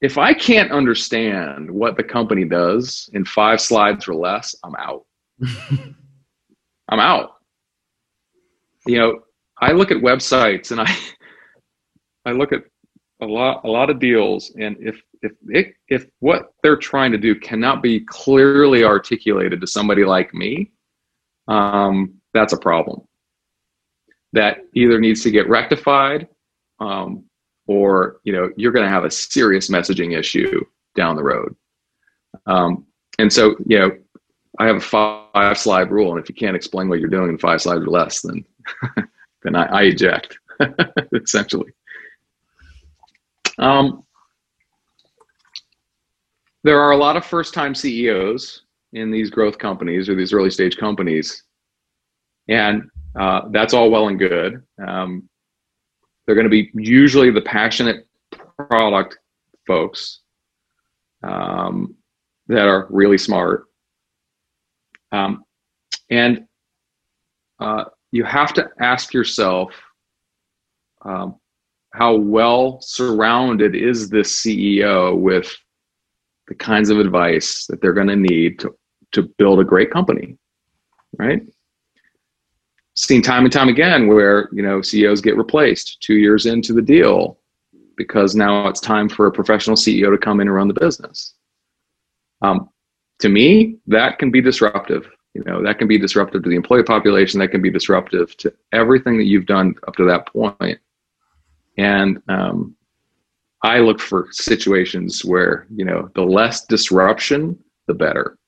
if 0.00 0.18
I 0.18 0.34
can't 0.34 0.70
understand 0.72 1.70
what 1.70 1.96
the 1.96 2.02
company 2.02 2.44
does 2.44 3.08
in 3.12 3.24
five 3.24 3.60
slides 3.60 4.06
or 4.08 4.14
less, 4.14 4.54
I'm 4.62 4.74
out. 4.76 5.04
I'm 6.88 7.00
out. 7.00 7.36
You 8.86 8.98
know, 8.98 9.20
I 9.60 9.72
look 9.72 9.90
at 9.90 9.96
websites 9.96 10.70
and 10.70 10.80
I 10.80 10.94
I 12.24 12.32
look 12.32 12.52
at 12.52 12.62
a 13.22 13.26
lot 13.26 13.64
a 13.64 13.68
lot 13.68 13.88
of 13.88 13.98
deals 13.98 14.52
and 14.58 14.76
if 14.78 15.00
if 15.22 15.32
it, 15.48 15.74
if 15.88 16.06
what 16.20 16.52
they're 16.62 16.76
trying 16.76 17.12
to 17.12 17.18
do 17.18 17.34
cannot 17.34 17.82
be 17.82 18.00
clearly 18.00 18.84
articulated 18.84 19.60
to 19.60 19.66
somebody 19.66 20.04
like 20.04 20.32
me, 20.34 20.70
um, 21.48 22.14
that's 22.34 22.52
a 22.52 22.58
problem. 22.58 23.02
That 24.32 24.58
either 24.74 25.00
needs 25.00 25.22
to 25.22 25.30
get 25.30 25.48
rectified, 25.48 26.28
um, 26.80 27.24
or 27.66 28.18
you 28.24 28.32
know 28.32 28.50
you're 28.56 28.72
going 28.72 28.84
to 28.84 28.90
have 28.90 29.04
a 29.04 29.10
serious 29.10 29.68
messaging 29.68 30.16
issue 30.18 30.64
down 30.94 31.16
the 31.16 31.22
road. 31.22 31.54
Um, 32.46 32.86
and 33.18 33.32
so 33.32 33.56
you 33.66 33.78
know, 33.78 33.96
I 34.58 34.66
have 34.66 34.76
a 34.76 34.80
five 34.80 35.58
slide 35.58 35.90
rule, 35.90 36.10
and 36.12 36.22
if 36.22 36.28
you 36.28 36.34
can't 36.34 36.56
explain 36.56 36.88
what 36.88 37.00
you're 37.00 37.08
doing 37.08 37.30
in 37.30 37.38
five 37.38 37.62
slides 37.62 37.82
or 37.82 37.88
less, 37.88 38.22
then 38.22 38.44
then 39.42 39.56
I, 39.56 39.64
I 39.66 39.82
eject 39.82 40.38
essentially. 41.12 41.72
Um, 43.58 44.04
there 46.62 46.80
are 46.80 46.90
a 46.90 46.96
lot 46.96 47.16
of 47.16 47.24
first 47.24 47.54
time 47.54 47.74
CEOs 47.74 48.62
in 48.92 49.10
these 49.10 49.30
growth 49.30 49.58
companies 49.58 50.08
or 50.08 50.14
these 50.14 50.32
early 50.32 50.50
stage 50.50 50.76
companies. 50.76 51.44
And 52.48 52.90
uh, 53.18 53.42
that's 53.50 53.74
all 53.74 53.90
well 53.90 54.08
and 54.08 54.18
good. 54.18 54.62
Um, 54.84 55.28
they're 56.26 56.34
going 56.34 56.44
to 56.44 56.50
be 56.50 56.70
usually 56.74 57.30
the 57.30 57.40
passionate 57.40 58.06
product 58.56 59.18
folks 59.66 60.20
um, 61.22 61.94
that 62.48 62.68
are 62.68 62.86
really 62.90 63.18
smart. 63.18 63.64
Um, 65.12 65.44
and 66.10 66.46
uh, 67.60 67.84
you 68.12 68.24
have 68.24 68.52
to 68.54 68.68
ask 68.80 69.14
yourself 69.14 69.72
um, 71.04 71.36
how 71.92 72.14
well 72.14 72.80
surrounded 72.80 73.74
is 73.74 74.08
this 74.10 74.34
CEO 74.34 75.16
with 75.16 75.56
the 76.48 76.54
kinds 76.54 76.90
of 76.90 76.98
advice 76.98 77.66
that 77.66 77.80
they're 77.80 77.92
going 77.92 78.08
to 78.08 78.16
need 78.16 78.58
to, 78.60 78.76
to 79.12 79.22
build 79.38 79.60
a 79.60 79.64
great 79.64 79.90
company, 79.90 80.36
right? 81.18 81.42
Seen 82.96 83.20
time 83.20 83.44
and 83.44 83.52
time 83.52 83.68
again 83.68 84.08
where 84.08 84.48
you 84.52 84.62
know 84.62 84.80
CEOs 84.80 85.20
get 85.20 85.36
replaced 85.36 86.00
two 86.00 86.14
years 86.14 86.46
into 86.46 86.72
the 86.72 86.82
deal 86.82 87.38
because 87.96 88.34
now 88.34 88.68
it's 88.68 88.80
time 88.80 89.08
for 89.08 89.26
a 89.26 89.32
professional 89.32 89.76
CEO 89.76 90.10
to 90.10 90.18
come 90.18 90.40
in 90.40 90.48
and 90.48 90.54
run 90.54 90.68
the 90.68 90.74
business. 90.74 91.34
Um, 92.42 92.70
to 93.20 93.28
me, 93.28 93.76
that 93.86 94.18
can 94.18 94.30
be 94.30 94.40
disruptive. 94.40 95.08
You 95.34 95.44
know, 95.44 95.62
that 95.62 95.78
can 95.78 95.88
be 95.88 95.98
disruptive 95.98 96.42
to 96.42 96.48
the 96.48 96.56
employee 96.56 96.82
population. 96.82 97.40
That 97.40 97.50
can 97.50 97.60
be 97.60 97.70
disruptive 97.70 98.36
to 98.38 98.52
everything 98.72 99.18
that 99.18 99.24
you've 99.24 99.46
done 99.46 99.74
up 99.86 99.96
to 99.96 100.04
that 100.06 100.26
point. 100.26 100.78
And 101.76 102.22
um, 102.28 102.74
I 103.62 103.80
look 103.80 104.00
for 104.00 104.28
situations 104.30 105.24
where 105.24 105.66
you 105.74 105.84
know 105.84 106.10
the 106.14 106.22
less 106.22 106.64
disruption, 106.64 107.58
the 107.86 107.94
better. 107.94 108.38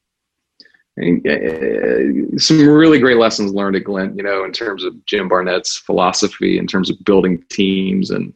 And, 1.00 1.24
uh, 1.28 2.38
some 2.38 2.68
really 2.68 2.98
great 2.98 3.18
lessons 3.18 3.52
learned 3.52 3.76
at 3.76 3.84
Glint, 3.84 4.16
you 4.16 4.24
know, 4.24 4.42
in 4.44 4.50
terms 4.50 4.82
of 4.82 5.04
Jim 5.06 5.28
Barnett's 5.28 5.76
philosophy, 5.76 6.58
in 6.58 6.66
terms 6.66 6.90
of 6.90 7.04
building 7.04 7.44
teams, 7.50 8.10
and 8.10 8.34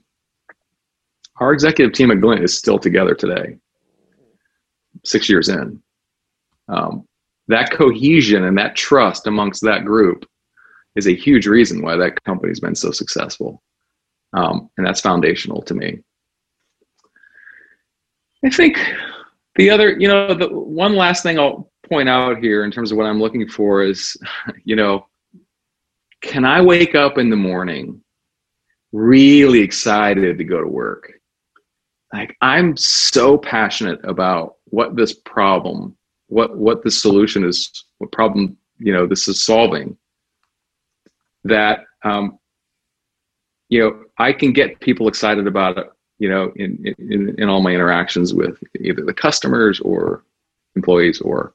our 1.41 1.53
executive 1.53 1.93
team 1.93 2.13
at 2.13 2.21
Glint 2.21 2.45
is 2.45 2.57
still 2.57 2.79
together 2.79 3.15
today, 3.17 3.57
six 5.05 5.29
years 5.29 5.49
in. 5.49 5.83
Um, 6.69 7.05
that 7.49 7.73
cohesion 7.73 8.45
and 8.45 8.57
that 8.59 8.77
trust 8.77 9.27
amongst 9.27 9.63
that 9.63 9.85
group 9.85 10.25
is 10.95 11.09
a 11.09 11.17
huge 11.17 11.49
reason 11.49 11.83
why 11.83 11.97
that 11.97 12.23
company's 12.23 12.61
been 12.61 12.77
so 12.77 12.93
successful, 12.93 13.61
um, 14.35 14.71
and 14.77 14.87
that's 14.87 15.01
foundational 15.01 15.63
to 15.63 15.75
me. 15.75 15.99
I 18.45 18.51
think 18.51 18.79
the 19.57 19.69
other, 19.71 19.99
you 19.99 20.07
know, 20.07 20.33
the 20.33 20.49
one 20.49 20.95
last 20.95 21.25
thing 21.25 21.41
I'll 21.41 21.72
point 21.93 22.09
out 22.09 22.39
here 22.39 22.65
in 22.65 22.71
terms 22.71 22.91
of 22.91 22.97
what 22.97 23.07
I'm 23.07 23.21
looking 23.21 23.47
for 23.47 23.83
is, 23.83 24.17
you 24.65 24.77
know, 24.77 25.07
can 26.23 26.45
I 26.45 26.63
wake 26.63 26.95
up 26.95 27.19
in 27.19 27.29
the 27.29 27.37
morning 27.37 28.03
really 28.93 29.61
excited 29.61 30.39
to 30.39 30.45
go 30.45 30.61
to 30.61 30.67
work? 30.67 31.13
Like 32.15 32.35
I'm 32.41 32.77
so 32.79 33.37
passionate 33.37 34.01
about 34.05 34.57
what 34.65 34.97
this 34.97 35.13
problem, 35.13 35.97
what 36.29 36.57
what 36.57 36.83
the 36.83 36.91
solution 36.91 37.45
is, 37.45 37.85
what 37.99 38.13
problem 38.13 38.57
you 38.79 38.93
know 38.93 39.07
this 39.07 39.29
is 39.29 39.45
solving. 39.45 39.97
That 41.45 41.85
um, 42.05 42.39
you 43.69 43.81
know 43.81 44.05
I 44.19 44.33
can 44.33 44.53
get 44.53 44.81
people 44.81 45.09
excited 45.09 45.47
about 45.47 45.77
it 45.77 45.87
you 46.19 46.29
know, 46.29 46.53
in, 46.55 46.95
in, 46.99 47.35
in 47.37 47.49
all 47.49 47.61
my 47.61 47.73
interactions 47.73 48.33
with 48.33 48.57
either 48.81 49.05
the 49.05 49.13
customers 49.13 49.81
or 49.81 50.25
employees 50.77 51.21
or 51.21 51.53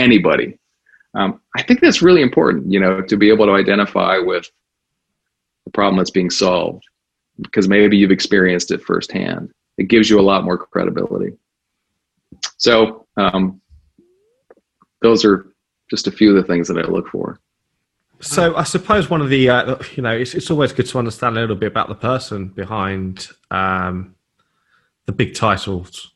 anybody. 0.00 0.58
Um, 1.14 1.40
I 1.56 1.62
think 1.62 1.80
that's 1.80 2.02
really 2.02 2.22
important, 2.22 2.70
you 2.70 2.80
know, 2.80 3.00
to 3.02 3.16
be 3.16 3.30
able 3.30 3.46
to 3.46 3.52
identify 3.52 4.18
with 4.18 4.50
the 5.64 5.70
problem 5.70 5.98
that's 5.98 6.10
being 6.10 6.30
solved 6.30 6.84
because 7.40 7.68
maybe 7.68 7.96
you've 7.96 8.10
experienced 8.10 8.70
it 8.70 8.82
firsthand. 8.82 9.52
It 9.78 9.84
gives 9.84 10.10
you 10.10 10.20
a 10.20 10.22
lot 10.22 10.44
more 10.44 10.58
credibility. 10.58 11.36
So 12.58 13.06
um, 13.16 13.60
those 15.02 15.24
are 15.24 15.46
just 15.88 16.06
a 16.06 16.12
few 16.12 16.30
of 16.30 16.36
the 16.36 16.46
things 16.46 16.68
that 16.68 16.78
I 16.78 16.82
look 16.82 17.08
for. 17.08 17.40
So 18.20 18.54
I 18.54 18.64
suppose 18.64 19.08
one 19.08 19.22
of 19.22 19.30
the 19.30 19.48
uh, 19.48 19.76
you 19.96 20.02
know 20.02 20.12
it's, 20.12 20.34
it's 20.34 20.50
always 20.50 20.72
good 20.72 20.86
to 20.86 20.98
understand 20.98 21.38
a 21.38 21.40
little 21.40 21.56
bit 21.56 21.68
about 21.68 21.88
the 21.88 21.94
person 21.94 22.48
behind 22.48 23.28
um, 23.50 24.14
the 25.06 25.12
big 25.12 25.34
titles 25.34 26.12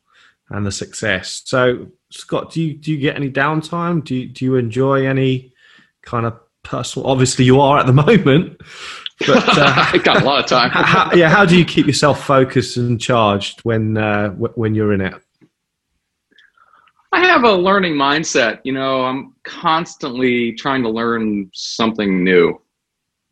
and 0.51 0.67
the 0.67 0.73
success. 0.73 1.43
So 1.47 1.89
Scott, 2.15 2.53
do 2.53 2.63
you 2.63 2.75
do 2.75 2.93
you 2.93 2.99
get 2.99 3.17
any 3.17 3.31
downtime? 3.31 4.05
Do 4.05 4.15
you, 4.15 4.27
do 4.27 4.45
you 4.45 4.57
enjoy 4.57 5.07
any 5.07 5.53
kind 6.03 6.27
of 6.27 6.39
personal? 6.63 7.09
Obviously, 7.09 7.45
you 7.45 7.61
are 7.61 7.79
at 7.79 7.87
the 7.87 7.93
moment. 7.93 8.61
But 9.27 9.49
uh, 9.49 9.75
I 9.93 9.99
got 10.03 10.23
a 10.23 10.25
lot 10.25 10.41
of 10.41 10.47
time. 10.47 10.71
how, 10.71 11.13
yeah, 11.15 11.29
how 11.29 11.45
do 11.45 11.59
you 11.59 11.65
keep 11.65 11.87
yourself 11.87 12.25
focused 12.25 12.77
and 12.77 13.01
charged 13.01 13.61
when 13.63 13.97
uh, 13.97 14.29
w- 14.29 14.53
when 14.55 14.75
you're 14.75 14.93
in 14.93 15.01
it? 15.01 15.15
I 17.13 17.25
have 17.27 17.45
a 17.45 17.53
learning 17.53 17.95
mindset. 17.95 18.61
You 18.65 18.73
know, 18.73 19.05
I'm 19.05 19.35
constantly 19.45 20.53
trying 20.53 20.83
to 20.83 20.91
learn 20.91 21.51
something 21.53 22.25
new 22.25 22.61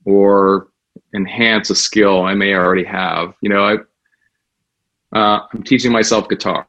or 0.05 0.69
enhance 1.15 1.71
a 1.71 1.75
skill 1.75 2.23
I 2.23 2.35
may 2.35 2.55
already 2.55 2.85
have. 2.85 3.35
You 3.41 3.49
know, 3.49 3.65
I 3.65 5.19
uh, 5.19 5.47
I'm 5.53 5.63
teaching 5.63 5.93
myself 5.93 6.29
guitar 6.29 6.67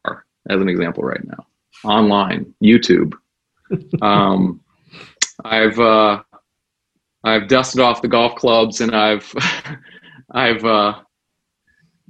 as 0.49 0.61
an 0.61 0.69
example 0.69 1.03
right 1.03 1.23
now, 1.23 1.45
online, 1.83 2.53
YouTube. 2.61 3.13
um, 4.01 4.61
I've 5.43 5.79
uh, 5.79 6.23
I've 7.23 7.47
dusted 7.47 7.81
off 7.81 8.01
the 8.01 8.07
golf 8.07 8.35
clubs 8.35 8.81
and 8.81 8.95
I've 8.95 9.33
I've 10.31 10.65
uh, 10.65 10.99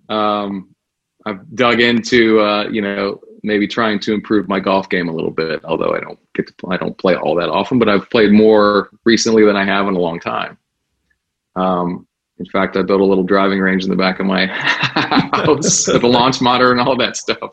um, 0.10 0.76
I've 1.26 1.56
dug 1.56 1.80
into 1.80 2.40
uh, 2.40 2.68
you 2.70 2.82
know 2.82 3.22
maybe 3.44 3.68
trying 3.68 4.00
to 4.00 4.14
improve 4.14 4.48
my 4.48 4.60
golf 4.60 4.90
game 4.90 5.10
a 5.10 5.14
little 5.14 5.32
bit. 5.32 5.64
Although 5.66 5.96
I 5.96 6.00
don't 6.00 6.20
get 6.34 6.48
to 6.48 6.68
I 6.70 6.78
don't 6.78 6.98
play 6.98 7.16
all 7.16 7.36
that 7.36 7.50
often, 7.50 7.80
but 7.80 7.90
I've 7.90 8.10
played 8.10 8.32
more 8.32 8.90
recently 9.04 9.46
than 9.46 9.56
I 9.56 9.66
have 9.66 9.88
in 9.88 9.96
a 9.96 10.00
long 10.00 10.20
time. 10.20 10.58
Um, 11.56 12.08
in 12.44 12.52
fact, 12.52 12.76
I 12.76 12.82
built 12.82 13.02
a 13.02 13.06
little 13.06 13.24
driving 13.24 13.60
range 13.60 13.84
in 13.84 13.90
the 13.90 13.96
back 13.96 14.20
of 14.20 14.26
my 14.26 14.46
house 14.48 15.88
with 15.88 16.04
a 16.04 16.08
launch 16.08 16.42
monitor 16.42 16.72
and 16.72 16.80
all 16.80 16.98
that 16.98 17.16
stuff. 17.16 17.52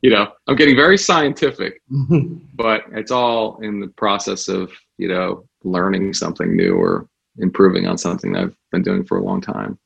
You 0.00 0.10
know, 0.10 0.32
I'm 0.46 0.56
getting 0.56 0.76
very 0.76 0.98
scientific, 0.98 1.80
but 2.54 2.82
it's 2.92 3.10
all 3.10 3.60
in 3.62 3.80
the 3.80 3.88
process 3.88 4.48
of 4.48 4.72
you 4.98 5.08
know 5.08 5.44
learning 5.64 6.12
something 6.14 6.56
new 6.56 6.74
or 6.74 7.08
improving 7.38 7.86
on 7.86 7.98
something 7.98 8.32
that 8.32 8.42
I've 8.42 8.56
been 8.70 8.82
doing 8.82 9.04
for 9.04 9.18
a 9.18 9.24
long 9.24 9.40
time. 9.40 9.78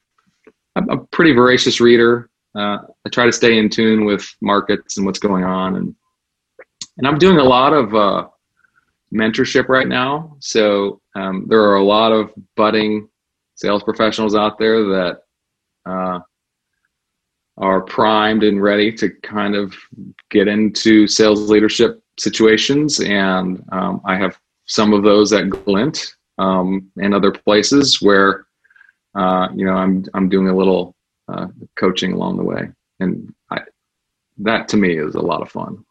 I'm 0.74 0.88
a 0.90 0.98
pretty 0.98 1.32
voracious 1.32 1.80
reader 1.80 2.28
uh, 2.56 2.78
I 3.04 3.08
try 3.12 3.26
to 3.26 3.32
stay 3.32 3.58
in 3.58 3.68
tune 3.68 4.06
with 4.06 4.26
markets 4.40 4.96
and 4.96 5.04
what's 5.04 5.18
going 5.18 5.44
on, 5.44 5.76
and 5.76 5.94
and 6.96 7.06
I'm 7.06 7.18
doing 7.18 7.36
a 7.36 7.44
lot 7.44 7.74
of 7.74 7.94
uh, 7.94 8.28
mentorship 9.14 9.68
right 9.68 9.86
now. 9.86 10.36
So 10.40 11.02
um, 11.14 11.44
there 11.48 11.60
are 11.62 11.76
a 11.76 11.84
lot 11.84 12.12
of 12.12 12.32
budding 12.56 13.08
sales 13.56 13.82
professionals 13.82 14.34
out 14.34 14.58
there 14.58 14.84
that 14.84 15.22
uh, 15.86 16.20
are 17.58 17.80
primed 17.80 18.44
and 18.44 18.62
ready 18.62 18.92
to 18.92 19.10
kind 19.22 19.54
of 19.54 19.74
get 20.30 20.46
into 20.46 21.06
sales 21.06 21.50
leadership 21.50 22.02
situations, 22.18 23.00
and 23.00 23.64
um, 23.72 24.00
I 24.04 24.16
have 24.16 24.38
some 24.66 24.92
of 24.92 25.02
those 25.02 25.32
at 25.32 25.48
Glint 25.48 26.16
um, 26.38 26.90
and 26.96 27.14
other 27.14 27.32
places 27.32 28.00
where 28.00 28.46
uh, 29.14 29.48
you 29.54 29.64
know 29.64 29.72
I'm 29.72 30.04
I'm 30.14 30.28
doing 30.28 30.48
a 30.48 30.56
little 30.56 30.94
uh, 31.28 31.46
coaching 31.76 32.12
along 32.12 32.36
the 32.36 32.44
way, 32.44 32.68
and 33.00 33.34
I, 33.50 33.62
that 34.38 34.68
to 34.68 34.76
me 34.76 34.98
is 34.98 35.14
a 35.14 35.20
lot 35.20 35.42
of 35.42 35.50
fun. 35.50 35.84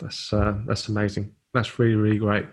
That's 0.00 0.32
uh, 0.32 0.54
that's 0.66 0.88
amazing. 0.88 1.34
That's 1.52 1.78
really 1.78 1.94
really 1.94 2.18
great. 2.18 2.46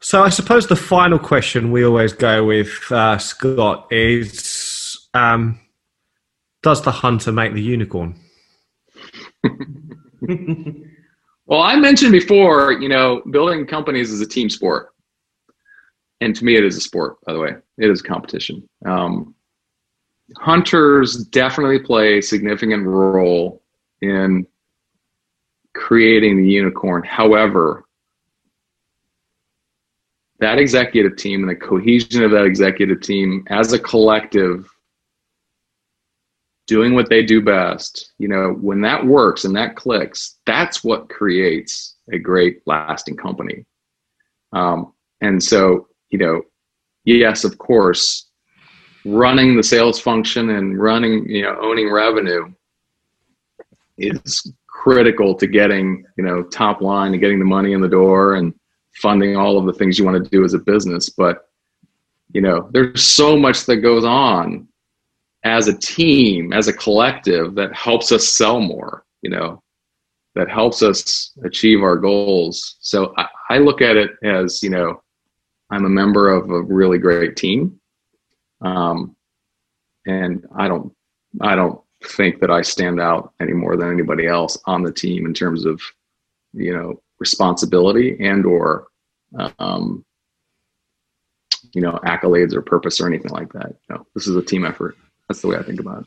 So 0.00 0.22
I 0.22 0.28
suppose 0.28 0.66
the 0.66 0.76
final 0.76 1.18
question 1.18 1.72
we 1.72 1.84
always 1.84 2.12
go 2.12 2.44
with 2.44 2.90
uh, 2.90 3.18
Scott 3.18 3.88
is: 3.90 5.08
um, 5.14 5.58
Does 6.62 6.82
the 6.82 6.92
hunter 6.92 7.32
make 7.32 7.54
the 7.54 7.62
unicorn? 7.62 8.20
well, 11.46 11.62
I 11.62 11.76
mentioned 11.76 12.12
before, 12.12 12.72
you 12.72 12.88
know, 12.88 13.22
building 13.30 13.66
companies 13.66 14.10
is 14.10 14.20
a 14.20 14.26
team 14.26 14.50
sport, 14.50 14.94
and 16.20 16.36
to 16.36 16.44
me, 16.44 16.56
it 16.56 16.64
is 16.64 16.76
a 16.76 16.80
sport. 16.80 17.16
By 17.24 17.32
the 17.32 17.40
way, 17.40 17.54
it 17.78 17.90
is 17.90 18.00
a 18.00 18.04
competition. 18.04 18.68
Um, 18.84 19.34
hunters 20.38 21.24
definitely 21.26 21.78
play 21.78 22.18
a 22.18 22.22
significant 22.22 22.86
role 22.86 23.62
in 24.02 24.46
creating 25.74 26.36
the 26.36 26.48
unicorn. 26.48 27.02
However, 27.02 27.85
that 30.38 30.58
executive 30.58 31.16
team 31.16 31.40
and 31.40 31.50
the 31.50 31.56
cohesion 31.56 32.22
of 32.22 32.30
that 32.30 32.44
executive 32.44 33.00
team 33.00 33.44
as 33.48 33.72
a 33.72 33.78
collective 33.78 34.68
doing 36.66 36.94
what 36.94 37.08
they 37.08 37.22
do 37.22 37.40
best, 37.40 38.12
you 38.18 38.28
know, 38.28 38.50
when 38.60 38.80
that 38.80 39.04
works 39.04 39.44
and 39.44 39.54
that 39.56 39.76
clicks, 39.76 40.38
that's 40.46 40.82
what 40.82 41.08
creates 41.08 41.96
a 42.12 42.18
great 42.18 42.60
lasting 42.66 43.16
company. 43.16 43.64
Um, 44.52 44.92
and 45.20 45.42
so, 45.42 45.88
you 46.10 46.18
know, 46.18 46.42
yes, 47.04 47.44
of 47.44 47.56
course, 47.58 48.28
running 49.04 49.56
the 49.56 49.62
sales 49.62 50.00
function 50.00 50.50
and 50.50 50.78
running, 50.78 51.28
you 51.28 51.42
know, 51.42 51.56
owning 51.60 51.90
revenue 51.90 52.52
is 53.96 54.52
critical 54.68 55.34
to 55.36 55.46
getting, 55.46 56.04
you 56.18 56.24
know, 56.24 56.42
top 56.42 56.80
line 56.80 57.12
and 57.12 57.20
getting 57.20 57.38
the 57.38 57.44
money 57.44 57.72
in 57.72 57.80
the 57.80 57.88
door 57.88 58.34
and 58.34 58.52
funding 58.96 59.36
all 59.36 59.58
of 59.58 59.66
the 59.66 59.72
things 59.72 59.98
you 59.98 60.04
want 60.04 60.22
to 60.22 60.30
do 60.30 60.44
as 60.44 60.54
a 60.54 60.58
business. 60.58 61.08
But, 61.10 61.48
you 62.32 62.40
know, 62.40 62.68
there's 62.72 63.02
so 63.02 63.36
much 63.36 63.66
that 63.66 63.76
goes 63.76 64.04
on 64.04 64.68
as 65.44 65.68
a 65.68 65.78
team, 65.78 66.52
as 66.52 66.68
a 66.68 66.72
collective 66.72 67.54
that 67.54 67.74
helps 67.74 68.10
us 68.10 68.28
sell 68.28 68.60
more, 68.60 69.04
you 69.22 69.30
know, 69.30 69.62
that 70.34 70.50
helps 70.50 70.82
us 70.82 71.32
achieve 71.44 71.82
our 71.82 71.96
goals. 71.96 72.76
So 72.80 73.14
I, 73.16 73.26
I 73.50 73.58
look 73.58 73.80
at 73.80 73.96
it 73.96 74.12
as, 74.22 74.62
you 74.62 74.70
know, 74.70 75.02
I'm 75.70 75.84
a 75.84 75.90
member 75.90 76.30
of 76.30 76.50
a 76.50 76.62
really 76.62 76.98
great 76.98 77.36
team 77.36 77.80
um, 78.60 79.16
and 80.06 80.46
I 80.56 80.68
don't, 80.68 80.92
I 81.40 81.54
don't 81.54 81.80
think 82.04 82.40
that 82.40 82.50
I 82.50 82.62
stand 82.62 83.00
out 83.00 83.32
any 83.40 83.52
more 83.52 83.76
than 83.76 83.90
anybody 83.90 84.26
else 84.26 84.58
on 84.66 84.82
the 84.82 84.92
team 84.92 85.26
in 85.26 85.34
terms 85.34 85.64
of, 85.64 85.80
you 86.52 86.72
know, 86.72 87.00
responsibility 87.18 88.16
and 88.20 88.44
or, 88.46 88.88
um, 89.58 90.04
you 91.72 91.80
know, 91.80 91.98
accolades 92.04 92.54
or 92.54 92.62
purpose 92.62 93.00
or 93.00 93.06
anything 93.06 93.30
like 93.30 93.52
that. 93.52 93.76
Know, 93.88 94.06
this 94.14 94.26
is 94.26 94.36
a 94.36 94.42
team 94.42 94.64
effort. 94.64 94.96
That's 95.28 95.40
the 95.40 95.48
way 95.48 95.56
I 95.56 95.62
think 95.62 95.80
about 95.80 96.02
it. 96.02 96.06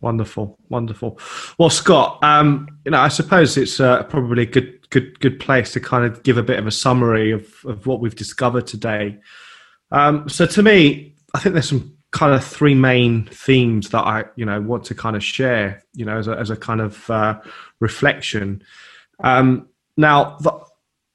Wonderful, 0.00 0.58
wonderful. 0.70 1.18
Well, 1.58 1.68
Scott, 1.68 2.22
um, 2.24 2.68
you 2.84 2.90
know, 2.90 3.00
I 3.00 3.08
suppose 3.08 3.56
it's 3.58 3.80
uh, 3.80 4.04
probably 4.04 4.44
a 4.44 4.46
good, 4.46 4.88
good, 4.88 5.20
good 5.20 5.38
place 5.38 5.72
to 5.74 5.80
kind 5.80 6.06
of 6.06 6.22
give 6.22 6.38
a 6.38 6.42
bit 6.42 6.58
of 6.58 6.66
a 6.66 6.70
summary 6.70 7.32
of, 7.32 7.52
of 7.66 7.86
what 7.86 8.00
we've 8.00 8.16
discovered 8.16 8.66
today. 8.66 9.18
Um, 9.92 10.26
so, 10.26 10.46
to 10.46 10.62
me, 10.62 11.16
I 11.34 11.40
think 11.40 11.52
there's 11.52 11.68
some 11.68 11.94
kind 12.12 12.34
of 12.34 12.42
three 12.42 12.74
main 12.74 13.26
themes 13.26 13.90
that 13.90 14.02
I, 14.02 14.24
you 14.36 14.46
know, 14.46 14.60
want 14.60 14.84
to 14.84 14.94
kind 14.94 15.16
of 15.16 15.22
share, 15.22 15.82
you 15.94 16.06
know, 16.06 16.16
as 16.16 16.28
a, 16.28 16.32
as 16.38 16.48
a 16.48 16.56
kind 16.56 16.80
of 16.80 17.10
uh, 17.10 17.38
reflection. 17.78 18.62
Um, 19.22 19.68
now, 20.00 20.36
the, 20.40 20.58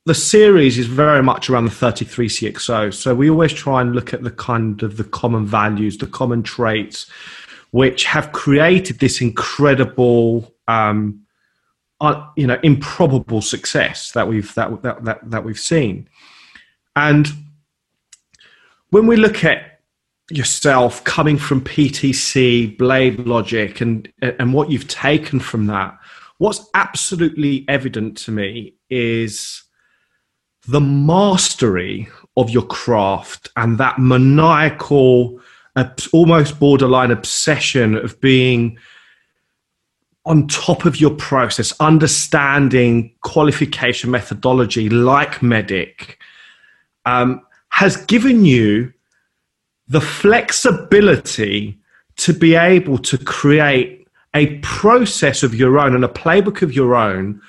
the 0.06 0.14
series 0.14 0.78
is 0.78 0.86
very 0.86 1.24
much 1.24 1.50
around 1.50 1.66
the 1.66 1.72
33 1.72 2.28
CXO. 2.28 2.94
So 2.94 3.16
we 3.16 3.30
always 3.30 3.52
try 3.52 3.82
and 3.82 3.94
look 3.94 4.14
at 4.14 4.24
the 4.24 4.32
kind 4.32 4.84
of 4.84 4.98
the 4.98 5.04
common 5.04 5.46
values, 5.46 5.98
the 5.98 6.08
common 6.08 6.44
traits, 6.44 7.10
which 7.72 8.06
have 8.06 8.32
created 8.32 9.00
this 9.00 9.20
incredible, 9.20 10.54
um, 10.68 11.22
uh, 12.00 12.26
you 12.36 12.46
know, 12.46 12.60
improbable 12.62 13.42
success 13.42 14.12
that 14.12 14.28
we've 14.28 14.54
that, 14.54 14.82
that 14.84 15.04
that 15.04 15.32
that 15.32 15.44
we've 15.44 15.60
seen. 15.60 16.08
And 16.96 17.28
when 18.92 19.08
we 19.08 19.16
look 19.16 19.44
at 19.44 19.82
yourself 20.30 21.04
coming 21.04 21.38
from 21.38 21.62
PTC, 21.62 22.78
BladeLogic, 22.78 23.82
and 23.82 24.12
and 24.22 24.54
what 24.54 24.70
you've 24.70 24.88
taken 24.88 25.40
from 25.40 25.66
that, 25.68 25.98
what's 26.38 26.68
absolutely 26.74 27.66
evident 27.68 28.18
to 28.18 28.32
me 28.32 28.76
is 28.90 29.64
the 30.68 30.82
mastery 30.82 32.08
of 32.38 32.50
your 32.50 32.66
craft 32.66 33.50
and 33.56 33.78
that 33.78 34.00
maniacal, 34.00 35.40
almost 36.12 36.60
borderline 36.60 37.12
obsession 37.12 37.96
of 37.96 38.20
being 38.20 38.78
on 40.26 40.48
top 40.48 40.86
of 40.86 41.00
your 41.00 41.12
process, 41.12 41.72
understanding 41.80 43.14
qualification 43.22 44.10
methodology 44.10 44.90
like 44.90 45.42
MEDDIC 45.42 46.16
um, 47.06 47.42
has 47.70 47.98
given 48.06 48.44
you 48.44 48.92
the 49.88 50.02
flexibility 50.02 51.80
to 52.18 52.34
be 52.34 52.56
able 52.56 52.98
to 52.98 53.18
create 53.20 54.05
a 54.36 54.58
process 54.58 55.42
of 55.42 55.56
your 55.56 55.80
own 55.80 55.96
and 55.96 56.04
a 56.04 56.10
playbook 56.10 56.62
of 56.62 56.74
your 56.74 56.96
own 56.96 57.42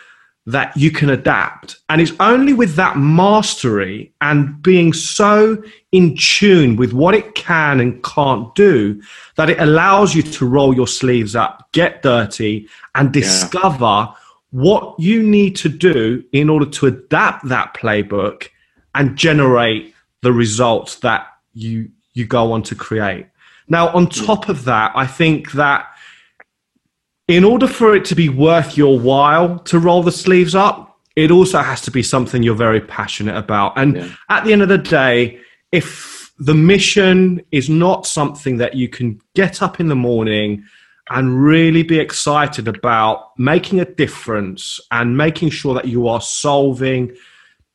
that 0.47 0.75
you 0.77 0.93
can 0.93 1.11
adapt. 1.11 1.81
And 1.89 2.01
it's 2.01 2.13
only 2.21 2.53
with 2.53 2.77
that 2.77 2.97
mastery 2.97 4.13
and 4.21 4.63
being 4.63 4.93
so 4.93 5.61
in 5.91 6.17
tune 6.17 6.77
with 6.77 6.93
what 6.93 7.17
it 7.17 7.35
can 7.35 7.81
and 7.81 8.03
can't 8.05 8.55
do 8.55 9.03
that 9.35 9.51
it 9.51 9.61
allows 9.61 10.15
you 10.15 10.23
to 10.23 10.47
roll 10.47 10.73
your 10.73 10.87
sleeves 10.87 11.35
up, 11.35 11.69
get 11.73 12.03
dirty, 12.03 12.69
and 12.95 13.13
discover 13.13 13.85
yeah. 13.85 14.15
what 14.51 14.99
you 15.01 15.21
need 15.21 15.57
to 15.57 15.69
do 15.69 16.23
in 16.33 16.49
order 16.49 16.67
to 16.67 16.87
adapt 16.87 17.49
that 17.49 17.75
playbook 17.75 18.49
and 18.95 19.17
generate 19.17 19.93
the 20.23 20.33
results 20.33 20.97
that 21.01 21.27
you 21.53 21.91
you 22.15 22.25
go 22.25 22.53
on 22.53 22.63
to 22.63 22.75
create. 22.75 23.27
Now, 23.69 23.89
on 23.89 24.05
hmm. 24.05 24.25
top 24.25 24.49
of 24.49 24.65
that, 24.65 24.93
I 24.95 25.07
think 25.07 25.53
that 25.53 25.87
in 27.29 27.45
order 27.45 27.67
for 27.67 27.95
it 27.95 28.05
to 28.07 28.15
be 28.15 28.29
worth 28.29 28.77
your 28.77 28.99
while 28.99 29.59
to 29.61 29.79
roll 29.79 30.03
the 30.03 30.13
sleeves 30.13 30.55
up, 30.55 30.99
it 31.17 31.31
also 31.31 31.61
has 31.61 31.81
to 31.83 31.91
be 31.91 32.03
something 32.03 32.43
you're 32.43 32.55
very 32.55 32.81
passionate 32.81 33.37
about. 33.37 33.77
And 33.77 33.97
yeah. 33.97 34.09
at 34.29 34.45
the 34.45 34.53
end 34.53 34.63
of 34.63 34.69
the 34.69 34.79
day, 34.79 35.41
if 35.73 36.33
the 36.39 36.55
mission 36.55 37.43
is 37.51 37.69
not 37.69 38.07
something 38.07 38.59
that 38.59 38.75
you 38.75 38.89
can 38.89 39.21
get 39.35 39.63
up 39.63 39.81
in 39.81 39.89
the 39.89 39.97
morning 39.97 40.65
and 41.09 41.43
really 41.43 41.83
be 41.83 41.99
excited 41.99 42.69
about 42.69 43.39
making 43.39 43.81
a 43.81 43.85
difference 43.85 44.81
and 44.91 45.17
making 45.17 45.51
sure 45.51 45.75
that 45.75 45.87
you 45.87 46.09
are 46.09 46.21
solving 46.21 47.15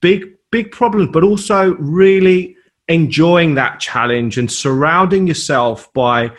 big 0.01 0.25
big 0.51 0.71
problems 0.71 1.09
but 1.13 1.23
also 1.23 1.73
really 1.75 2.55
enjoying 2.89 3.55
that 3.55 3.79
challenge 3.79 4.37
and 4.37 4.51
surrounding 4.51 5.25
yourself 5.25 5.91
by 5.93 6.29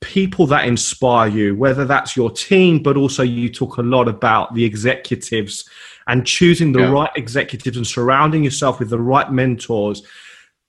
people 0.00 0.46
that 0.46 0.66
inspire 0.66 1.28
you, 1.28 1.56
whether 1.56 1.84
that's 1.84 2.16
your 2.16 2.30
team, 2.30 2.82
but 2.82 2.96
also 2.96 3.22
you 3.22 3.48
talk 3.48 3.78
a 3.78 3.82
lot 3.82 4.08
about 4.08 4.54
the 4.54 4.64
executives 4.64 5.68
and 6.06 6.26
choosing 6.26 6.72
the 6.72 6.80
yeah. 6.80 6.90
right 6.90 7.10
executives 7.16 7.76
and 7.76 7.86
surrounding 7.86 8.44
yourself 8.44 8.78
with 8.78 8.90
the 8.90 9.00
right 9.00 9.30
mentors. 9.32 10.02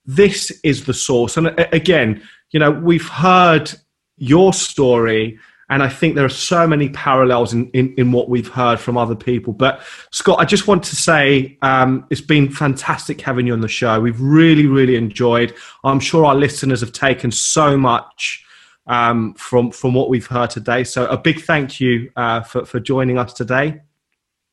This 0.04 0.50
is 0.64 0.84
the 0.84 0.94
source. 0.94 1.36
And 1.36 1.54
again, 1.72 2.22
you 2.50 2.60
know, 2.60 2.70
we've 2.70 3.08
heard 3.08 3.72
your 4.16 4.52
story 4.52 5.38
and 5.70 5.84
I 5.84 5.88
think 5.88 6.16
there 6.16 6.24
are 6.24 6.28
so 6.28 6.66
many 6.66 6.88
parallels 6.88 7.54
in, 7.54 7.70
in, 7.70 7.94
in, 7.96 8.10
what 8.10 8.28
we've 8.28 8.48
heard 8.48 8.80
from 8.80 8.98
other 8.98 9.14
people. 9.14 9.52
But 9.52 9.82
Scott, 10.10 10.40
I 10.40 10.44
just 10.44 10.66
want 10.66 10.82
to 10.82 10.96
say 10.96 11.56
um, 11.62 12.04
it's 12.10 12.20
been 12.20 12.50
fantastic 12.50 13.20
having 13.20 13.46
you 13.46 13.52
on 13.52 13.60
the 13.60 13.68
show. 13.68 14.00
We've 14.00 14.20
really, 14.20 14.66
really 14.66 14.96
enjoyed. 14.96 15.54
I'm 15.84 16.00
sure 16.00 16.26
our 16.26 16.34
listeners 16.34 16.80
have 16.80 16.90
taken 16.90 17.30
so 17.30 17.76
much 17.76 18.44
um, 18.90 19.34
from 19.34 19.70
from 19.70 19.94
what 19.94 20.10
we've 20.10 20.26
heard 20.26 20.50
today. 20.50 20.84
So 20.84 21.06
a 21.06 21.16
big 21.16 21.42
thank 21.42 21.80
you 21.80 22.10
uh, 22.16 22.42
for 22.42 22.66
for 22.66 22.80
joining 22.80 23.18
us 23.18 23.32
today. 23.32 23.80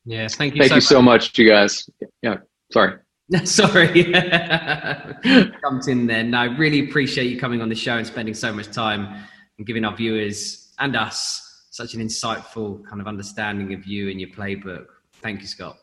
Yes, 0.04 0.36
thank 0.36 0.54
you. 0.54 0.62
Thank 0.62 0.70
so 0.70 0.74
you 0.76 1.02
much. 1.02 1.24
so 1.24 1.30
much, 1.32 1.38
you 1.38 1.48
guys. 1.50 1.90
Yeah, 2.22 2.36
sorry. 2.72 2.94
Sorry, 3.44 4.04
jumped 5.60 5.86
in 5.86 6.06
there. 6.06 6.22
No, 6.22 6.46
really 6.56 6.88
appreciate 6.88 7.30
you 7.30 7.38
coming 7.38 7.60
on 7.60 7.68
the 7.68 7.74
show 7.74 7.98
and 7.98 8.06
spending 8.06 8.32
so 8.32 8.54
much 8.54 8.68
time 8.72 9.22
and 9.58 9.66
giving 9.66 9.84
our 9.84 9.94
viewers 9.94 10.72
and 10.78 10.96
us 10.96 11.66
such 11.70 11.92
an 11.92 12.00
insightful 12.00 12.82
kind 12.86 13.02
of 13.02 13.06
understanding 13.06 13.74
of 13.74 13.86
you 13.86 14.08
and 14.08 14.18
your 14.18 14.30
playbook. 14.30 14.86
Thank 15.20 15.42
you, 15.42 15.46
Scott. 15.46 15.76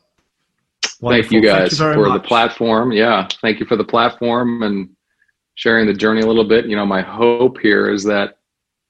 Wonderful. 1.00 1.30
Thank 1.30 1.32
you 1.32 1.48
guys 1.48 1.78
Thank 1.78 1.96
you 1.96 2.02
for 2.02 2.10
much. 2.10 2.24
the 2.24 2.28
platform. 2.28 2.92
Yeah, 2.92 3.28
thank 3.44 3.60
you 3.60 3.68
for 3.68 3.76
the 3.76 3.84
platform 3.84 4.64
and 4.64 4.90
sharing 5.54 5.86
the 5.86 5.94
journey 5.94 6.22
a 6.22 6.26
little 6.26 6.48
bit. 6.48 6.66
You 6.66 6.76
know, 6.76 6.86
my 6.88 7.04
hope 7.04 7.60
here 7.60 7.94
is 7.94 8.04
that 8.06 8.35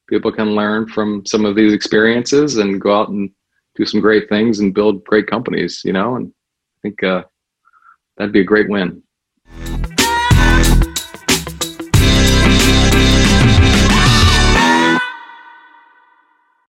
people 0.07 0.31
can 0.31 0.55
learn 0.55 0.87
from 0.87 1.25
some 1.25 1.45
of 1.45 1.55
these 1.55 1.73
experiences 1.73 2.57
and 2.57 2.81
go 2.81 2.99
out 2.99 3.09
and 3.09 3.29
do 3.75 3.85
some 3.85 4.01
great 4.01 4.29
things 4.29 4.59
and 4.59 4.73
build 4.73 5.03
great 5.05 5.27
companies. 5.27 5.81
You 5.83 5.93
know, 5.93 6.15
and 6.15 6.27
I 6.27 6.77
think 6.81 7.03
uh, 7.03 7.23
that'd 8.17 8.33
be 8.33 8.41
a 8.41 8.45
great 8.45 8.69
win. 8.69 9.01